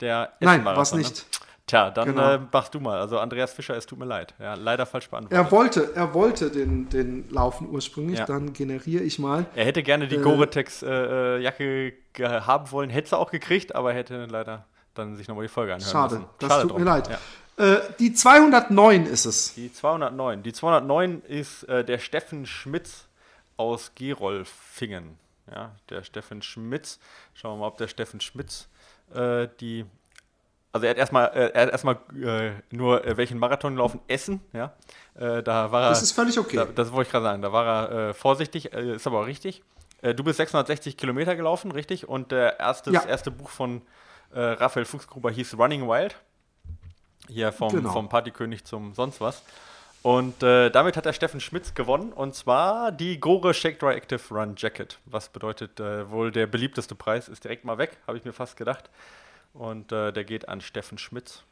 der 0.00 0.32
Nein, 0.40 0.56
Essen-Marathon, 0.60 0.76
war's 0.78 0.92
Ne? 0.92 0.98
nicht. 0.98 1.26
Tja, 1.66 1.90
dann 1.90 2.08
Genau. 2.08 2.32
äh, 2.34 2.40
machst 2.52 2.74
du 2.74 2.80
mal. 2.80 2.98
Also 2.98 3.20
Andreas 3.20 3.52
Fischer, 3.52 3.76
es 3.76 3.86
tut 3.86 3.98
mir 3.98 4.04
leid. 4.04 4.34
Ja, 4.40 4.54
leider 4.54 4.86
falsch 4.86 5.08
beantwortet. 5.08 5.38
Er 5.46 5.50
wollte, 5.52 5.92
er 5.94 6.14
wollte 6.14 6.50
den, 6.50 6.88
den 6.88 7.28
Laufen 7.30 7.68
ursprünglich, 7.70 8.18
Ja. 8.18 8.24
dann 8.26 8.52
generiere 8.52 9.04
ich 9.04 9.20
mal. 9.20 9.46
Er 9.54 9.64
hätte 9.66 9.82
gerne 9.84 10.08
die 10.08 10.16
Äh, 10.16 10.22
Gore-Tex-Jacke 10.22 11.92
haben 12.46 12.70
wollen, 12.72 12.90
hätte 12.90 13.10
sie 13.10 13.18
auch 13.18 13.30
gekriegt, 13.30 13.74
aber 13.74 13.92
er 13.92 13.98
hätte 13.98 14.26
leider 14.26 14.64
dann 14.94 15.16
sich 15.16 15.28
nochmal 15.28 15.44
die 15.44 15.48
Folge 15.48 15.74
anhören 15.74 15.90
Schade, 15.92 16.14
müssen. 16.16 16.28
das 16.40 16.62
tut 16.62 16.70
drum. 16.72 16.80
mir 16.80 16.86
leid. 16.86 17.08
Ja. 17.08 17.18
Äh, 17.60 17.80
die 17.98 18.14
209 18.14 19.04
ist 19.04 19.26
es. 19.26 19.54
Die 19.54 19.70
209. 19.70 20.42
Die 20.42 20.52
209 20.52 21.22
ist 21.28 21.64
äh, 21.64 21.84
der 21.84 21.98
Steffen 21.98 22.46
Schmitz 22.46 23.06
aus 23.58 23.92
Gerolfingen. 23.94 25.18
Ja, 25.50 25.72
der 25.90 26.02
Steffen 26.02 26.40
Schmitz. 26.40 26.98
Schauen 27.34 27.56
wir 27.56 27.60
mal, 27.60 27.66
ob 27.66 27.76
der 27.76 27.88
Steffen 27.88 28.20
Schmitz 28.22 28.68
äh, 29.14 29.48
die. 29.60 29.84
Also 30.72 30.86
er 30.86 30.90
hat 30.90 30.96
erstmal, 30.96 31.26
äh, 31.34 31.50
er 31.52 31.62
hat 31.62 31.70
erstmal 31.72 31.98
äh, 32.16 32.52
nur 32.70 33.02
welchen 33.16 33.38
Marathon 33.38 33.74
gelaufen? 33.74 34.00
Essen, 34.06 34.40
ja. 34.52 34.72
Da 35.14 35.70
war 35.70 35.82
er. 35.82 35.88
Das 35.90 36.02
ist 36.02 36.12
völlig 36.12 36.38
okay. 36.38 36.56
Da, 36.56 36.64
das 36.64 36.92
wollte 36.92 37.08
ich 37.08 37.12
gerade 37.12 37.24
sagen. 37.24 37.42
Da 37.42 37.52
war 37.52 37.90
er 37.90 38.14
vorsichtig, 38.14 38.72
ist 38.72 39.06
aber 39.06 39.20
auch 39.20 39.26
richtig. 39.26 39.62
Du 40.00 40.24
bist 40.24 40.38
660 40.38 40.96
Kilometer 40.96 41.36
gelaufen, 41.36 41.72
richtig? 41.72 42.08
Und 42.08 42.32
der 42.32 42.58
erste, 42.58 42.90
ja. 42.90 43.00
das 43.00 43.08
erste 43.08 43.30
Buch 43.30 43.50
von 43.50 43.82
Raphael 44.32 44.86
Fuchsgruber 44.86 45.30
hieß 45.30 45.58
Running 45.58 45.86
Wild. 45.86 46.16
Hier 47.28 47.52
vom, 47.52 47.72
genau. 47.72 47.92
vom 47.92 48.08
Partykönig 48.08 48.64
zum 48.64 48.94
sonst 48.94 49.20
was. 49.20 49.42
Und 50.02 50.42
äh, 50.42 50.70
damit 50.70 50.96
hat 50.96 51.04
der 51.04 51.12
Steffen 51.12 51.40
Schmitz 51.40 51.74
gewonnen 51.74 52.12
und 52.12 52.34
zwar 52.34 52.90
die 52.90 53.20
Gore 53.20 53.52
Shake 53.52 53.78
Dry 53.78 53.94
Active 53.94 54.22
Run 54.30 54.54
Jacket. 54.56 54.98
Was 55.04 55.28
bedeutet 55.28 55.78
äh, 55.78 56.10
wohl 56.10 56.32
der 56.32 56.46
beliebteste 56.46 56.94
Preis? 56.94 57.28
Ist 57.28 57.44
direkt 57.44 57.64
mal 57.64 57.76
weg, 57.76 57.98
habe 58.06 58.16
ich 58.16 58.24
mir 58.24 58.32
fast 58.32 58.56
gedacht. 58.56 58.88
Und 59.52 59.92
äh, 59.92 60.12
der 60.12 60.24
geht 60.24 60.48
an 60.48 60.62
Steffen 60.62 60.96
Schmitz. 60.96 61.42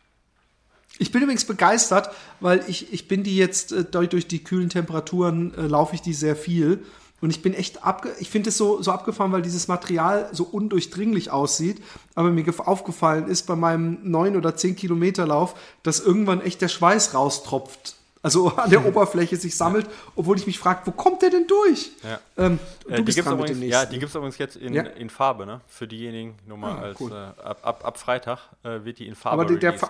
Ich 0.99 1.12
bin 1.12 1.23
übrigens 1.23 1.45
begeistert, 1.45 2.11
weil 2.41 2.64
ich, 2.66 2.93
ich 2.93 3.07
bin 3.07 3.23
die 3.23 3.37
jetzt 3.37 3.73
äh, 3.73 3.85
durch, 3.85 4.09
durch 4.09 4.27
die 4.27 4.43
kühlen 4.43 4.71
Temperaturen 4.71 5.53
äh, 5.55 5.62
laufe 5.62 5.95
ich 5.95 6.01
die 6.01 6.14
sehr 6.14 6.35
viel. 6.37 6.87
Und 7.21 7.31
ich 7.31 7.43
bin 7.43 7.55
echt 7.55 7.85
abge 7.85 8.14
ich 8.21 8.31
finde 8.31 8.51
es 8.51 8.57
so, 8.57 8.81
so 8.83 8.93
abgefahren, 8.93 9.33
weil 9.33 9.43
dieses 9.43 9.69
Material 9.69 10.29
so 10.33 10.45
undurchdringlich 10.45 11.31
aussieht. 11.31 11.83
Aber 12.14 12.31
mir 12.31 12.45
aufgefallen 12.66 13.29
ist 13.29 13.47
bei 13.47 13.57
meinem 13.57 13.99
9 14.03 14.37
oder 14.37 14.57
10 14.57 14.77
Kilometer 14.77 15.27
Lauf, 15.27 15.55
dass 15.83 16.01
irgendwann 16.01 16.41
echt 16.41 16.61
der 16.61 16.69
Schweiß 16.69 17.14
raustropft 17.14 17.99
also 18.23 18.49
an 18.57 18.71
der 18.71 18.85
Oberfläche 18.85 19.37
sich 19.37 19.57
sammelt, 19.57 19.87
obwohl 20.16 20.37
ich 20.37 20.47
mich 20.47 20.59
frage, 20.59 20.81
wo 20.85 20.91
kommt 20.91 21.23
der 21.23 21.31
denn 21.31 21.47
durch? 21.47 21.91
Ja. 22.03 22.21
Ähm, 22.37 22.59
du 22.87 22.95
äh, 22.95 23.03
bist 23.03 23.19
dran 23.19 23.35
übrigens, 23.35 23.59
mit 23.59 23.69
dem 23.69 23.71
Ja, 23.71 23.87
die 23.87 23.99
gibt 23.99 24.11
es 24.11 24.14
übrigens 24.14 24.39
jetzt 24.39 24.57
in, 24.57 24.75
ja? 24.75 24.83
in 24.83 25.11
Farbe, 25.11 25.47
ne? 25.47 25.61
Für 25.69 25.87
diejenigen, 25.87 26.37
nur 26.47 26.59
mal 26.59 26.73
ah, 26.73 26.83
als 26.83 27.01
cool. 27.01 27.12
äh, 27.12 27.43
ab, 27.43 27.61
ab, 27.62 27.85
ab, 27.85 27.99
Freitag 27.99 28.41
äh, 28.64 28.85
wird 28.85 28.99
die 28.99 29.07
in 29.07 29.14
Farbe. 29.14 29.43
Aber 29.43 29.45
der, 29.45 29.73
der, 29.73 29.81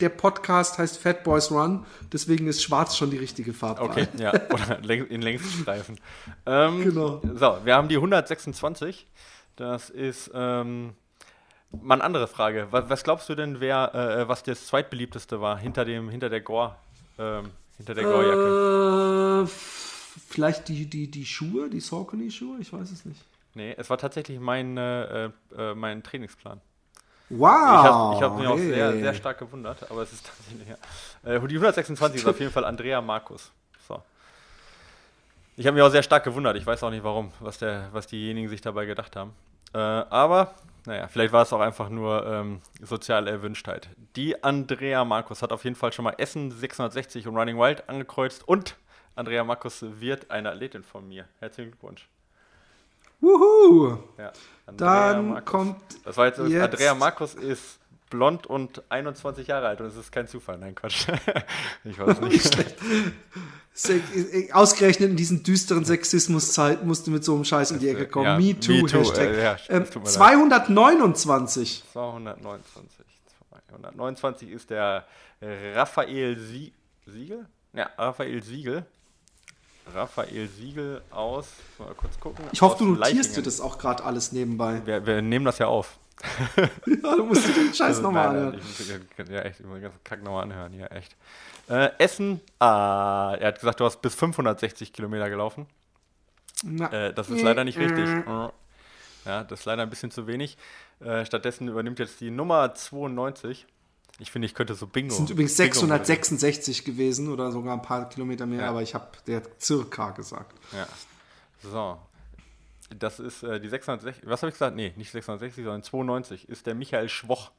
der, 0.00 0.08
Podcast 0.08 0.78
heißt 0.78 0.98
Fat 0.98 1.24
Boys 1.24 1.50
Run, 1.50 1.84
deswegen 2.12 2.46
ist 2.46 2.62
schwarz 2.62 2.96
schon 2.96 3.10
die 3.10 3.18
richtige 3.18 3.52
Farbe. 3.52 3.82
Okay, 3.82 4.08
ja, 4.18 4.32
oder 4.52 4.78
in 5.10 5.22
Längsstreifen. 5.22 5.98
Ähm, 6.44 6.84
genau. 6.84 7.20
So, 7.34 7.58
wir 7.64 7.74
haben 7.74 7.88
die 7.88 7.96
126. 7.96 9.06
Das 9.56 9.90
ist. 9.90 10.30
Ähm, 10.34 10.94
Mal 11.82 11.94
eine 11.94 12.04
andere 12.04 12.28
Frage. 12.28 12.68
Was, 12.70 12.88
was 12.88 13.04
glaubst 13.04 13.28
du 13.28 13.34
denn, 13.34 13.60
wer, 13.60 13.94
äh, 13.94 14.28
was 14.28 14.42
das 14.42 14.66
zweitbeliebteste 14.66 15.40
war 15.40 15.58
hinter, 15.58 15.84
dem, 15.84 16.08
hinter 16.08 16.30
der 16.30 16.40
Gore 16.40 16.76
ähm, 17.18 17.50
hinter 17.76 17.94
der? 17.94 19.42
Äh, 19.42 19.46
vielleicht 19.46 20.68
die, 20.68 20.86
die, 20.86 21.10
die 21.10 21.26
Schuhe, 21.26 21.68
die 21.68 21.80
Saucony-Schuhe? 21.80 22.58
Ich 22.60 22.72
weiß 22.72 22.90
es 22.90 23.04
nicht. 23.04 23.20
Nee, 23.54 23.74
es 23.76 23.90
war 23.90 23.98
tatsächlich 23.98 24.38
mein, 24.38 24.76
äh, 24.76 25.24
äh, 25.56 25.74
mein 25.74 26.02
Trainingsplan. 26.02 26.60
Wow! 27.28 28.16
Ich 28.16 28.22
habe 28.22 28.24
hab 28.24 28.36
mich 28.36 28.46
hey. 28.46 28.52
auch 28.52 28.58
sehr, 28.58 28.92
sehr 28.92 29.14
stark 29.14 29.38
gewundert, 29.38 29.90
aber 29.90 30.02
es 30.02 30.12
ist 30.12 30.26
tatsächlich. 30.26 30.68
Ja. 30.68 31.34
Äh, 31.34 31.40
die 31.40 31.56
126 31.56 32.20
ist 32.20 32.28
auf 32.28 32.38
jeden 32.38 32.52
Fall 32.52 32.64
Andrea 32.64 33.00
Markus. 33.00 33.50
So. 33.86 34.00
Ich 35.56 35.66
habe 35.66 35.74
mich 35.74 35.82
auch 35.82 35.90
sehr 35.90 36.02
stark 36.02 36.24
gewundert. 36.24 36.56
Ich 36.56 36.66
weiß 36.66 36.82
auch 36.82 36.90
nicht 36.90 37.02
warum, 37.02 37.32
was, 37.40 37.58
der, 37.58 37.88
was 37.92 38.06
diejenigen 38.06 38.48
sich 38.48 38.60
dabei 38.60 38.86
gedacht 38.86 39.16
haben. 39.16 39.32
Äh, 39.74 39.78
aber 39.78 40.54
naja, 40.86 41.08
vielleicht 41.08 41.32
war 41.32 41.42
es 41.42 41.52
auch 41.52 41.60
einfach 41.60 41.88
nur 41.88 42.24
ähm, 42.26 42.60
soziale 42.80 43.30
Erwünschtheit. 43.30 43.88
Die 44.14 44.44
Andrea 44.44 45.04
Markus 45.04 45.42
hat 45.42 45.52
auf 45.52 45.64
jeden 45.64 45.74
Fall 45.74 45.92
schon 45.92 46.04
mal 46.04 46.14
Essen 46.18 46.52
660 46.52 47.26
und 47.26 47.36
Running 47.36 47.58
Wild 47.58 47.88
angekreuzt 47.88 48.46
und 48.46 48.76
Andrea 49.16 49.42
Markus 49.42 49.82
wird 49.82 50.30
eine 50.30 50.50
Athletin 50.50 50.84
von 50.84 51.08
mir. 51.08 51.24
Herzlichen 51.40 51.72
Glückwunsch. 51.72 52.08
Wuhu! 53.20 53.98
Ja, 54.18 54.32
Dann 54.76 55.30
Markus. 55.30 55.50
kommt. 55.50 55.76
Das 56.04 56.16
war 56.16 56.26
jetzt, 56.26 56.38
jetzt 56.38 56.62
Andrea 56.62 56.94
Markus 56.94 57.34
ist 57.34 57.78
blond 58.10 58.46
und 58.46 58.82
21 58.88 59.46
Jahre 59.48 59.68
alt 59.68 59.80
und 59.80 59.86
es 59.88 59.96
ist 59.96 60.12
kein 60.12 60.28
Zufall. 60.28 60.58
Nein, 60.58 60.74
Quatsch. 60.74 61.06
ich 61.84 61.98
weiß 61.98 62.20
nicht. 62.20 62.76
Ausgerechnet 64.54 65.10
in 65.10 65.16
diesen 65.16 65.42
düsteren 65.42 65.84
Sexismuszeiten 65.84 66.86
musst 66.86 67.06
du 67.06 67.10
mit 67.10 67.24
so 67.24 67.34
einem 67.34 67.44
Scheiß 67.44 67.72
in 67.72 67.78
die 67.78 67.88
Ecke 67.88 68.06
kommen. 68.06 68.26
Ja, 68.26 68.38
me, 68.38 68.58
too, 68.58 68.72
me 68.72 68.86
too, 68.86 68.98
Hashtag. 68.98 69.28
Äh, 69.28 69.42
ja, 69.42 69.56
ähm, 69.68 69.84
229. 69.86 71.84
229. 71.92 73.06
229 73.68 74.50
ist 74.50 74.70
der 74.70 75.04
Raphael 75.42 76.38
Sie 76.38 76.72
Siegel? 77.06 77.46
Ja, 77.72 77.90
Raphael 77.98 78.42
Siegel. 78.42 78.86
Raphael 79.94 80.48
Siegel 80.48 81.02
aus, 81.10 81.48
mal 81.78 81.94
kurz 81.94 82.18
gucken. 82.18 82.44
Ich 82.52 82.60
hoffe, 82.62 82.78
du 82.78 82.94
notierst 82.94 83.36
dir 83.36 83.42
das 83.42 83.60
auch 83.60 83.78
gerade 83.78 84.04
alles 84.04 84.32
nebenbei. 84.32 84.82
Wir, 84.84 85.06
wir 85.06 85.22
nehmen 85.22 85.44
das 85.44 85.58
ja 85.58 85.66
auf. 85.66 85.98
ja, 86.56 87.16
du 87.16 87.24
musst 87.26 87.46
dir 87.46 87.52
den 87.52 87.74
Scheiß 87.74 87.80
also, 87.80 88.02
nochmal 88.02 88.28
anhören. 88.28 88.58
Ich, 88.58 88.88
ja, 89.28 89.40
echt, 89.42 89.60
ich 89.60 89.66
muss 89.66 89.76
den 89.76 89.82
ganzen 89.82 90.02
Kack 90.02 90.22
nochmal 90.22 90.44
anhören 90.44 90.72
hier, 90.72 90.90
echt. 90.90 91.14
Äh, 91.68 91.90
Essen, 91.98 92.40
ah, 92.58 93.36
er 93.38 93.48
hat 93.48 93.60
gesagt, 93.60 93.80
du 93.80 93.84
hast 93.84 94.00
bis 94.00 94.14
560 94.14 94.92
Kilometer 94.92 95.28
gelaufen. 95.28 95.66
Äh, 96.64 97.12
das 97.12 97.28
ist 97.28 97.42
leider 97.42 97.64
nicht 97.64 97.78
richtig. 97.78 98.08
Ja, 99.26 99.42
das 99.42 99.60
ist 99.60 99.64
leider 99.66 99.82
ein 99.82 99.90
bisschen 99.90 100.10
zu 100.10 100.26
wenig. 100.26 100.56
Äh, 101.00 101.26
stattdessen 101.26 101.68
übernimmt 101.68 101.98
jetzt 101.98 102.20
die 102.20 102.30
Nummer 102.30 102.74
92. 102.74 103.66
Ich 104.18 104.30
finde, 104.30 104.46
ich 104.46 104.54
könnte 104.54 104.74
so 104.74 104.86
Bingo. 104.86 105.12
Es 105.12 105.18
sind 105.18 105.30
übrigens 105.30 105.56
666 105.56 106.84
Bingo 106.84 106.96
gewesen 106.96 107.30
oder 107.30 107.52
sogar 107.52 107.74
ein 107.74 107.82
paar 107.82 108.08
Kilometer 108.08 108.46
mehr, 108.46 108.62
ja. 108.62 108.70
aber 108.70 108.82
ich 108.82 108.94
habe 108.94 109.08
der 109.26 109.42
circa 109.60 110.10
gesagt. 110.10 110.54
Ja. 110.72 110.86
So, 111.62 111.98
das 112.98 113.18
ist 113.18 113.42
äh, 113.42 113.60
die 113.60 113.68
660, 113.68 114.28
was 114.28 114.42
habe 114.42 114.50
ich 114.50 114.54
gesagt? 114.54 114.76
Nee, 114.76 114.92
nicht 114.96 115.10
660, 115.10 115.64
sondern 115.64 115.82
92 115.82 116.48
ist 116.48 116.66
der 116.66 116.74
Michael 116.74 117.08
Schwoch. 117.08 117.50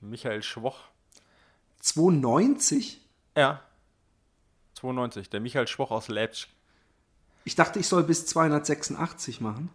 Michael 0.00 0.42
Schwoch. 0.42 0.78
92? 1.80 3.00
Ja. 3.36 3.62
92, 4.74 5.30
der 5.30 5.40
Michael 5.40 5.68
Schwoch 5.68 5.90
aus 5.90 6.08
Leipzig. 6.08 6.48
Ich 7.44 7.54
dachte, 7.54 7.78
ich 7.78 7.88
soll 7.88 8.04
bis 8.04 8.26
286 8.26 9.40
machen. 9.40 9.70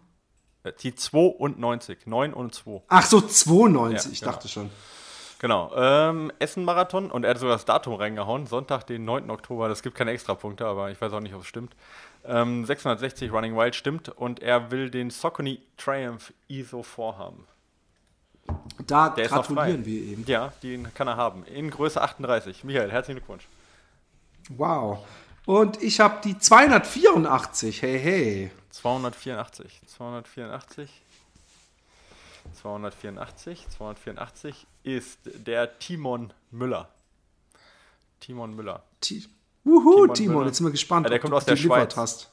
Äh, 0.64 0.72
die 0.82 0.94
92, 0.94 2.06
9 2.06 2.34
und 2.34 2.54
2. 2.54 2.82
Ach 2.88 3.06
so, 3.06 3.20
92, 3.20 4.06
ja, 4.06 4.12
ich 4.12 4.20
genau. 4.20 4.32
dachte 4.32 4.48
schon. 4.48 4.70
Genau, 5.40 5.72
ähm, 5.76 6.32
Essen-Marathon 6.40 7.10
und 7.12 7.24
er 7.24 7.30
hat 7.30 7.38
sogar 7.38 7.54
das 7.54 7.64
Datum 7.64 7.94
reingehauen, 7.94 8.46
Sonntag, 8.46 8.84
den 8.86 9.04
9. 9.04 9.30
Oktober. 9.30 9.68
Das 9.68 9.82
gibt 9.82 9.96
keine 9.96 10.10
Extrapunkte, 10.10 10.66
aber 10.66 10.90
ich 10.90 11.00
weiß 11.00 11.12
auch 11.12 11.20
nicht, 11.20 11.34
ob 11.34 11.42
es 11.42 11.46
stimmt. 11.46 11.76
Ähm, 12.24 12.64
660 12.64 13.32
Running 13.32 13.56
Wild 13.56 13.76
stimmt 13.76 14.08
und 14.08 14.40
er 14.40 14.72
will 14.72 14.90
den 14.90 15.10
Saucony 15.10 15.60
Triumph 15.76 16.32
ISO 16.48 16.82
vorhaben. 16.82 17.46
Da 18.86 19.10
Der 19.10 19.28
gratulieren 19.28 19.84
wir 19.84 20.02
eben. 20.02 20.24
Ja, 20.26 20.52
den 20.62 20.92
kann 20.94 21.06
er 21.06 21.16
haben. 21.16 21.44
In 21.44 21.70
Größe 21.70 22.00
38. 22.00 22.64
Michael, 22.64 22.90
herzlichen 22.90 23.18
Glückwunsch. 23.18 23.46
Wow. 24.50 25.06
Und 25.46 25.80
ich 25.82 26.00
habe 26.00 26.20
die 26.24 26.38
284. 26.38 27.82
Hey, 27.82 28.00
hey. 28.00 28.50
284. 28.70 29.80
284. 29.86 30.90
284. 32.54 33.68
284 33.68 34.66
ist 34.82 35.18
der 35.24 35.78
Timon 35.78 36.32
Müller. 36.50 36.88
Timon 38.20 38.54
Müller. 38.54 38.82
T 39.00 39.24
Wuhu, 39.64 40.06
Timon, 40.06 40.14
Timon 40.14 40.46
jetzt 40.46 40.56
sind 40.56 40.66
wir 40.66 40.70
gespannt, 40.70 41.06
ja, 41.06 41.10
der 41.10 41.18
kommt 41.20 41.34
aus 41.34 41.44
der 41.44 41.56
Schweiz. 41.56 41.96
Hast. 41.96 42.30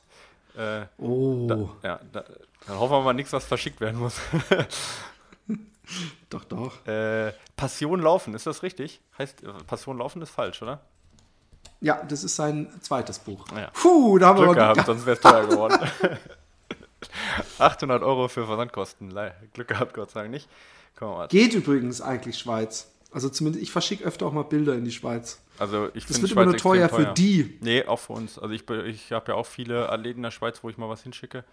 Äh, 0.57 0.85
oh. 0.97 1.47
Da, 1.47 1.87
ja, 1.87 1.99
da, 2.11 2.23
dann 2.67 2.79
hoffen 2.79 2.93
wir 2.93 3.01
mal 3.01 3.13
nichts, 3.13 3.33
was 3.33 3.45
verschickt 3.45 3.81
werden 3.81 3.99
muss. 3.99 4.15
doch, 6.29 6.45
doch. 6.45 6.85
Äh, 6.87 7.33
Passion 7.57 7.99
laufen, 7.99 8.33
ist 8.33 8.47
das 8.47 8.63
richtig? 8.63 9.01
Heißt, 9.17 9.43
äh, 9.43 9.51
Passion 9.67 9.97
laufen 9.97 10.21
ist 10.21 10.29
falsch, 10.29 10.61
oder? 10.61 10.81
Ja, 11.81 12.01
das 12.03 12.23
ist 12.23 12.35
sein 12.35 12.69
zweites 12.81 13.19
Buch. 13.19 13.45
Ja. 13.55 13.69
Puh, 13.73 14.17
da 14.17 14.27
haben 14.27 14.37
Glück 14.37 14.49
wir 14.49 14.55
gehabt. 14.55 14.85
sonst 14.85 15.05
wäre 15.05 15.17
es 15.17 15.21
teuer 15.21 15.45
geworden. 15.45 15.79
800 17.59 18.03
Euro 18.03 18.27
für 18.27 18.45
Versandkosten. 18.45 19.13
Glück 19.53 19.67
gehabt, 19.67 19.93
Gott 19.93 20.11
sei 20.11 20.21
Dank 20.21 20.31
nicht. 20.31 20.47
Geht 21.29 21.53
übrigens 21.53 22.01
eigentlich 22.01 22.37
Schweiz. 22.37 22.91
Also 23.11 23.29
zumindest, 23.29 23.63
ich 23.63 23.71
verschicke 23.71 24.03
öfter 24.03 24.25
auch 24.25 24.33
mal 24.33 24.43
Bilder 24.43 24.75
in 24.75 24.83
die 24.83 24.91
Schweiz. 24.91 25.39
Also 25.57 25.89
ich 25.93 26.05
das 26.05 26.21
wird 26.21 26.31
Schweiz 26.31 26.43
immer 26.43 26.45
nur 26.45 26.57
teuer, 26.57 26.89
teuer, 26.89 27.07
für 27.07 27.13
die. 27.13 27.57
Nee, 27.61 27.85
auch 27.85 27.99
für 27.99 28.13
uns. 28.13 28.37
Also 28.37 28.53
ich, 28.53 28.69
ich 28.69 29.11
habe 29.13 29.31
ja 29.31 29.37
auch 29.37 29.45
viele 29.45 29.89
Athleten 29.89 30.19
in 30.19 30.23
der 30.23 30.31
Schweiz, 30.31 30.59
wo 30.63 30.69
ich 30.69 30.77
mal 30.77 30.89
was 30.89 31.01
hinschicke. 31.03 31.45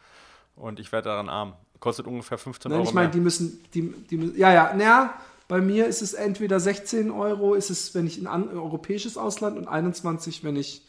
Und 0.56 0.80
ich 0.80 0.90
werde 0.90 1.08
daran 1.10 1.28
arm. 1.28 1.54
Kostet 1.78 2.06
ungefähr 2.06 2.38
15 2.38 2.70
Nein, 2.70 2.80
Euro. 2.80 2.88
Ich 2.88 2.94
meine, 2.94 3.10
die 3.10 3.20
müssen, 3.20 3.64
die, 3.74 3.92
die, 4.10 4.32
ja, 4.36 4.52
ja, 4.52 4.74
naja, 4.74 5.14
bei 5.48 5.60
mir 5.60 5.86
ist 5.86 6.02
es 6.02 6.14
entweder 6.14 6.60
16 6.60 7.10
Euro, 7.10 7.54
ist 7.54 7.70
es, 7.70 7.94
wenn 7.94 8.06
ich 8.06 8.18
in 8.18 8.26
ein 8.26 8.48
europäisches 8.48 9.16
Ausland 9.16 9.56
und 9.56 9.68
21, 9.68 10.44
wenn 10.44 10.56
ich 10.56 10.82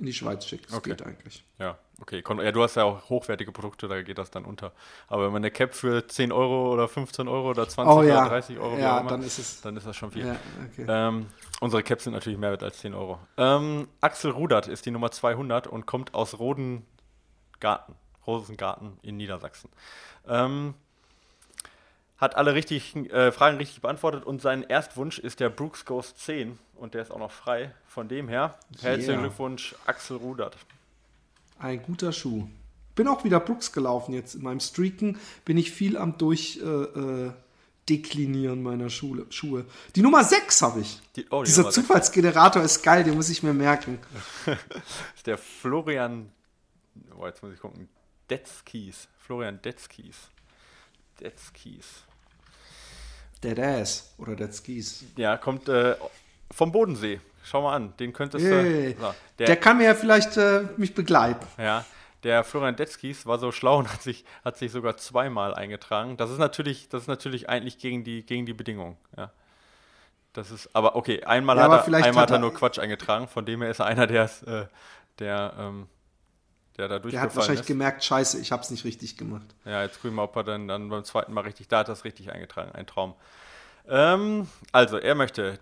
in 0.00 0.06
die 0.06 0.12
Schweiz 0.14 0.46
schicke. 0.46 0.64
Das 0.66 0.76
okay. 0.76 0.90
geht 0.90 1.06
eigentlich. 1.06 1.44
Ja, 1.58 1.78
okay. 2.00 2.24
Ja, 2.26 2.52
du 2.52 2.62
hast 2.62 2.74
ja 2.74 2.84
auch 2.84 3.08
hochwertige 3.10 3.52
Produkte, 3.52 3.86
da 3.86 4.00
geht 4.00 4.16
das 4.16 4.30
dann 4.30 4.46
unter. 4.46 4.72
Aber 5.08 5.26
wenn 5.26 5.32
man 5.32 5.42
eine 5.42 5.50
Cap 5.50 5.74
für 5.74 6.08
10 6.08 6.32
Euro 6.32 6.72
oder 6.72 6.88
15 6.88 7.28
Euro 7.28 7.50
oder 7.50 7.68
20 7.68 7.94
oh, 7.94 8.02
ja. 8.02 8.22
oder 8.22 8.30
30 8.30 8.58
Euro 8.58 8.78
ja, 8.78 8.98
immer, 8.98 9.10
dann, 9.10 9.22
ist 9.22 9.38
es, 9.38 9.60
dann 9.60 9.76
ist 9.76 9.86
das 9.86 9.94
schon 9.94 10.10
viel. 10.10 10.26
Ja, 10.26 10.36
okay. 10.72 10.86
ähm, 10.88 11.26
unsere 11.60 11.82
Caps 11.82 12.04
sind 12.04 12.14
natürlich 12.14 12.38
mehr 12.38 12.50
wert 12.50 12.62
als 12.62 12.78
10 12.78 12.94
Euro. 12.94 13.18
Ähm, 13.36 13.88
Axel 14.00 14.30
Rudert 14.30 14.68
ist 14.68 14.86
die 14.86 14.90
Nummer 14.90 15.10
200 15.10 15.66
und 15.66 15.84
kommt 15.84 16.14
aus 16.14 16.38
Rodengarten, 16.38 17.94
Rosengarten 18.26 18.98
in 19.02 19.18
Niedersachsen. 19.18 19.68
Ähm, 20.26 20.74
hat 22.16 22.36
alle 22.36 22.54
richtig, 22.54 22.94
äh, 22.94 23.32
Fragen 23.32 23.58
richtig 23.58 23.82
beantwortet 23.82 24.24
und 24.24 24.40
sein 24.40 24.62
Erstwunsch 24.62 25.18
ist 25.18 25.40
der 25.40 25.50
Brooks 25.50 25.84
Ghost 25.84 26.18
10 26.18 26.58
und 26.80 26.94
der 26.94 27.02
ist 27.02 27.10
auch 27.10 27.18
noch 27.18 27.30
frei. 27.30 27.72
Von 27.86 28.08
dem 28.08 28.28
her, 28.28 28.58
herzlichen 28.80 29.12
yeah. 29.12 29.20
Glückwunsch, 29.20 29.74
Axel 29.86 30.16
Rudert. 30.16 30.56
Ein 31.58 31.82
guter 31.82 32.12
Schuh. 32.12 32.48
bin 32.94 33.06
auch 33.06 33.22
wieder 33.22 33.38
Brooks 33.38 33.72
gelaufen 33.72 34.14
jetzt. 34.14 34.34
In 34.34 34.42
meinem 34.42 34.60
Streaken 34.60 35.18
bin 35.44 35.58
ich 35.58 35.70
viel 35.70 35.96
am 35.96 36.16
durch 36.16 36.58
äh, 36.62 36.66
äh, 36.66 37.32
meiner 38.56 38.88
Schule, 38.88 39.26
Schuhe. 39.30 39.66
Die 39.96 40.00
Nummer 40.00 40.22
6 40.22 40.62
habe 40.62 40.80
ich. 40.80 41.00
Die, 41.16 41.26
oh, 41.30 41.42
die 41.42 41.46
Dieser 41.46 41.62
Nummer 41.62 41.72
Zufallsgenerator 41.72 42.62
6. 42.62 42.76
ist 42.76 42.82
geil, 42.82 43.04
den 43.04 43.14
muss 43.14 43.28
ich 43.28 43.42
mir 43.42 43.52
merken. 43.52 43.98
ist 45.16 45.26
der 45.26 45.36
Florian, 45.36 46.30
oh, 47.18 47.26
jetzt 47.26 47.42
muss 47.42 47.52
ich 47.52 47.60
gucken, 47.60 47.88
Detzkies. 48.30 49.08
Florian 49.18 49.60
Detzkies. 49.60 50.16
Detzkies. 51.20 51.86
Deadass 53.42 54.14
oder 54.18 54.36
Detzkies. 54.36 55.04
Ja, 55.16 55.36
kommt 55.36 55.68
äh, 55.68 55.96
vom 56.50 56.72
Bodensee. 56.72 57.20
Schau 57.42 57.62
mal 57.62 57.74
an, 57.74 57.94
den 57.98 58.12
könntest 58.12 58.44
du. 58.44 58.50
Hey, 58.50 58.96
so, 58.98 59.14
der, 59.38 59.46
der, 59.46 59.56
kann 59.56 59.78
mir 59.78 59.84
ja 59.84 59.94
vielleicht 59.94 60.36
äh, 60.36 60.64
mich 60.76 60.94
begleiten. 60.94 61.46
Ja, 61.58 61.84
der 62.22 62.44
Florian 62.44 62.76
Detzkis 62.76 63.26
war 63.26 63.38
so 63.38 63.50
schlau 63.50 63.78
und 63.78 63.92
hat 63.92 64.02
sich, 64.02 64.24
hat 64.44 64.58
sich 64.58 64.70
sogar 64.70 64.96
zweimal 64.96 65.54
eingetragen. 65.54 66.16
Das 66.16 66.30
ist 66.30 66.38
natürlich, 66.38 66.88
das 66.88 67.02
ist 67.02 67.08
natürlich 67.08 67.48
eigentlich 67.48 67.78
gegen 67.78 68.04
die, 68.04 68.24
gegen 68.24 68.44
die 68.44 68.52
Bedingungen. 68.52 68.96
Ja. 69.16 69.30
Das 70.32 70.50
ist, 70.50 70.68
aber 70.74 70.96
okay, 70.96 71.24
einmal, 71.24 71.56
ja, 71.56 71.64
hat, 71.64 71.88
er, 71.88 72.04
einmal 72.04 72.22
hat 72.22 72.30
er 72.30 72.38
nur 72.38 72.54
Quatsch 72.54 72.78
eingetragen, 72.78 73.26
von 73.26 73.44
dem 73.44 73.62
her 73.62 73.70
ist 73.70 73.80
er 73.80 73.86
einer, 73.86 74.06
der, 74.06 74.24
äh, 74.46 74.66
der, 75.18 75.54
ähm, 75.58 75.88
der 76.76 76.88
da 76.88 76.98
durchgefallen 76.98 77.10
Der 77.10 77.20
hat 77.22 77.36
wahrscheinlich 77.36 77.60
ist. 77.62 77.66
gemerkt, 77.66 78.04
scheiße, 78.04 78.38
ich 78.38 78.52
habe 78.52 78.62
es 78.62 78.70
nicht 78.70 78.84
richtig 78.84 79.16
gemacht. 79.16 79.46
Ja, 79.64 79.82
jetzt 79.82 80.00
gucken 80.00 80.16
wir, 80.16 80.22
ob 80.22 80.36
er 80.36 80.44
dann, 80.44 80.68
dann 80.68 80.88
beim 80.88 81.04
zweiten 81.04 81.32
Mal 81.32 81.40
richtig, 81.40 81.66
da 81.68 81.78
hat 81.78 81.88
er 81.88 81.94
es 81.94 82.04
richtig 82.04 82.30
eingetragen, 82.30 82.70
ein 82.72 82.86
Traum. 82.86 83.14
Ähm, 83.88 84.46
also, 84.70 84.98
er 84.98 85.16
möchte 85.16 85.58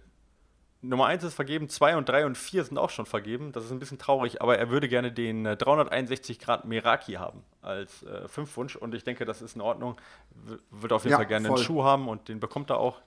Nummer 0.80 1.06
1 1.06 1.24
ist 1.24 1.34
vergeben, 1.34 1.68
2 1.68 1.96
und 1.96 2.08
3 2.08 2.26
und 2.26 2.38
4 2.38 2.64
sind 2.64 2.78
auch 2.78 2.90
schon 2.90 3.06
vergeben. 3.06 3.50
Das 3.50 3.64
ist 3.64 3.72
ein 3.72 3.80
bisschen 3.80 3.98
traurig, 3.98 4.40
aber 4.40 4.58
er 4.58 4.70
würde 4.70 4.88
gerne 4.88 5.10
den 5.10 5.44
361 5.44 6.36
äh, 6.36 6.44
Grad 6.44 6.64
Meraki 6.66 7.14
haben 7.14 7.42
als 7.62 8.04
äh, 8.04 8.28
Fünfwunsch 8.28 8.76
und 8.76 8.94
ich 8.94 9.02
denke, 9.02 9.24
das 9.24 9.42
ist 9.42 9.56
in 9.56 9.60
Ordnung. 9.60 9.96
W 10.30 10.56
wird 10.70 10.92
auf 10.92 11.02
jeden 11.02 11.12
ja, 11.12 11.16
Fall 11.16 11.26
gerne 11.26 11.48
voll. 11.48 11.56
einen 11.56 11.64
Schuh 11.64 11.82
haben 11.82 12.08
und 12.08 12.28
den 12.28 12.38
bekommt 12.38 12.70
er 12.70 12.78
auch. 12.78 13.00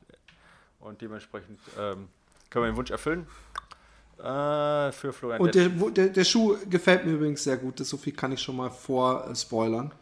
Und 0.79 1.01
dementsprechend 1.01 1.59
ähm, 1.79 2.09
können 2.49 2.65
wir 2.65 2.71
den 2.71 2.77
Wunsch 2.77 2.91
erfüllen. 2.91 3.25
Äh, 4.17 4.91
für 4.91 5.13
Florian. 5.13 5.39
Und 5.39 5.55
der, 5.55 5.69
der, 5.69 6.09
der, 6.09 6.23
Schuh 6.25 6.57
gefällt 6.69 7.05
mir 7.05 7.13
übrigens 7.13 7.43
sehr 7.43 7.57
gut. 7.57 7.79
Das 7.79 7.87
so 7.89 7.97
viel 7.97 8.13
kann 8.13 8.33
ich 8.33 8.41
schon 8.41 8.57
mal 8.57 8.69
vorspoilern. 8.69 9.93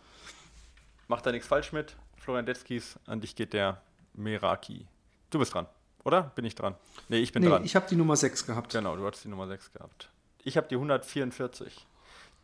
Macht 1.07 1.25
da 1.25 1.31
nichts 1.31 1.47
falsch 1.47 1.71
mit. 1.71 1.95
Florian 2.17 2.45
Detzkis, 2.45 2.97
an 3.05 3.21
dich 3.21 3.35
geht 3.35 3.53
der 3.53 3.81
Meraki. 4.13 4.87
Du 5.29 5.39
bist 5.39 5.53
dran. 5.53 5.67
Oder? 6.09 6.31
Bin 6.33 6.43
ich 6.43 6.55
dran? 6.55 6.73
Nee, 7.07 7.19
ich 7.19 7.33
bin 7.33 7.43
nee, 7.43 7.49
dran. 7.49 7.63
Ich 7.63 7.75
habe 7.75 7.85
die 7.87 7.95
Nummer 7.95 8.15
6 8.15 8.47
gehabt. 8.47 8.71
Genau, 8.71 8.95
du 8.95 9.05
hattest 9.05 9.25
die 9.25 9.27
Nummer 9.27 9.47
6 9.47 9.73
gehabt. 9.73 10.09
Ich 10.43 10.57
habe 10.57 10.67
die 10.67 10.73
144. 10.73 11.85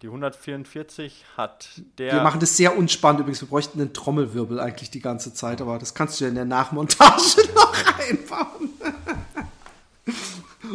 Die 0.04 0.08
144 0.08 1.26
hat 1.36 1.82
der. 1.98 2.14
Wir 2.14 2.22
machen 2.22 2.40
das 2.40 2.56
sehr 2.58 2.78
unspannend 2.78 3.22
übrigens. 3.22 3.42
Wir 3.42 3.48
bräuchten 3.48 3.82
einen 3.82 3.92
Trommelwirbel 3.92 4.60
eigentlich 4.60 4.92
die 4.92 5.00
ganze 5.00 5.34
Zeit, 5.34 5.62
aber 5.62 5.80
das 5.80 5.96
kannst 5.96 6.20
du 6.20 6.26
ja 6.26 6.30
in 6.30 6.36
der 6.36 6.46
Nachmontage 6.46 7.42
noch 7.56 7.74
einbauen. 7.98 8.70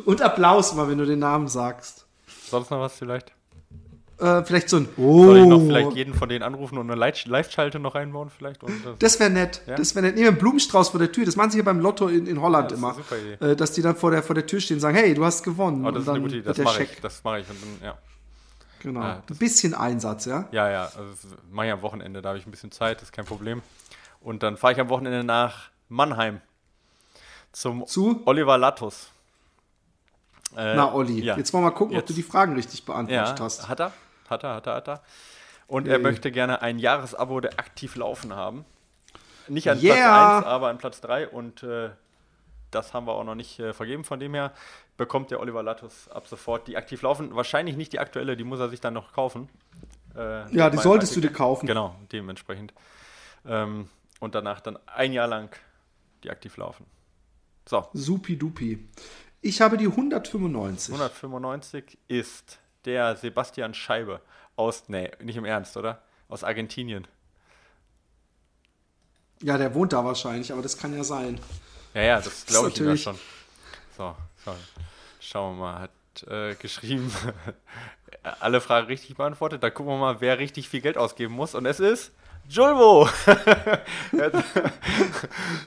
Und 0.04 0.20
Applaus 0.20 0.74
mal, 0.74 0.88
wenn 0.88 0.98
du 0.98 1.06
den 1.06 1.20
Namen 1.20 1.46
sagst. 1.46 2.06
Sonst 2.48 2.72
noch 2.72 2.80
was 2.80 2.96
vielleicht? 2.96 3.32
Äh, 4.20 4.44
vielleicht 4.44 4.68
so 4.68 4.76
ein 4.76 4.88
oh. 4.96 5.24
Soll 5.24 5.38
ich 5.38 5.46
noch 5.46 5.60
oh. 5.60 5.66
vielleicht 5.66 5.92
jeden 5.92 6.14
von 6.14 6.28
denen 6.28 6.42
anrufen 6.42 6.76
und 6.78 6.90
eine 6.90 6.98
Live-Schalte 6.98 7.78
noch 7.78 7.94
einbauen 7.94 8.30
vielleicht? 8.30 8.62
Und 8.62 8.84
das, 8.84 8.98
das 8.98 9.20
wäre 9.20 9.30
nett. 9.30 9.62
Ja? 9.66 9.76
Das 9.76 9.94
wäre 9.94 10.06
nett. 10.06 10.16
Nehmen 10.16 10.28
einen 10.28 10.38
Blumenstrauß 10.38 10.90
vor 10.90 11.00
der 11.00 11.10
Tür. 11.10 11.24
Das 11.24 11.36
machen 11.36 11.50
sie 11.50 11.56
hier 11.56 11.64
beim 11.64 11.80
Lotto 11.80 12.08
in, 12.08 12.26
in 12.26 12.40
Holland 12.40 12.70
ja, 12.70 12.76
das 12.76 12.78
immer. 12.78 12.90
Ist 12.90 12.96
eine 12.96 13.04
super 13.04 13.18
Idee. 13.18 13.52
Äh, 13.52 13.56
dass 13.56 13.72
die 13.72 13.82
dann 13.82 13.96
vor 13.96 14.10
der, 14.10 14.22
vor 14.22 14.34
der 14.34 14.46
Tür 14.46 14.60
stehen 14.60 14.76
und 14.76 14.80
sagen, 14.80 14.96
hey, 14.96 15.14
du 15.14 15.24
hast 15.24 15.42
gewonnen. 15.42 15.86
Oh, 15.86 15.90
das 15.90 16.02
ist 16.02 16.08
eine 16.08 16.20
gute 16.20 16.36
Idee. 16.36 16.46
Das 16.48 16.58
mache 16.58 16.82
ich. 16.82 17.00
Das 17.00 17.24
mache 17.24 17.40
ich. 17.40 17.48
Und 17.48 17.56
dann, 17.62 17.86
ja. 17.86 17.98
Genau. 18.82 19.00
Ja, 19.00 19.22
ein 19.28 19.36
bisschen 19.36 19.74
Einsatz, 19.74 20.24
ja? 20.24 20.48
Ja, 20.52 20.70
ja. 20.70 20.84
Also 20.84 21.04
mache 21.50 21.66
ich 21.66 21.72
am 21.72 21.82
Wochenende. 21.82 22.22
Da 22.22 22.30
habe 22.30 22.38
ich 22.38 22.46
ein 22.46 22.50
bisschen 22.50 22.72
Zeit. 22.72 22.96
Das 22.98 23.04
ist 23.04 23.12
kein 23.12 23.26
Problem. 23.26 23.62
Und 24.20 24.42
dann 24.42 24.56
fahre 24.56 24.74
ich 24.74 24.80
am 24.80 24.88
Wochenende 24.88 25.24
nach 25.24 25.70
Mannheim. 25.88 26.40
Zum 27.52 27.86
Zu? 27.86 28.22
Oliver 28.26 28.58
Lattus. 28.58 29.10
Äh, 30.56 30.74
Na, 30.74 30.92
Olli, 30.92 31.20
ja. 31.20 31.36
jetzt 31.36 31.52
wollen 31.52 31.64
wir 31.64 31.70
mal 31.70 31.76
gucken, 31.76 31.94
jetzt. 31.94 32.02
ob 32.02 32.06
du 32.08 32.12
die 32.14 32.22
Fragen 32.22 32.54
richtig 32.54 32.84
beantwortet 32.84 33.38
ja, 33.38 33.44
hast. 33.44 33.68
Hat 33.68 33.80
er? 33.80 33.92
Hat 34.30 34.44
er, 34.44 34.54
hat 34.54 34.66
er, 34.66 34.74
hat 34.74 34.88
er. 34.88 35.02
Und 35.66 35.86
er 35.86 35.98
möchte 35.98 36.32
gerne 36.32 36.62
ein 36.62 36.78
Jahresabo 36.78 37.40
der 37.40 37.58
aktiv 37.58 37.94
laufen 37.96 38.34
haben. 38.34 38.64
Nicht 39.48 39.68
an 39.68 39.80
yeah. 39.80 39.94
Platz 39.94 40.44
1, 40.44 40.46
aber 40.46 40.68
an 40.68 40.78
Platz 40.78 41.00
3. 41.00 41.28
Und 41.28 41.62
äh, 41.62 41.90
das 42.70 42.94
haben 42.94 43.06
wir 43.06 43.12
auch 43.14 43.24
noch 43.24 43.34
nicht 43.34 43.58
äh, 43.58 43.72
vergeben. 43.72 44.04
Von 44.04 44.20
dem 44.20 44.34
her 44.34 44.52
bekommt 44.96 45.30
der 45.30 45.40
Oliver 45.40 45.62
Lattus 45.62 46.08
ab 46.08 46.26
sofort 46.26 46.68
die 46.68 46.76
aktiv 46.76 47.02
laufen. 47.02 47.34
Wahrscheinlich 47.34 47.76
nicht 47.76 47.92
die 47.92 47.98
aktuelle, 47.98 48.36
die 48.36 48.44
muss 48.44 48.60
er 48.60 48.68
sich 48.68 48.80
dann 48.80 48.94
noch 48.94 49.12
kaufen. 49.12 49.48
Äh, 50.16 50.54
ja, 50.54 50.70
die 50.70 50.78
solltest 50.78 51.12
Artikel. 51.12 51.28
du 51.28 51.28
dir 51.28 51.34
kaufen. 51.34 51.66
Genau, 51.66 51.94
dementsprechend. 52.12 52.72
Ähm, 53.46 53.88
und 54.18 54.34
danach 54.34 54.60
dann 54.60 54.78
ein 54.86 55.12
Jahr 55.12 55.26
lang 55.26 55.54
die 56.22 56.30
aktiv 56.30 56.56
laufen. 56.56 56.84
So. 57.68 57.88
Supi-dupi. 57.92 58.88
Ich 59.40 59.60
habe 59.60 59.76
die 59.76 59.86
195. 59.86 60.92
195 60.92 61.98
ist 62.08 62.58
der 62.84 63.16
Sebastian 63.16 63.74
Scheibe 63.74 64.20
aus, 64.56 64.88
nee, 64.88 65.10
nicht 65.20 65.36
im 65.36 65.44
Ernst, 65.44 65.76
oder? 65.76 66.02
Aus 66.28 66.44
Argentinien. 66.44 67.06
Ja, 69.42 69.56
der 69.56 69.74
wohnt 69.74 69.92
da 69.92 70.04
wahrscheinlich, 70.04 70.52
aber 70.52 70.62
das 70.62 70.76
kann 70.76 70.94
ja 70.94 71.02
sein. 71.02 71.40
Ja, 71.94 72.02
ja, 72.02 72.20
das 72.20 72.46
glaube 72.46 72.68
ich 72.68 72.76
ja 72.76 72.96
schon. 72.96 73.18
So, 73.96 74.14
so, 74.44 74.54
schauen 75.18 75.56
wir 75.56 75.62
mal. 75.62 75.80
Hat 75.80 76.28
äh, 76.28 76.54
geschrieben, 76.56 77.10
alle 78.22 78.60
Fragen 78.60 78.86
richtig 78.86 79.16
beantwortet. 79.16 79.62
Da 79.62 79.70
gucken 79.70 79.92
wir 79.92 79.98
mal, 79.98 80.20
wer 80.20 80.38
richtig 80.38 80.68
viel 80.68 80.80
Geld 80.80 80.98
ausgeben 80.98 81.34
muss. 81.34 81.54
Und 81.54 81.66
es 81.66 81.80
ist 81.80 82.12
Julvo! 82.48 83.08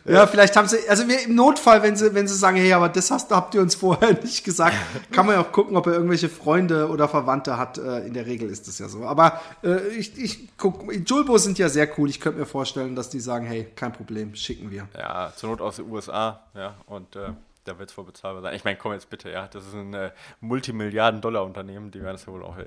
ja, 0.06 0.28
vielleicht 0.28 0.58
haben 0.58 0.68
sie, 0.68 0.78
also 0.90 1.08
wir, 1.08 1.24
im 1.24 1.36
Notfall, 1.36 1.82
wenn 1.82 1.96
sie, 1.96 2.14
wenn 2.14 2.28
sie 2.28 2.36
sagen, 2.36 2.58
hey, 2.58 2.74
aber 2.74 2.90
das 2.90 3.10
hast, 3.10 3.32
habt 3.32 3.56
ihr 3.56 3.62
uns 3.62 3.76
vorher 3.76 4.14
nicht 4.22 4.44
gesagt, 4.44 4.76
kann 5.12 5.26
man 5.26 5.36
ja 5.36 5.42
auch 5.42 5.54
gucken, 5.54 5.78
ob 5.78 5.88
er 5.88 5.94
irgendwelche 5.94 6.28
Freunde 6.28 6.90
oder 6.90 7.08
Verwandte 7.08 7.58
hat. 7.58 7.78
Äh, 7.78 8.00
in 8.00 8.14
der 8.14 8.26
Regel 8.26 8.50
ist 8.50 8.68
das 8.68 8.80
ja 8.80 8.90
so. 8.90 9.06
Aber 9.06 9.40
äh, 9.64 9.88
ich, 9.90 10.18
ich 10.18 10.50
guck, 10.58 10.92
Julbo 11.08 11.38
sind 11.38 11.58
ja 11.58 11.70
sehr 11.70 11.88
cool. 11.98 12.10
Ich 12.10 12.20
könnte 12.20 12.40
mir 12.40 12.46
vorstellen, 12.46 12.96
dass 12.96 13.10
die 13.10 13.22
sagen, 13.22 13.46
hey, 13.46 13.68
kein 13.76 13.94
Problem, 13.94 14.36
schicken 14.36 14.70
wir. 14.70 14.90
Ja, 14.98 15.32
zur 15.36 15.52
Not 15.52 15.62
aus 15.62 15.78
den 15.78 15.90
USA, 15.90 16.44
ja, 16.54 16.76
und 16.88 17.16
äh, 17.16 17.30
da 17.64 17.80
wird 17.80 17.90
es 17.90 17.98
wohl 17.98 18.06
bezahlbar 18.06 18.42
sein. 18.42 18.56
Ich 18.56 18.64
meine, 18.64 18.78
komm 18.78 18.94
jetzt 18.94 19.10
bitte, 19.10 19.30
ja, 19.30 19.48
das 19.48 19.66
ist 19.66 19.74
ein 19.74 19.94
äh, 19.94 20.12
Multimilliarden-Dollar-Unternehmen, 20.42 21.92
die 21.92 22.02
werden 22.02 22.16
es 22.16 22.26
ja 22.26 22.34
wohl 22.34 22.44
auch. 22.44 22.58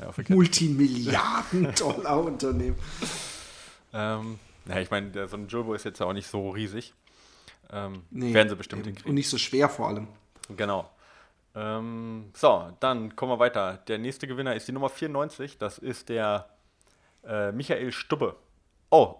Ja, 0.00 0.12
Multimilliarden-Dollar-Unternehmen. 0.28 2.76
Ähm, 3.92 4.38
ja, 4.66 4.80
ich 4.80 4.90
meine, 4.90 5.28
so 5.28 5.36
ein 5.36 5.46
Jumbo 5.48 5.74
ist 5.74 5.84
jetzt 5.84 6.02
auch 6.02 6.12
nicht 6.12 6.26
so 6.26 6.50
riesig. 6.50 6.94
Ähm, 7.70 8.02
nee, 8.10 8.34
werden 8.34 8.48
sie 8.48 8.56
bestimmt 8.56 8.84
hinkriegen. 8.84 9.10
Und 9.10 9.14
nicht 9.14 9.28
so 9.28 9.38
schwer 9.38 9.68
vor 9.68 9.88
allem. 9.88 10.08
Genau. 10.56 10.90
Ähm, 11.54 12.30
so, 12.34 12.72
dann 12.80 13.14
kommen 13.14 13.32
wir 13.32 13.38
weiter. 13.38 13.78
Der 13.88 13.98
nächste 13.98 14.26
Gewinner 14.26 14.54
ist 14.54 14.66
die 14.66 14.72
Nummer 14.72 14.88
94. 14.88 15.58
Das 15.58 15.78
ist 15.78 16.08
der 16.08 16.48
äh, 17.24 17.52
Michael 17.52 17.92
Stubbe. 17.92 18.36
Oh, 18.90 19.16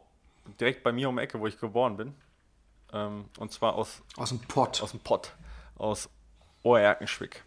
direkt 0.61 0.83
bei 0.83 0.93
mir 0.93 1.09
um 1.09 1.17
die 1.17 1.23
Ecke, 1.23 1.41
wo 1.41 1.47
ich 1.47 1.59
geboren 1.59 1.97
bin. 1.97 2.15
Ähm, 2.93 3.27
und 3.39 3.53
zwar 3.53 3.75
aus. 3.75 4.03
Aus 4.17 4.31
dem 4.31 4.41
Pott. 4.41 4.83
Aus 4.83 4.91
dem 4.91 5.01
Pott. 5.01 5.33
Aus 5.77 6.09
Oerkenschwick. 6.63 7.45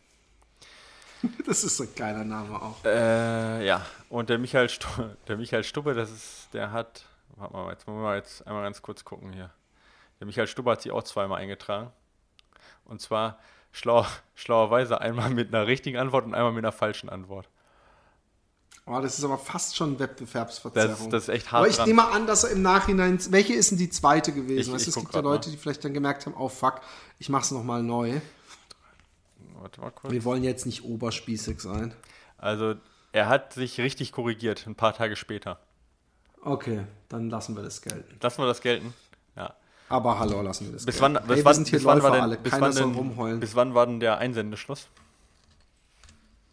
Das 1.45 1.63
ist 1.63 1.77
so 1.77 1.83
ein 1.83 1.89
geiler 1.95 2.23
Name 2.23 2.61
auch. 2.61 2.83
Äh, 2.83 3.65
ja, 3.65 3.85
und 4.09 4.29
der 4.29 4.37
Michael, 4.37 4.69
Stubbe, 4.69 5.17
der 5.27 5.37
Michael 5.37 5.63
Stubbe, 5.63 5.93
das 5.93 6.11
ist, 6.11 6.49
der 6.53 6.71
hat 6.71 7.05
Warte 7.37 7.53
mal, 7.53 7.71
jetzt 7.71 7.87
wollen 7.87 8.01
wir 8.01 8.15
jetzt 8.15 8.45
einmal 8.47 8.63
ganz 8.63 8.81
kurz 8.81 9.05
gucken 9.05 9.31
hier. 9.31 9.51
Der 10.19 10.25
Michael 10.25 10.47
Stubber 10.47 10.71
hat 10.71 10.81
sich 10.81 10.91
auch 10.91 11.03
zweimal 11.03 11.39
eingetragen. 11.39 11.91
Und 12.85 12.99
zwar 12.99 13.37
schlau, 13.71 14.05
schlauerweise 14.33 14.99
einmal 15.01 15.29
mit 15.29 15.53
einer 15.53 15.67
richtigen 15.67 15.97
Antwort 15.97 16.25
und 16.25 16.33
einmal 16.33 16.51
mit 16.51 16.65
einer 16.65 16.71
falschen 16.71 17.09
Antwort. 17.09 17.47
Oh, 18.87 18.99
das 19.01 19.19
ist 19.19 19.25
aber 19.25 19.37
fast 19.37 19.75
schon 19.75 19.99
Wettbewerbsverzerrung. 19.99 21.09
Das, 21.09 21.09
das 21.09 21.23
ist 21.23 21.29
echt 21.29 21.51
hart. 21.51 21.59
Aber 21.59 21.67
ich 21.67 21.75
dran. 21.75 21.87
nehme 21.87 22.07
an, 22.07 22.25
dass 22.25 22.45
er 22.45 22.51
im 22.51 22.61
Nachhinein. 22.61 23.19
Welche 23.31 23.53
ist 23.53 23.69
denn 23.69 23.77
die 23.77 23.89
zweite 23.89 24.31
gewesen? 24.31 24.59
Ich, 24.59 24.71
weißt, 24.71 24.87
ich 24.87 24.95
es 24.95 24.95
gibt 24.95 25.13
ja 25.13 25.19
Leute, 25.19 25.49
mal. 25.49 25.55
die 25.55 25.61
vielleicht 25.61 25.83
dann 25.83 25.93
gemerkt 25.93 26.25
haben: 26.25 26.35
Oh 26.37 26.47
fuck, 26.47 26.81
ich 27.19 27.29
mach's 27.29 27.51
nochmal 27.51 27.83
neu. 27.83 28.21
Warte 29.67 29.81
mal 29.81 29.91
kurz. 29.91 30.13
Wir 30.13 30.23
wollen 30.23 30.45
jetzt 30.45 30.65
nicht 30.65 30.85
oberspießig 30.85 31.59
sein. 31.59 31.93
Also, 32.37 32.75
er 33.11 33.27
hat 33.27 33.51
sich 33.51 33.81
richtig 33.81 34.13
korrigiert, 34.13 34.65
ein 34.65 34.75
paar 34.75 34.93
Tage 34.93 35.17
später. 35.17 35.59
Okay, 36.41 36.85
dann 37.09 37.29
lassen 37.29 37.53
wir 37.53 37.63
das 37.63 37.81
gelten. 37.81 38.17
Lassen 38.21 38.41
wir 38.41 38.47
das 38.47 38.61
gelten? 38.61 38.93
Ja. 39.35 39.55
Aber 39.89 40.19
hallo, 40.19 40.41
lassen 40.41 40.67
wir 40.67 40.73
das 40.73 40.85
bis 40.85 40.99
gelten. 40.99 41.15
Wann, 41.15 41.27
bis, 41.27 41.37
hey, 41.37 41.45
wann, 41.45 41.63
bis, 41.65 41.83
wann 41.83 42.01
war 42.01 42.29
denn, 42.29 42.43
bis, 42.43 42.53
wann 42.53 42.75
denn, 42.75 43.39
bis 43.41 43.55
wann 43.55 43.73
war 43.73 43.87
denn 43.87 43.99
der 43.99 44.19
Einsendeschluss? 44.19 44.87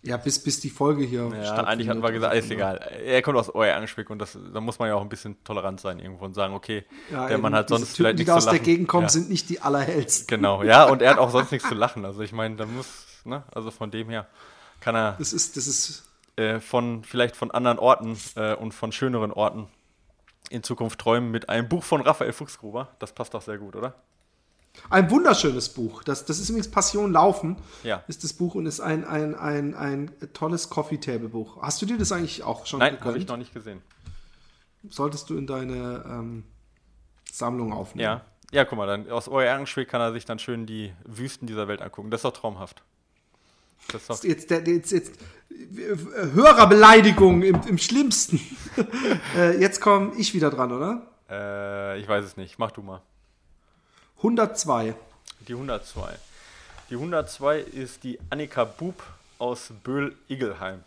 Ja, 0.04 0.18
bis, 0.18 0.38
bis 0.38 0.60
die 0.60 0.68
Folge 0.68 1.04
hier 1.04 1.30
Ja, 1.42 1.64
eigentlich 1.64 1.88
hatten 1.88 2.02
wir 2.02 2.12
gesagt, 2.12 2.34
ist 2.34 2.50
egal. 2.50 2.76
Er 2.76 3.22
kommt 3.22 3.38
aus 3.38 3.48
euer 3.54 3.74
Anspiel 3.74 4.04
und 4.08 4.18
das, 4.18 4.38
da 4.52 4.60
muss 4.60 4.78
man 4.78 4.88
ja 4.88 4.94
auch 4.96 5.00
ein 5.00 5.08
bisschen 5.08 5.42
tolerant 5.44 5.80
sein 5.80 5.98
irgendwo 5.98 6.26
und 6.26 6.34
sagen, 6.34 6.52
okay, 6.52 6.84
ja, 7.10 7.26
der 7.26 7.38
Mann 7.38 7.54
hat 7.54 7.70
sonst 7.70 7.94
Typen, 7.94 7.96
vielleicht 7.96 8.18
nichts 8.18 8.30
zu 8.30 8.34
lachen. 8.34 8.44
Die 8.44 8.48
aus 8.48 8.52
der 8.52 8.60
Gegend 8.60 8.88
kommen, 8.88 9.04
ja. 9.04 9.08
sind 9.08 9.30
nicht 9.30 9.48
die 9.48 9.60
allerhellsten. 9.60 10.26
Genau, 10.26 10.62
ja, 10.62 10.84
und 10.84 11.00
er 11.00 11.12
hat 11.12 11.18
auch 11.18 11.30
sonst 11.30 11.52
nichts 11.52 11.66
zu 11.68 11.74
lachen. 11.74 12.04
Also 12.04 12.20
ich 12.20 12.32
meine, 12.32 12.56
da 12.56 12.66
muss, 12.66 13.06
ne, 13.24 13.44
also 13.54 13.70
von 13.70 13.90
dem 13.90 14.10
her 14.10 14.26
kann 14.80 14.94
er... 14.94 15.12
Das 15.18 15.32
ist, 15.32 15.56
das 15.56 15.66
ist 15.66 16.04
äh, 16.36 16.60
von 16.60 17.02
vielleicht 17.04 17.36
von 17.36 17.50
anderen 17.50 17.78
Orten 17.78 18.18
äh, 18.36 18.54
und 18.54 18.72
von 18.72 18.92
schöneren 18.92 19.32
Orten 19.32 19.68
in 20.50 20.62
Zukunft 20.62 21.00
träumen 21.00 21.30
mit 21.30 21.48
einem 21.48 21.68
Buch 21.68 21.82
von 21.82 22.02
Raphael 22.02 22.32
Fuchsgruber. 22.32 22.88
Das 22.98 23.12
passt 23.12 23.32
doch 23.32 23.42
sehr 23.42 23.56
gut, 23.56 23.74
oder? 23.74 23.94
Ein 24.90 25.10
wunderschönes 25.10 25.68
Buch. 25.70 26.02
Das, 26.02 26.24
das 26.24 26.38
ist 26.38 26.48
übrigens 26.48 26.70
Passion 26.70 27.12
Laufen. 27.12 27.56
Ja. 27.82 28.04
Ist 28.08 28.24
das 28.24 28.32
Buch 28.32 28.54
und 28.54 28.66
ist 28.66 28.80
ein, 28.80 29.04
ein, 29.04 29.34
ein, 29.34 29.74
ein 29.74 30.10
tolles 30.32 30.68
Coffee-Table-Buch. 30.68 31.62
Hast 31.62 31.80
du 31.80 31.86
dir 31.86 31.98
das 31.98 32.12
eigentlich 32.12 32.42
auch 32.42 32.66
schon 32.66 32.80
Nein, 32.80 33.00
habe 33.00 33.18
ich 33.18 33.26
noch 33.26 33.36
nicht 33.36 33.54
gesehen. 33.54 33.82
Solltest 34.88 35.30
du 35.30 35.36
in 35.36 35.46
deine 35.46 36.04
ähm, 36.06 36.44
Sammlung 37.30 37.72
aufnehmen. 37.72 38.04
Ja. 38.04 38.24
Ja, 38.52 38.64
guck 38.64 38.78
mal, 38.78 38.86
dann 38.86 39.10
aus 39.10 39.26
Oer-Ehrenschwick 39.26 39.88
kann 39.88 40.00
er 40.00 40.12
sich 40.12 40.26
dann 40.26 40.38
schön 40.38 40.64
die 40.64 40.92
Wüsten 41.04 41.48
dieser 41.48 41.66
Welt 41.66 41.82
angucken. 41.82 42.10
Das 42.10 42.18
ist 42.18 42.24
doch 42.24 42.34
traumhaft. 42.34 42.84
Das 43.90 44.02
ist 44.02 44.10
doch 44.10 44.22
jetzt, 44.22 44.50
der, 44.50 44.62
jetzt, 44.64 44.92
jetzt 44.92 45.18
Hörerbeleidigung 46.34 47.42
im, 47.42 47.60
im 47.66 47.78
schlimmsten. 47.78 48.38
äh, 49.36 49.58
jetzt 49.60 49.80
komme 49.80 50.12
ich 50.16 50.34
wieder 50.34 50.50
dran, 50.50 50.70
oder? 50.70 51.02
Äh, 51.28 52.00
ich 52.00 52.06
weiß 52.06 52.24
es 52.24 52.36
nicht. 52.36 52.58
Mach 52.60 52.70
du 52.70 52.82
mal. 52.82 53.02
102. 54.24 54.94
Die 55.48 55.52
102. 55.52 56.18
Die 56.88 56.94
102 56.94 57.58
ist 57.58 58.04
die 58.04 58.18
Annika 58.30 58.64
Bub 58.64 59.02
aus 59.38 59.70
Böhl-Igelheim. 59.84 60.82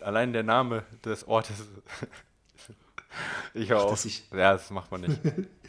Allein 0.00 0.32
der 0.32 0.42
Name 0.42 0.84
des 1.04 1.28
Ortes. 1.28 1.56
ich 3.54 3.74
auch. 3.74 3.92
Ich 4.02 4.24
ja, 4.30 4.54
das 4.54 4.70
macht 4.70 4.90
man 4.90 5.02
nicht. 5.02 5.20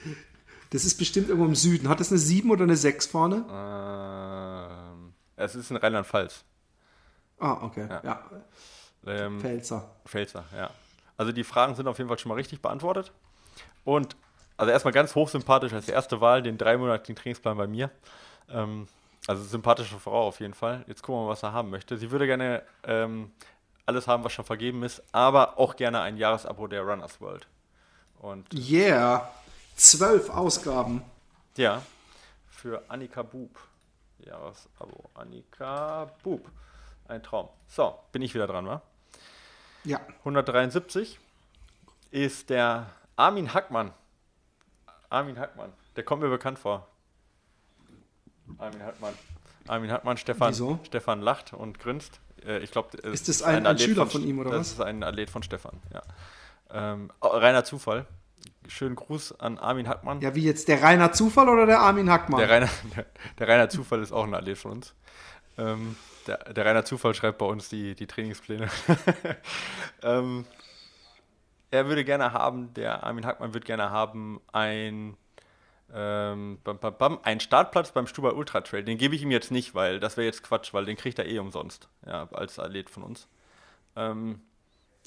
das 0.70 0.86
ist 0.86 0.98
bestimmt 0.98 1.28
irgendwo 1.28 1.48
im 1.48 1.56
Süden. 1.56 1.89
Hat 1.89 2.00
das 2.00 2.12
eine 2.12 2.20
7 2.20 2.50
oder 2.50 2.64
eine 2.64 2.78
6 2.78 3.08
vorne? 3.08 3.45
Ähm, 3.52 5.14
es 5.36 5.54
ist 5.54 5.70
in 5.70 5.76
Rheinland-Pfalz. 5.76 6.45
Ah, 7.39 7.58
okay. 7.62 7.88
Ja. 7.89 8.02
ja. 8.06 8.24
Ähm, 9.06 9.41
Pfälzer. 9.41 9.91
Pfälzer, 10.06 10.45
ja. 10.56 10.70
Also 11.18 11.34
die 11.34 11.43
Fragen 11.43 11.76
sind 11.76 11.89
auf 11.89 11.98
jeden 11.98 12.08
Fall 12.08 12.20
schon 12.20 12.30
mal 12.30 12.36
richtig 12.36 12.62
beantwortet. 12.62 13.12
Und 13.84 14.16
also 14.58 14.72
erstmal 14.72 14.93
ganz 14.93 15.16
hochsympathisch 15.16 15.74
als 15.74 15.88
erste 15.88 16.20
Wahl, 16.20 16.41
den 16.41 16.58
dreimonatigen 16.58 17.16
Trainingsplan 17.16 17.58
bei 17.58 17.68
mir. 17.68 17.91
Ähm, 18.49 18.88
also 19.28 19.43
sympathische 19.43 19.99
Frau 19.99 20.28
auf 20.28 20.39
jeden 20.39 20.53
Fall. 20.53 20.84
Jetzt 20.88 21.03
gucken 21.03 21.22
wir 21.22 21.26
mal, 21.26 21.32
was 21.32 21.43
er 21.43 21.53
haben 21.53 21.70
möchte. 21.70 21.97
Sie 21.97 22.12
würde 22.12 22.26
gerne 22.26 22.64
ähm, 22.84 23.32
alles 23.86 24.08
haben, 24.08 24.24
was 24.24 24.34
schon 24.34 24.45
vergeben 24.45 24.84
ist, 24.84 25.03
aber 25.12 25.58
auch 25.58 25.76
gerne 25.76 26.01
ein 26.01 26.18
Jahresabo 26.18 26.68
der 26.68 26.82
Runners 26.82 27.22
World. 27.22 27.47
Und 28.20 28.53
yeah, 28.53 29.32
zwölf 29.76 30.30
Ausgaben. 30.30 31.03
Ja, 31.55 31.82
für 32.49 32.84
Annika 32.88 33.22
Bub. 33.22 33.51
Jahresabo 34.20 35.10
Annika 35.14 36.12
Bub. 36.24 36.49
Ein 37.08 37.22
Traum. 37.24 37.49
So, 37.68 37.97
bin 38.12 38.22
ich 38.22 38.34
wieder 38.34 38.47
dran, 38.47 38.66
wa? 38.66 38.82
Ja. 39.84 40.01
173 40.20 41.20
ist 42.12 42.49
der 42.49 42.88
Armin 43.16 43.53
Hackmann. 43.53 43.93
Armin 45.10 45.39
Hackmann. 45.39 45.74
Der 45.95 46.03
kommt 46.03 46.22
mir 46.22 46.30
bekannt 46.30 46.60
vor. 46.60 46.88
Armin 48.58 48.84
Hackmann. 48.84 49.14
Armin 49.68 49.91
Hackmann, 49.91 50.18
Stefan, 50.18 50.51
Wieso? 50.51 50.80
Stefan 50.84 51.22
lacht 51.22 51.53
und 51.53 51.80
grinst. 51.80 52.20
Äh, 52.45 52.60
ich 52.60 52.72
glaube, 52.72 52.97
ist 52.97 53.28
das 53.28 53.41
ein, 53.41 53.58
ein, 53.58 53.68
ein 53.68 53.80
Schüler 53.80 54.05
von, 54.05 54.22
von, 54.22 54.30
ihm 54.30 54.39
oder 54.39 54.51
das 54.51 54.60
was? 54.60 54.70
Das 54.70 54.80
ist 54.80 54.86
ein 54.86 55.03
Athlet 55.03 55.30
von 55.30 55.43
Stefan, 55.43 55.80
ja. 55.93 56.01
Ähm, 56.70 57.12
oh, 57.22 57.28
reiner 57.28 57.64
Zufall. 57.64 58.05
Schönen 58.68 58.95
Gruß 58.95 59.39
an 59.39 59.58
Armin 59.58 59.88
Hackmann. 59.88 60.20
Ja, 60.22 60.36
wie 60.36 60.43
jetzt 60.43 60.68
der 60.68 60.82
reiner 60.84 61.14
Zufall 61.14 61.47
oder 61.47 61.66
der 61.66 61.80
Armin 61.80 62.10
Hackmann? 62.10 62.39
Der 62.39 62.49
reiner, 62.49 62.70
der, 62.95 63.05
der 63.39 63.47
reiner 63.47 63.70
Zufall 63.70 64.01
ist 64.01 64.12
auch 64.12 64.26
ein 64.26 64.34
Athlet 64.34 64.58
von 64.58 64.72
uns. 64.72 64.93
Ähm, 65.58 65.95
der, 66.28 66.38
der 66.53 66.66
reiner 66.66 66.86
Zufall 66.86 67.14
schreibt 67.14 67.38
bei 67.38 67.45
uns 67.45 67.70
die, 67.70 67.95
die 67.95 68.08
Trainingspläne. 68.08 68.70
ähm, 70.03 70.45
er 71.72 71.88
würde 71.88 72.03
gerne 72.03 72.34
haben, 72.34 72.74
der 72.74 73.03
Armin 73.03 73.26
Hackmann 73.26 73.53
würde 73.53 73.65
gerne 73.65 73.89
haben, 73.89 74.39
ein, 74.51 75.18
ähm, 75.93 76.59
bam, 76.63 76.80
bam, 76.80 76.97
bam, 76.97 77.20
ein 77.24 77.39
Startplatz 77.39 77.91
beim 77.91 78.07
Stubai 78.07 78.32
Ultra 78.32 78.61
Trail. 78.61 78.84
Den 78.84 78.97
gebe 78.97 79.15
ich 79.15 79.22
ihm 79.22 79.32
jetzt 79.32 79.51
nicht, 79.51 79.76
weil 79.76 79.99
das 79.99 80.18
wäre 80.18 80.26
jetzt 80.26 80.43
Quatsch, 80.43 80.74
weil 80.74 80.86
den 80.86 80.97
kriegt 80.97 81.20
er 81.20 81.26
eh 81.26 81.39
umsonst, 81.39 81.89
ja, 82.05 82.28
als 82.32 82.59
Athlet 82.59 82.89
von 82.89 83.03
uns. 83.03 83.28
Ähm, 83.95 84.41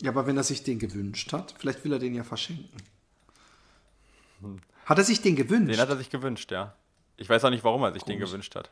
ja, 0.01 0.11
aber 0.11 0.27
wenn 0.27 0.37
er 0.37 0.45
sich 0.45 0.63
den 0.63 0.79
gewünscht 0.79 1.33
hat, 1.33 1.55
vielleicht 1.59 1.85
will 1.85 1.93
er 1.93 1.99
den 1.99 2.15
ja 2.15 2.25
verschenken. 2.25 2.83
Hat 4.87 4.99
er 4.99 5.05
sich 5.05 5.21
den 5.21 5.37
gewünscht? 5.37 5.75
Den 5.75 5.81
hat 5.81 5.91
er 5.91 5.97
sich 5.97 6.11
gewünscht, 6.11 6.51
ja. 6.51 6.75
Ich 7.17 7.29
weiß 7.29 7.45
auch 7.45 7.51
nicht, 7.51 7.65
warum 7.65 7.83
er 7.83 7.93
sich 7.93 8.03
Komisch. 8.03 8.19
den 8.19 8.27
gewünscht 8.27 8.55
hat. 8.55 8.71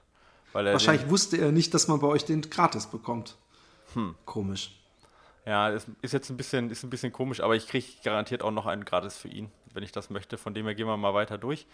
Wahrscheinlich 0.53 1.11
wusste 1.11 1.37
er 1.37 1.53
nicht, 1.53 1.75
dass 1.75 1.89
man 1.89 2.01
bei 2.01 2.07
euch 2.07 2.25
den 2.25 2.41
gratis 2.41 2.87
bekommt. 2.87 3.37
Hm. 3.93 4.15
Komisch. 4.25 4.78
Ja, 5.49 5.71
das 5.71 5.87
ist 6.03 6.13
jetzt 6.13 6.29
ein 6.29 6.37
bisschen, 6.37 6.71
ist 6.71 6.83
ein 6.83 6.91
bisschen 6.91 7.11
komisch, 7.11 7.41
aber 7.41 7.57
ich 7.57 7.67
kriege 7.67 7.87
garantiert 8.05 8.43
auch 8.43 8.51
noch 8.51 8.67
einen 8.67 8.85
gratis 8.85 9.17
für 9.17 9.29
ihn, 9.29 9.51
wenn 9.73 9.83
ich 9.83 9.93
das 9.93 10.11
möchte. 10.11 10.37
Von 10.37 10.53
dem 10.53 10.67
her 10.67 10.75
gehen 10.75 10.87
wir 10.87 10.99
mal 10.99 11.15
weiter 11.15 11.39
durch. 11.39 11.67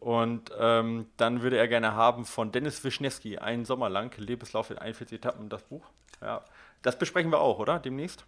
Und 0.00 0.50
ähm, 0.58 1.06
dann 1.18 1.42
würde 1.42 1.56
er 1.56 1.68
gerne 1.68 1.94
haben 1.94 2.24
von 2.24 2.50
Dennis 2.50 2.82
Wischnewski, 2.82 3.38
einen 3.38 3.64
Sommer 3.64 3.88
lang, 3.88 4.12
Lebenslauf 4.18 4.72
in 4.72 4.78
41 4.78 5.18
Etappen, 5.18 5.48
das 5.48 5.62
Buch. 5.62 5.84
Ja, 6.20 6.44
das 6.82 6.98
besprechen 6.98 7.30
wir 7.30 7.38
auch, 7.38 7.60
oder? 7.60 7.78
Demnächst? 7.78 8.24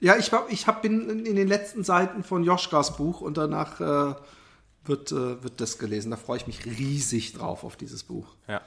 Ja, 0.00 0.16
ich, 0.16 0.32
ich 0.48 0.66
hab, 0.66 0.82
bin 0.82 1.24
in 1.24 1.36
den 1.36 1.46
letzten 1.46 1.84
Seiten 1.84 2.24
von 2.24 2.42
Joschkas 2.42 2.96
Buch 2.96 3.20
und 3.20 3.36
danach 3.36 3.80
äh, 3.80 4.16
wird, 4.86 5.12
äh, 5.12 5.40
wird 5.40 5.60
das 5.60 5.78
gelesen. 5.78 6.10
Da 6.10 6.16
freue 6.16 6.38
ich 6.38 6.48
mich 6.48 6.66
riesig 6.66 7.34
drauf 7.34 7.62
auf 7.62 7.76
dieses 7.76 8.02
Buch. 8.02 8.34
Ja. 8.48 8.60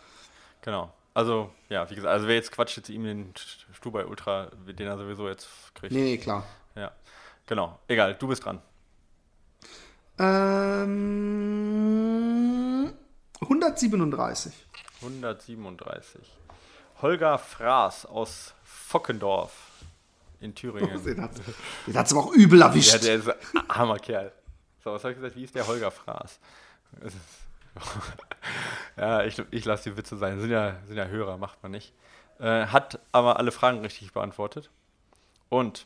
Genau. 0.62 0.94
Also, 1.18 1.50
ja, 1.70 1.90
wie 1.90 1.96
gesagt, 1.96 2.14
also 2.14 2.28
wer 2.28 2.36
jetzt 2.36 2.52
quatscht 2.52 2.78
jetzt 2.78 2.90
ihm 2.90 3.04
den 3.04 3.34
Stubai 3.74 4.06
Ultra, 4.06 4.52
den 4.68 4.86
er 4.86 5.00
sowieso 5.00 5.28
jetzt 5.28 5.48
kriegt. 5.74 5.92
Nee, 5.92 6.04
nee, 6.04 6.20
klar. 6.20 6.46
Ja, 6.76 6.92
genau. 7.48 7.80
Egal, 7.88 8.14
du 8.14 8.28
bist 8.28 8.46
dran. 8.46 8.62
Ähm, 10.20 10.94
137. 13.42 14.54
137. 15.02 16.22
Holger 17.02 17.40
Fraß 17.40 18.06
aus 18.06 18.54
Fockendorf 18.64 19.54
in 20.40 20.54
Thüringen. 20.54 21.04
den 21.04 21.20
hat 21.98 22.06
es 22.06 22.12
aber 22.12 22.26
auch 22.26 22.34
übel 22.34 22.62
erwischt. 22.62 22.94
Ja, 22.94 23.00
der 23.00 23.16
ist 23.16 23.28
ein 23.28 23.36
Hammerkerl. 23.70 24.32
So, 24.84 24.94
was 24.94 25.04
habe 25.04 25.14
ich 25.14 25.18
gesagt? 25.18 25.36
Wie 25.36 25.46
ist 25.46 25.56
der 25.56 25.66
Holger 25.66 25.90
Fraß? 25.90 26.40
Ja, 28.98 29.24
ich, 29.24 29.40
ich 29.52 29.64
lasse 29.66 29.92
die 29.92 29.98
Witze 29.98 30.18
sein. 30.18 30.40
Sind 30.40 30.50
ja, 30.50 30.78
sind 30.88 30.98
ja 30.98 31.06
Hörer, 31.06 31.38
macht 31.38 31.62
man 31.62 31.72
nicht. 31.72 31.94
Äh, 32.40 32.66
hat 32.66 33.00
aber 33.12 33.38
alle 33.38 33.52
Fragen 33.52 33.80
richtig 33.82 34.12
beantwortet. 34.12 34.72
Und 35.50 35.86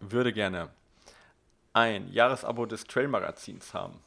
würde 0.00 0.32
gerne 0.32 0.70
ein 1.74 2.10
Jahresabo 2.12 2.66
des 2.66 2.84
Trail-Magazins 2.84 3.74
haben. 3.74 4.00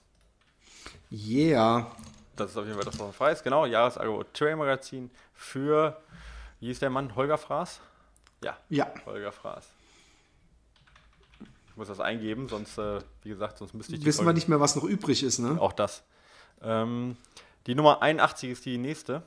Yeah. 1.12 1.92
Das 2.36 2.52
ist 2.52 2.58
auf 2.58 2.66
jeden 2.66 2.76
Fall 2.76 2.86
das, 2.86 2.96
was 2.96 3.06
man 3.06 3.14
frei 3.14 3.32
ist. 3.32 3.44
Genau, 3.44 3.66
Jahresabo 3.66 4.24
Trail-Magazin 4.34 5.10
für, 5.34 6.02
wie 6.60 6.72
ist 6.72 6.82
der 6.82 6.90
Mann, 6.90 7.16
Holger 7.16 7.38
Fraß? 7.38 7.82
Ja, 8.44 8.58
ja. 8.70 8.92
Holger 9.06 9.32
Fraß. 9.32 9.70
Ich 11.70 11.78
muss 11.78 11.88
das 11.88 12.00
eingeben, 12.00 12.50
sonst, 12.50 12.78
äh, 12.78 13.00
wie 13.24 13.30
gesagt, 13.30 13.58
sonst 13.58 13.74
müsste 13.74 13.94
ich 13.94 14.00
die 14.00 14.06
Wissen 14.06 14.18
Folge 14.18 14.30
wir 14.30 14.34
nicht 14.34 14.48
mehr, 14.48 14.60
was 14.60 14.76
noch 14.76 14.84
übrig 14.84 15.24
ist, 15.24 15.40
ne? 15.40 15.60
Auch 15.60 15.74
das. 15.74 16.04
Ähm, 16.66 17.18
die 17.68 17.76
Nummer 17.76 18.02
81 18.02 18.50
ist 18.50 18.66
die 18.66 18.78
nächste. 18.78 19.24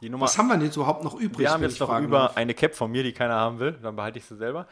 Die 0.00 0.10
Nummer, 0.10 0.26
Was 0.26 0.36
haben 0.38 0.48
wir 0.48 0.54
denn 0.54 0.66
jetzt 0.66 0.76
überhaupt 0.76 1.04
noch 1.04 1.14
übrig? 1.14 1.38
Wir 1.38 1.50
haben 1.50 1.62
jetzt 1.62 1.80
noch 1.80 1.98
über 2.00 2.18
darf? 2.18 2.36
eine 2.36 2.54
Cap 2.54 2.74
von 2.74 2.90
mir, 2.90 3.02
die 3.02 3.12
keiner 3.12 3.34
haben 3.34 3.58
will. 3.58 3.72
Dann 3.72 3.96
behalte 3.96 4.18
ich 4.18 4.24
sie 4.24 4.36
selber. 4.36 4.66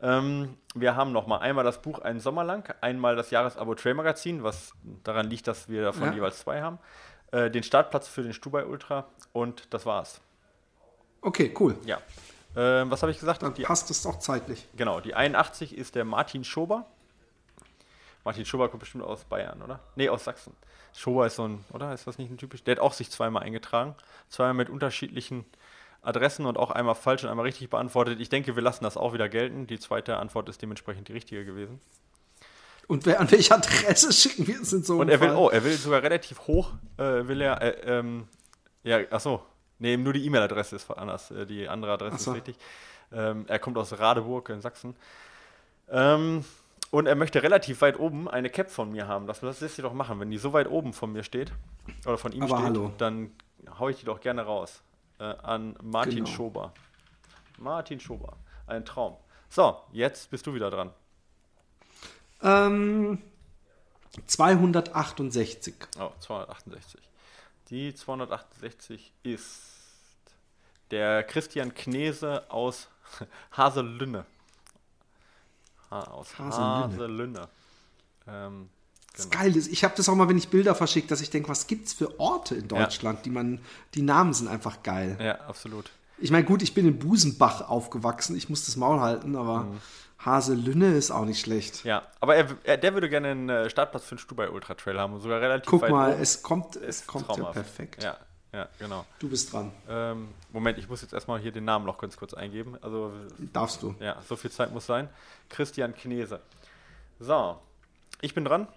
Ähm, 0.00 0.56
wir 0.74 0.94
haben 0.94 1.12
noch 1.12 1.26
mal 1.26 1.38
einmal 1.38 1.64
das 1.64 1.82
Buch 1.82 1.98
Einen 1.98 2.20
Sommer 2.20 2.44
lang, 2.44 2.72
einmal 2.80 3.16
das 3.16 3.30
Jahresabo 3.30 3.74
Trail 3.74 3.94
Magazin, 3.94 4.44
was 4.44 4.72
daran 5.02 5.28
liegt, 5.28 5.48
dass 5.48 5.68
wir 5.68 5.82
davon 5.82 6.04
ja. 6.04 6.14
jeweils 6.14 6.38
zwei 6.38 6.62
haben. 6.62 6.78
Äh, 7.32 7.50
den 7.50 7.62
Startplatz 7.62 8.06
für 8.06 8.22
den 8.22 8.32
Stubai 8.32 8.64
Ultra 8.64 9.06
und 9.32 9.66
das 9.70 9.84
war's. 9.84 10.20
Okay, 11.20 11.52
cool. 11.58 11.76
Ja. 11.84 11.98
Ähm, 12.56 12.90
was 12.90 13.02
habe 13.02 13.10
ich 13.10 13.18
gesagt? 13.18 13.42
Dann 13.42 13.54
die, 13.54 13.64
passt 13.64 13.90
es 13.90 14.06
auch 14.06 14.20
zeitlich. 14.20 14.66
Genau, 14.76 15.00
die 15.00 15.14
81 15.14 15.76
ist 15.76 15.96
der 15.96 16.04
Martin 16.04 16.44
Schober. 16.44 16.86
Martin 18.28 18.44
Schober 18.44 18.68
kommt 18.68 18.80
bestimmt 18.80 19.04
aus 19.04 19.24
Bayern, 19.24 19.62
oder? 19.62 19.80
Nee, 19.96 20.10
aus 20.10 20.24
Sachsen. 20.24 20.52
Schober 20.92 21.26
ist 21.26 21.36
so 21.36 21.48
ein, 21.48 21.64
oder? 21.72 21.94
Ist 21.94 22.06
das 22.06 22.18
nicht 22.18 22.30
ein 22.30 22.36
typisch? 22.36 22.62
Der 22.62 22.76
hat 22.76 22.82
auch 22.82 22.92
sich 22.92 23.08
zweimal 23.08 23.42
eingetragen. 23.42 23.94
Zweimal 24.28 24.52
mit 24.52 24.68
unterschiedlichen 24.68 25.46
Adressen 26.02 26.44
und 26.44 26.58
auch 26.58 26.70
einmal 26.70 26.94
falsch 26.94 27.24
und 27.24 27.30
einmal 27.30 27.46
richtig 27.46 27.70
beantwortet. 27.70 28.20
Ich 28.20 28.28
denke, 28.28 28.54
wir 28.54 28.62
lassen 28.62 28.84
das 28.84 28.98
auch 28.98 29.14
wieder 29.14 29.30
gelten. 29.30 29.66
Die 29.66 29.78
zweite 29.78 30.18
Antwort 30.18 30.50
ist 30.50 30.60
dementsprechend 30.60 31.08
die 31.08 31.14
richtige 31.14 31.46
gewesen. 31.46 31.80
Und 32.86 33.06
wer, 33.06 33.18
an 33.18 33.30
welche 33.30 33.54
Adresse 33.54 34.12
schicken 34.12 34.46
wir 34.46 34.60
es 34.60 34.74
in 34.74 34.82
so 34.82 34.98
Und 34.98 35.08
er 35.08 35.20
will, 35.20 35.28
Fall? 35.28 35.36
oh, 35.38 35.48
er 35.48 35.64
will 35.64 35.72
sogar 35.72 36.02
relativ 36.02 36.40
hoch, 36.40 36.72
äh, 36.98 37.26
will 37.26 37.40
er, 37.40 37.62
äh, 37.62 37.98
ähm, 37.98 38.28
ja, 38.84 38.98
ach 39.10 39.20
so, 39.20 39.42
nee, 39.78 39.96
nur 39.96 40.12
die 40.12 40.26
E-Mail-Adresse 40.26 40.76
ist 40.76 40.90
anders. 40.90 41.30
Äh, 41.30 41.46
die 41.46 41.66
andere 41.66 41.92
Adresse 41.92 42.18
so. 42.18 42.32
ist 42.32 42.36
richtig. 42.36 42.56
Ähm, 43.10 43.46
er 43.48 43.58
kommt 43.58 43.78
aus 43.78 43.98
Radeburg 43.98 44.50
in 44.50 44.60
Sachsen. 44.60 44.96
Ähm, 45.90 46.44
und 46.90 47.06
er 47.06 47.14
möchte 47.14 47.42
relativ 47.42 47.82
weit 47.82 47.98
oben 47.98 48.28
eine 48.28 48.50
Cap 48.50 48.70
von 48.70 48.90
mir 48.90 49.06
haben. 49.06 49.26
Das, 49.26 49.40
das 49.40 49.60
lässt 49.60 49.76
sich 49.76 49.82
doch 49.82 49.92
machen. 49.92 50.20
Wenn 50.20 50.30
die 50.30 50.38
so 50.38 50.52
weit 50.52 50.68
oben 50.68 50.92
von 50.92 51.12
mir 51.12 51.22
steht, 51.22 51.52
oder 52.06 52.18
von 52.18 52.32
ihm 52.32 52.42
Aber 52.42 52.56
steht, 52.56 52.66
hallo. 52.66 52.92
dann 52.98 53.32
haue 53.78 53.90
ich 53.90 53.98
die 53.98 54.06
doch 54.06 54.20
gerne 54.20 54.42
raus. 54.42 54.82
Äh, 55.18 55.24
an 55.24 55.76
Martin 55.82 56.24
genau. 56.24 56.30
Schober. 56.30 56.72
Martin 57.58 58.00
Schober. 58.00 58.36
Ein 58.66 58.84
Traum. 58.84 59.16
So, 59.48 59.76
jetzt 59.92 60.30
bist 60.30 60.46
du 60.46 60.54
wieder 60.54 60.70
dran. 60.70 60.92
Ähm, 62.42 63.22
268. 64.26 65.74
Oh, 65.98 66.10
268. 66.20 67.00
Die 67.70 67.94
268 67.94 69.12
ist 69.22 69.62
der 70.90 71.22
Christian 71.24 71.74
Knese 71.74 72.50
aus 72.50 72.88
Haselünne. 73.56 74.24
Ha, 75.90 76.00
aus 76.00 76.38
Haselünne. 76.38 76.94
Haselünne. 76.94 77.48
Ähm, 78.26 78.28
genau. 78.28 78.68
Das 79.16 79.30
geil 79.30 79.56
ist, 79.56 79.68
ich 79.68 79.84
habe 79.84 79.94
das 79.96 80.08
auch 80.08 80.14
mal, 80.14 80.28
wenn 80.28 80.38
ich 80.38 80.48
Bilder 80.48 80.74
verschicke, 80.74 81.08
dass 81.08 81.20
ich 81.20 81.30
denke, 81.30 81.48
was 81.48 81.66
gibt's 81.66 81.92
für 81.92 82.20
Orte 82.20 82.54
in 82.54 82.68
Deutschland, 82.68 83.18
ja. 83.18 83.22
die 83.24 83.30
man, 83.30 83.60
die 83.94 84.02
Namen 84.02 84.32
sind 84.32 84.48
einfach 84.48 84.82
geil. 84.82 85.16
Ja, 85.20 85.40
absolut. 85.42 85.90
Ich 86.18 86.30
meine, 86.30 86.44
gut, 86.44 86.62
ich 86.62 86.74
bin 86.74 86.86
in 86.86 86.98
Busenbach 86.98 87.68
aufgewachsen, 87.68 88.36
ich 88.36 88.48
muss 88.48 88.66
das 88.66 88.76
Maul 88.76 89.00
halten, 89.00 89.36
aber 89.36 89.64
mhm. 89.64 89.80
Haselünne 90.18 90.94
ist 90.94 91.10
auch 91.10 91.24
nicht 91.24 91.40
schlecht. 91.40 91.84
Ja, 91.84 92.02
aber 92.20 92.36
er, 92.36 92.48
er, 92.64 92.76
der 92.76 92.94
würde 92.94 93.08
gerne 93.08 93.28
einen 93.28 93.48
äh, 93.48 93.70
Startplatz 93.70 94.04
für 94.04 94.16
den 94.16 94.18
Stubai 94.18 94.50
Ultra 94.50 94.74
Trail 94.74 94.98
haben, 94.98 95.18
sogar 95.20 95.40
relativ 95.40 95.70
Guck 95.70 95.82
weit 95.82 95.90
mal, 95.90 96.12
oben. 96.12 96.22
es 96.22 96.42
kommt, 96.42 96.76
es 96.76 97.06
kommt 97.06 97.36
ja 97.36 97.44
perfekt. 97.44 98.02
Ja, 98.02 98.16
ja, 98.58 98.68
genau. 98.78 99.04
Du 99.18 99.28
bist 99.28 99.52
dran. 99.52 99.72
Ähm, 99.88 100.28
Moment, 100.52 100.78
ich 100.78 100.88
muss 100.88 101.02
jetzt 101.02 101.12
erstmal 101.12 101.40
hier 101.40 101.52
den 101.52 101.64
Namen 101.64 101.86
noch 101.86 101.98
ganz 101.98 102.16
kurz 102.16 102.34
eingeben. 102.34 102.76
Also, 102.80 103.12
Darfst 103.52 103.82
du. 103.82 103.94
Ja, 104.00 104.20
so 104.28 104.36
viel 104.36 104.50
Zeit 104.50 104.72
muss 104.72 104.86
sein. 104.86 105.08
Christian 105.48 105.94
Knese. 105.94 106.40
So, 107.20 107.60
ich 108.20 108.34
bin 108.34 108.44
dran. 108.44 108.68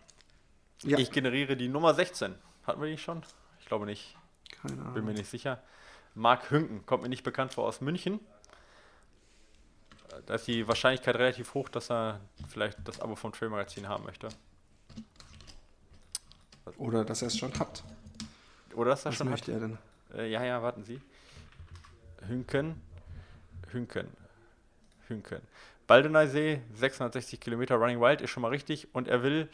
Ja. 0.84 0.97
Ich 0.97 1.11
generiere 1.11 1.55
die 1.55 1.67
Nummer 1.67 1.93
16. 1.93 2.34
Hatten 2.65 2.82
wir 2.82 2.89
die 2.89 2.97
schon? 2.97 3.21
Ich 3.59 3.67
glaube 3.67 3.86
nicht. 3.86 4.15
Keine 4.61 4.82
Ahnung. 4.82 4.93
Bin 4.93 5.05
mir 5.05 5.13
nicht 5.13 5.29
sicher. 5.29 5.61
Marc 6.15 6.51
Hünken, 6.51 6.86
kommt 6.86 7.03
mir 7.03 7.09
nicht 7.09 7.23
bekannt 7.23 7.53
vor 7.53 7.65
aus 7.65 7.82
München 7.82 8.19
da 10.25 10.36
ist 10.36 10.47
die 10.47 10.67
Wahrscheinlichkeit 10.67 11.15
relativ 11.15 11.53
hoch, 11.53 11.69
dass 11.69 11.89
er 11.89 12.19
vielleicht 12.49 12.77
das 12.86 12.99
Abo 12.99 13.15
vom 13.15 13.32
Trail 13.32 13.49
Magazin 13.49 13.88
haben 13.88 14.03
möchte. 14.03 14.29
Oder 16.77 17.05
dass 17.05 17.21
er 17.21 17.27
es 17.27 17.38
schon 17.38 17.57
hat. 17.59 17.84
Oder 18.76 18.91
dass 18.91 19.05
er 19.05 19.11
Was 19.11 19.17
schon 19.17 19.30
möchte 19.30 19.53
hat. 19.53 19.61
er 19.61 19.67
denn? 19.67 19.78
Äh, 20.15 20.30
ja, 20.32 20.43
ja, 20.43 20.61
warten 20.61 20.84
Sie. 20.84 21.01
Hünken. 22.28 22.82
Hünken. 23.72 24.07
Hünken. 25.07 25.41
Baldeneysee, 25.88 26.61
660 26.76 27.39
Kilometer 27.39 27.76
Running 27.76 27.99
Wild 27.99 28.22
ist 28.22 28.30
schon 28.30 28.41
mal 28.41 28.49
richtig. 28.49 28.88
Und 28.93 29.07
er 29.07 29.24
will, 29.24 29.49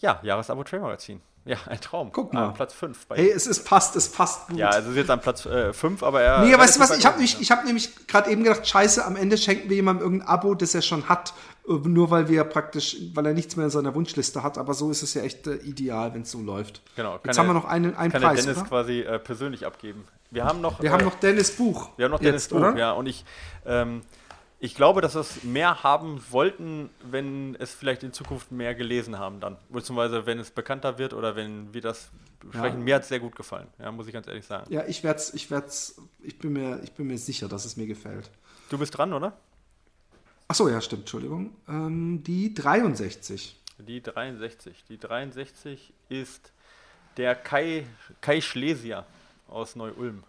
ja, 0.00 0.20
Jahresabo 0.22 0.64
Trail 0.64 0.80
Magazin. 0.80 1.20
Ja, 1.44 1.56
ein 1.66 1.80
Traum. 1.80 2.10
Guck 2.12 2.32
mal. 2.32 2.48
An 2.48 2.54
Platz 2.54 2.72
5. 2.74 3.06
Hey, 3.14 3.30
es 3.30 3.48
ist 3.48 3.64
passt, 3.64 3.96
es 3.96 4.08
passt 4.08 4.48
gut. 4.48 4.58
Ja, 4.58 4.68
also 4.68 4.90
ist 4.90 4.96
jetzt 4.96 5.10
an 5.10 5.20
Platz 5.20 5.42
5, 5.42 6.02
äh, 6.02 6.04
aber 6.04 6.22
er. 6.22 6.44
Nee, 6.44 6.56
weißt 6.56 6.76
du 6.76 6.80
was, 6.80 6.96
ich 6.96 7.04
habe 7.04 7.16
nämlich, 7.16 7.50
hab 7.50 7.64
nämlich 7.64 8.06
gerade 8.06 8.30
eben 8.30 8.44
gedacht, 8.44 8.66
scheiße, 8.66 9.04
am 9.04 9.16
Ende 9.16 9.36
schenken 9.36 9.68
wir 9.68 9.76
jemandem 9.76 10.04
irgendein 10.04 10.28
Abo, 10.28 10.54
das 10.54 10.74
er 10.74 10.82
schon 10.82 11.08
hat, 11.08 11.34
äh, 11.68 11.72
nur 11.72 12.10
weil 12.12 12.28
wir 12.28 12.44
praktisch, 12.44 12.96
weil 13.14 13.26
er 13.26 13.34
nichts 13.34 13.56
mehr 13.56 13.64
in 13.64 13.70
seiner 13.70 13.94
Wunschliste 13.94 14.44
hat, 14.44 14.56
aber 14.56 14.72
so 14.74 14.90
ist 14.92 15.02
es 15.02 15.14
ja 15.14 15.22
echt 15.22 15.48
äh, 15.48 15.56
ideal, 15.56 16.14
wenn 16.14 16.22
es 16.22 16.30
so 16.30 16.40
läuft. 16.40 16.80
Genau. 16.94 17.18
Jetzt 17.24 17.38
haben 17.38 17.48
wir 17.48 17.54
noch 17.54 17.64
einen, 17.64 17.96
einen 17.96 18.12
kann 18.12 18.22
Preis, 18.22 18.42
Dennis 18.44 18.58
oder? 18.58 18.68
quasi 18.68 19.00
äh, 19.00 19.18
persönlich 19.18 19.66
abgeben. 19.66 20.04
Wir 20.30 20.44
haben 20.44 20.60
noch. 20.60 20.80
Wir 20.80 20.90
äh, 20.90 20.92
haben 20.92 21.04
noch 21.04 21.16
Dennis 21.16 21.50
Buch. 21.50 21.90
Wir 21.96 22.04
haben 22.04 22.12
noch 22.12 22.20
Dennis 22.20 22.48
Buch, 22.48 22.58
oder? 22.58 22.76
ja. 22.76 22.92
Und 22.92 23.06
ich, 23.06 23.24
ähm, 23.66 24.02
ich 24.62 24.76
glaube, 24.76 25.00
dass 25.00 25.16
wir 25.16 25.22
es 25.22 25.42
mehr 25.42 25.82
haben 25.82 26.22
wollten, 26.30 26.88
wenn 27.02 27.56
es 27.56 27.74
vielleicht 27.74 28.04
in 28.04 28.12
Zukunft 28.12 28.52
mehr 28.52 28.76
gelesen 28.76 29.18
haben 29.18 29.40
dann. 29.40 29.56
Beziehungsweise 29.68 30.24
wenn 30.24 30.38
es 30.38 30.52
bekannter 30.52 30.98
wird 30.98 31.14
oder 31.14 31.34
wenn 31.34 31.74
wir 31.74 31.80
das 31.80 32.10
besprechen. 32.38 32.78
Ja. 32.78 32.84
Mir 32.84 32.94
hat 32.94 33.02
es 33.02 33.08
sehr 33.08 33.18
gut 33.18 33.34
gefallen, 33.34 33.66
ja, 33.80 33.90
muss 33.90 34.06
ich 34.06 34.12
ganz 34.12 34.28
ehrlich 34.28 34.46
sagen. 34.46 34.72
Ja, 34.72 34.84
ich 34.86 35.02
werde 35.02 35.20
ich 35.32 35.50
werd's, 35.50 36.00
ich 36.22 36.38
bin 36.38 36.52
mir, 36.52 36.80
ich 36.84 36.92
bin 36.92 37.08
mir 37.08 37.18
sicher, 37.18 37.48
dass 37.48 37.64
es 37.64 37.76
mir 37.76 37.88
gefällt. 37.88 38.30
Du 38.70 38.78
bist 38.78 38.96
dran, 38.96 39.12
oder? 39.12 39.36
Achso, 40.46 40.68
ja, 40.68 40.80
stimmt, 40.80 41.02
Entschuldigung. 41.02 41.56
Ähm, 41.66 42.22
die 42.22 42.54
63. 42.54 43.60
Die 43.78 44.00
63. 44.00 44.84
Die 44.88 44.98
63 44.98 45.92
ist 46.08 46.52
der 47.16 47.34
Kai, 47.34 47.84
Kai 48.20 48.40
Schlesier 48.40 49.06
aus 49.48 49.74
Neu-Ulm. 49.74 50.22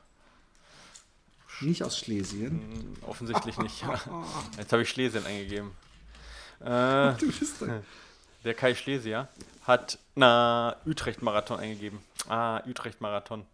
Nicht 1.62 1.84
aus 1.84 1.97
Schlesien? 1.97 2.51
Hm, 2.51 2.95
offensichtlich 3.08 3.58
nicht. 3.58 3.82
Jetzt 4.58 4.72
habe 4.72 4.84
ich 4.84 4.89
Schlesien 4.89 5.26
eingegeben. 5.26 5.72
Äh, 6.60 7.14
du 7.20 7.28
bist 7.28 7.62
da. 7.62 7.82
Der 8.43 8.54
Kai 8.54 8.76
Schlesier 8.76 9.30
hat 9.64 9.97
na 10.16 10.76
Utrecht-Marathon 10.86 11.60
eingegeben. 11.60 11.99
Ah, 12.28 12.62
Utrecht-Marathon. 12.66 13.45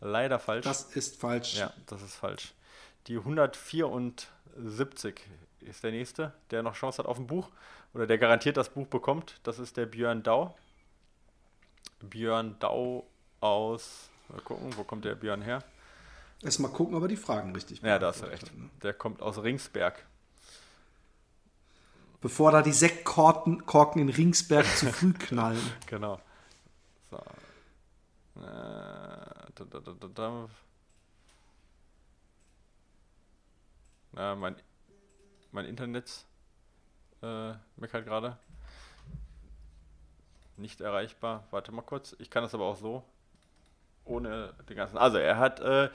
Leider 0.00 0.38
falsch. 0.38 0.64
Das 0.64 0.84
ist 0.84 1.16
falsch. 1.16 1.56
Ja, 1.56 1.72
das 1.86 2.02
ist 2.02 2.14
falsch. 2.14 2.52
Die 3.08 3.16
174 3.16 5.20
ist 5.60 5.82
der 5.82 5.90
nächste, 5.90 6.32
der 6.50 6.62
noch 6.62 6.74
Chance 6.74 6.98
hat 6.98 7.06
auf 7.06 7.18
ein 7.18 7.26
Buch 7.26 7.48
oder 7.94 8.06
der 8.06 8.18
garantiert 8.18 8.56
das 8.56 8.68
Buch 8.68 8.86
bekommt. 8.86 9.40
Das 9.42 9.58
ist 9.58 9.76
der 9.76 9.86
Björn 9.86 10.22
Dau. 10.22 10.56
Björn 12.00 12.56
Dau 12.58 13.06
aus. 13.40 14.10
Mal 14.28 14.40
gucken, 14.42 14.76
wo 14.76 14.84
kommt 14.84 15.04
der 15.04 15.14
Björn 15.14 15.42
her? 15.42 15.62
Erstmal 16.42 16.70
gucken, 16.70 16.94
ob 16.94 17.02
er 17.02 17.08
die 17.08 17.16
Fragen 17.16 17.54
richtig 17.54 17.80
Ja, 17.82 17.98
da 17.98 18.08
hast 18.08 18.22
du 18.22 18.26
recht. 18.26 18.54
Ne? 18.56 18.70
Der 18.82 18.92
kommt 18.92 19.22
aus 19.22 19.42
Ringsberg. 19.42 20.04
Bevor 22.20 22.50
da 22.52 22.62
die 22.62 22.72
Sektkorken 22.72 23.62
in 24.00 24.08
Ringsberg 24.08 24.66
zu 24.66 24.92
früh 24.92 25.12
knallen. 25.18 25.62
Genau. 25.86 26.20
So. 27.10 27.16
Äh, 27.16 28.42
da, 28.42 29.64
da, 29.70 30.08
da, 30.14 30.48
Ja, 34.16 34.34
mein, 34.34 34.56
mein 35.52 35.66
Internet 35.66 36.24
äh, 37.22 37.52
meckert 37.76 38.06
gerade. 38.06 38.38
Nicht 40.56 40.80
erreichbar. 40.80 41.46
Warte 41.50 41.70
mal 41.70 41.82
kurz. 41.82 42.16
Ich 42.18 42.30
kann 42.30 42.42
das 42.42 42.54
aber 42.54 42.64
auch 42.64 42.76
so. 42.76 43.04
Ohne 44.06 44.54
den 44.68 44.76
ganzen. 44.76 44.96
Also, 44.96 45.18
er 45.18 45.36
hat 45.36 45.60
äh, 45.60 45.90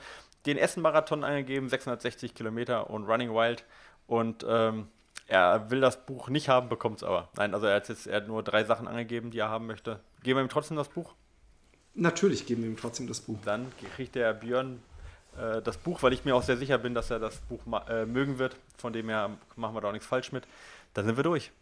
den 0.46 0.58
Essen-Marathon 0.58 1.24
eingegeben, 1.24 1.68
660 1.68 2.34
Kilometer 2.34 2.90
und 2.90 3.04
Running 3.04 3.30
Wild. 3.30 3.64
Und 4.06 4.44
ähm, 4.48 4.88
er 5.28 5.70
will 5.70 5.80
das 5.80 6.04
Buch 6.04 6.28
nicht 6.28 6.48
haben, 6.48 6.68
bekommt 6.68 6.98
es 6.98 7.04
aber. 7.04 7.28
Nein, 7.36 7.54
also 7.54 7.66
er 7.66 7.76
hat 7.76 7.88
jetzt 7.88 8.06
er 8.06 8.16
hat 8.18 8.28
nur 8.28 8.42
drei 8.42 8.64
Sachen 8.64 8.88
angegeben, 8.88 9.30
die 9.30 9.38
er 9.38 9.48
haben 9.48 9.66
möchte. 9.66 10.00
Geben 10.22 10.38
wir 10.38 10.44
ihm 10.44 10.48
trotzdem 10.48 10.76
das 10.76 10.88
Buch? 10.88 11.14
Natürlich 11.94 12.46
geben 12.46 12.62
wir 12.62 12.70
ihm 12.70 12.76
trotzdem 12.76 13.06
das 13.06 13.20
Buch. 13.20 13.38
Dann 13.44 13.70
kriegt 13.96 14.14
der 14.14 14.32
Björn 14.32 14.82
äh, 15.38 15.62
das 15.62 15.76
Buch, 15.76 16.02
weil 16.02 16.12
ich 16.12 16.24
mir 16.24 16.34
auch 16.34 16.42
sehr 16.42 16.56
sicher 16.56 16.78
bin, 16.78 16.94
dass 16.94 17.10
er 17.10 17.18
das 17.18 17.36
Buch 17.36 17.60
äh, 17.88 18.06
mögen 18.06 18.38
wird. 18.38 18.56
Von 18.76 18.92
dem 18.92 19.08
her 19.08 19.30
machen 19.56 19.74
wir 19.74 19.80
da 19.80 19.88
auch 19.88 19.92
nichts 19.92 20.06
falsch 20.06 20.32
mit. 20.32 20.44
Dann 20.94 21.04
sind 21.06 21.16
wir 21.16 21.24
durch. 21.24 21.52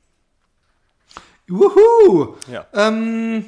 Wuhu! 1.49 2.37
Ja. 2.51 2.67
Ähm, 2.73 3.45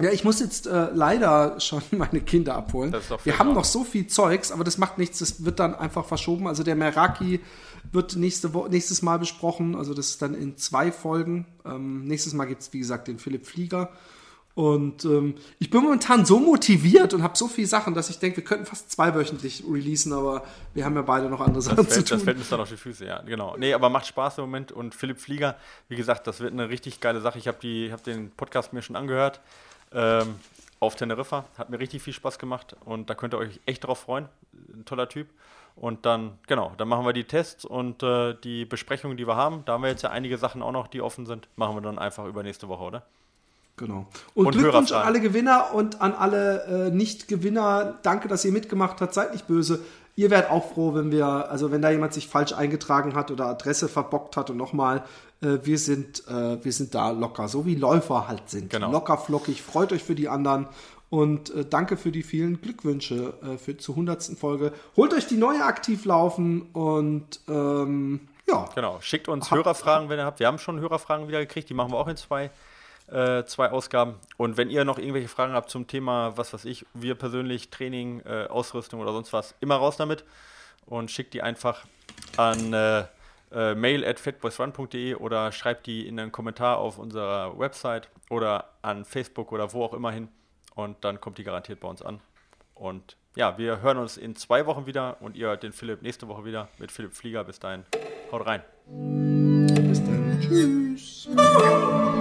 ja, 0.00 0.10
ich 0.10 0.24
muss 0.24 0.40
jetzt 0.40 0.66
äh, 0.66 0.88
leider 0.92 1.60
schon 1.60 1.82
meine 1.90 2.20
Kinder 2.20 2.54
abholen. 2.54 2.94
Wir 3.24 3.38
haben 3.38 3.52
noch 3.52 3.64
so 3.64 3.84
viel 3.84 4.06
Zeugs, 4.06 4.52
aber 4.52 4.64
das 4.64 4.78
macht 4.78 4.98
nichts. 4.98 5.18
Das 5.18 5.44
wird 5.44 5.60
dann 5.60 5.74
einfach 5.74 6.04
verschoben. 6.04 6.46
Also 6.46 6.62
der 6.62 6.76
Meraki 6.76 7.40
wird 7.92 8.16
nächste 8.16 8.54
Wo 8.54 8.66
nächstes 8.66 9.02
Mal 9.02 9.18
besprochen. 9.18 9.74
Also 9.74 9.94
das 9.94 10.08
ist 10.10 10.22
dann 10.22 10.34
in 10.34 10.56
zwei 10.56 10.92
Folgen. 10.92 11.46
Ähm, 11.64 12.04
nächstes 12.04 12.32
Mal 12.34 12.46
gibt 12.46 12.62
es, 12.62 12.72
wie 12.72 12.78
gesagt, 12.78 13.08
den 13.08 13.18
Philipp 13.18 13.46
Flieger. 13.46 13.90
Und 14.54 15.04
ähm, 15.04 15.36
ich 15.58 15.70
bin 15.70 15.82
momentan 15.82 16.26
so 16.26 16.40
motiviert 16.40 17.14
und 17.14 17.22
habe 17.22 17.36
so 17.36 17.46
viele 17.46 17.68
Sachen, 17.68 17.94
dass 17.94 18.10
ich 18.10 18.18
denke, 18.18 18.38
wir 18.38 18.44
könnten 18.44 18.66
fast 18.66 18.90
zweiwöchentlich 18.90 19.64
releasen, 19.70 20.12
aber 20.12 20.44
wir 20.74 20.84
haben 20.84 20.96
ja 20.96 21.02
beide 21.02 21.30
noch 21.30 21.40
andere 21.40 21.62
Sachen 21.62 21.86
fällt, 21.86 21.92
zu 21.92 22.04
tun. 22.04 22.18
Das 22.18 22.24
fällt 22.24 22.38
uns 22.38 22.48
dann 22.48 22.60
auf 22.60 22.68
die 22.68 22.76
Füße, 22.76 23.06
ja, 23.06 23.22
genau. 23.22 23.56
Nee, 23.56 23.72
aber 23.72 23.88
macht 23.88 24.06
Spaß 24.06 24.38
im 24.38 24.44
Moment. 24.44 24.72
Und 24.72 24.94
Philipp 24.94 25.20
Flieger, 25.20 25.56
wie 25.88 25.96
gesagt, 25.96 26.26
das 26.26 26.40
wird 26.40 26.52
eine 26.52 26.68
richtig 26.68 27.00
geile 27.00 27.20
Sache. 27.20 27.38
Ich 27.38 27.46
habe 27.46 27.58
hab 27.92 28.02
den 28.02 28.32
Podcast 28.32 28.72
mir 28.72 28.82
schon 28.82 28.96
angehört 28.96 29.40
ähm, 29.92 30.36
auf 30.80 30.96
Teneriffa. 30.96 31.44
Hat 31.58 31.70
mir 31.70 31.78
richtig 31.78 32.02
viel 32.02 32.12
Spaß 32.12 32.38
gemacht 32.38 32.76
und 32.84 33.10
da 33.10 33.14
könnt 33.14 33.34
ihr 33.34 33.38
euch 33.38 33.60
echt 33.66 33.84
drauf 33.84 34.00
freuen. 34.00 34.28
Ein 34.74 34.84
toller 34.84 35.08
Typ. 35.08 35.28
Und 35.76 36.04
dann, 36.04 36.32
genau, 36.46 36.72
dann 36.76 36.88
machen 36.88 37.06
wir 37.06 37.12
die 37.12 37.24
Tests 37.24 37.64
und 37.64 38.02
äh, 38.02 38.34
die 38.44 38.64
Besprechungen, 38.64 39.16
die 39.16 39.26
wir 39.26 39.36
haben. 39.36 39.62
Da 39.64 39.74
haben 39.74 39.82
wir 39.82 39.90
jetzt 39.90 40.02
ja 40.02 40.10
einige 40.10 40.36
Sachen 40.36 40.62
auch 40.62 40.72
noch, 40.72 40.88
die 40.88 41.00
offen 41.00 41.26
sind. 41.26 41.48
Machen 41.56 41.76
wir 41.76 41.80
dann 41.80 41.98
einfach 41.98 42.26
über 42.26 42.42
nächste 42.42 42.68
Woche, 42.68 42.82
oder? 42.82 43.02
Genau. 43.76 44.06
Und, 44.34 44.46
und 44.46 44.58
Glückwunsch 44.58 44.92
an 44.92 45.06
alle 45.06 45.20
Gewinner 45.20 45.72
und 45.72 46.02
an 46.02 46.12
alle 46.12 46.88
äh, 46.88 46.90
Nicht-Gewinner. 46.90 47.98
Danke, 48.02 48.28
dass 48.28 48.44
ihr 48.44 48.52
mitgemacht 48.52 49.00
habt. 49.00 49.14
Seid 49.14 49.32
nicht 49.32 49.46
böse. 49.46 49.80
Ihr 50.16 50.30
werdet 50.30 50.50
auch 50.50 50.72
froh, 50.72 50.94
wenn 50.94 51.10
wir, 51.10 51.26
also 51.26 51.72
wenn 51.72 51.80
da 51.80 51.90
jemand 51.90 52.12
sich 52.12 52.28
falsch 52.28 52.52
eingetragen 52.52 53.14
hat 53.14 53.30
oder 53.30 53.46
Adresse 53.46 53.88
verbockt 53.88 54.36
hat 54.36 54.50
und 54.50 54.58
nochmal 54.58 55.02
äh, 55.42 55.58
wir, 55.62 55.78
sind, 55.78 56.26
äh, 56.28 56.62
wir 56.62 56.72
sind 56.72 56.94
da 56.94 57.10
locker, 57.10 57.48
so 57.48 57.66
wie 57.66 57.74
Läufer 57.74 58.28
halt 58.28 58.50
sind. 58.50 58.70
Genau. 58.70 58.90
Locker, 58.90 59.18
flockig, 59.18 59.62
freut 59.62 59.92
euch 59.92 60.02
für 60.02 60.14
die 60.14 60.28
anderen. 60.28 60.68
Und 61.08 61.50
äh, 61.50 61.64
danke 61.64 61.96
für 61.96 62.12
die 62.12 62.22
vielen 62.22 62.60
Glückwünsche 62.60 63.34
äh, 63.42 63.58
für, 63.58 63.76
zur 63.76 63.96
100. 63.96 64.22
Folge. 64.38 64.72
Holt 64.96 65.12
euch 65.12 65.26
die 65.26 65.36
neue 65.36 65.64
aktiv 65.64 66.04
laufen 66.04 66.62
und 66.72 67.40
ähm, 67.48 68.28
ja. 68.46 68.68
Genau, 68.74 69.00
schickt 69.00 69.28
uns 69.28 69.50
Hab, 69.50 69.58
Hörerfragen, 69.58 70.08
wenn 70.08 70.18
ihr 70.18 70.24
habt. 70.24 70.40
Wir 70.40 70.46
haben 70.46 70.58
schon 70.58 70.78
Hörerfragen 70.78 71.26
wieder 71.26 71.40
gekriegt, 71.40 71.68
die 71.68 71.74
machen 71.74 71.92
wir 71.92 71.98
auch 71.98 72.06
in 72.06 72.16
zwei, 72.16 72.50
äh, 73.08 73.44
zwei 73.44 73.70
Ausgaben. 73.70 74.14
Und 74.36 74.56
wenn 74.56 74.70
ihr 74.70 74.84
noch 74.84 74.98
irgendwelche 74.98 75.28
Fragen 75.28 75.52
habt 75.52 75.70
zum 75.70 75.86
Thema, 75.88 76.36
was 76.36 76.52
weiß 76.52 76.64
ich, 76.64 76.86
wir 76.94 77.16
persönlich, 77.16 77.70
Training, 77.70 78.20
äh, 78.20 78.46
Ausrüstung 78.48 79.00
oder 79.00 79.12
sonst 79.12 79.32
was, 79.32 79.54
immer 79.60 79.76
raus 79.76 79.96
damit 79.96 80.24
und 80.86 81.10
schickt 81.10 81.34
die 81.34 81.42
einfach 81.42 81.86
an 82.36 83.08
äh, 83.52 83.74
mail 83.74 84.04
at 84.04 84.20
fatboysrun.de 84.20 85.14
oder 85.16 85.52
schreibt 85.52 85.86
die 85.86 86.06
in 86.06 86.18
einen 86.18 86.32
Kommentar 86.32 86.78
auf 86.78 86.98
unserer 86.98 87.58
Website 87.58 88.08
oder 88.28 88.70
an 88.82 89.04
Facebook 89.04 89.52
oder 89.52 89.72
wo 89.72 89.84
auch 89.84 89.94
immer 89.94 90.12
hin. 90.12 90.28
Und 90.74 91.04
dann 91.04 91.20
kommt 91.20 91.38
die 91.38 91.44
garantiert 91.44 91.80
bei 91.80 91.88
uns 91.88 92.02
an. 92.02 92.20
Und 92.74 93.16
ja, 93.36 93.58
wir 93.58 93.82
hören 93.82 93.98
uns 93.98 94.16
in 94.16 94.36
zwei 94.36 94.66
Wochen 94.66 94.86
wieder 94.86 95.16
und 95.20 95.36
ihr 95.36 95.56
den 95.56 95.72
Philipp 95.72 96.02
nächste 96.02 96.28
Woche 96.28 96.44
wieder 96.44 96.68
mit 96.78 96.90
Philipp 96.90 97.14
Flieger. 97.14 97.44
Bis 97.44 97.60
dahin, 97.60 97.84
haut 98.32 98.46
rein. 98.46 98.62
Bis 98.86 100.02
dann. 100.04 100.40
Tschüss. 100.40 101.28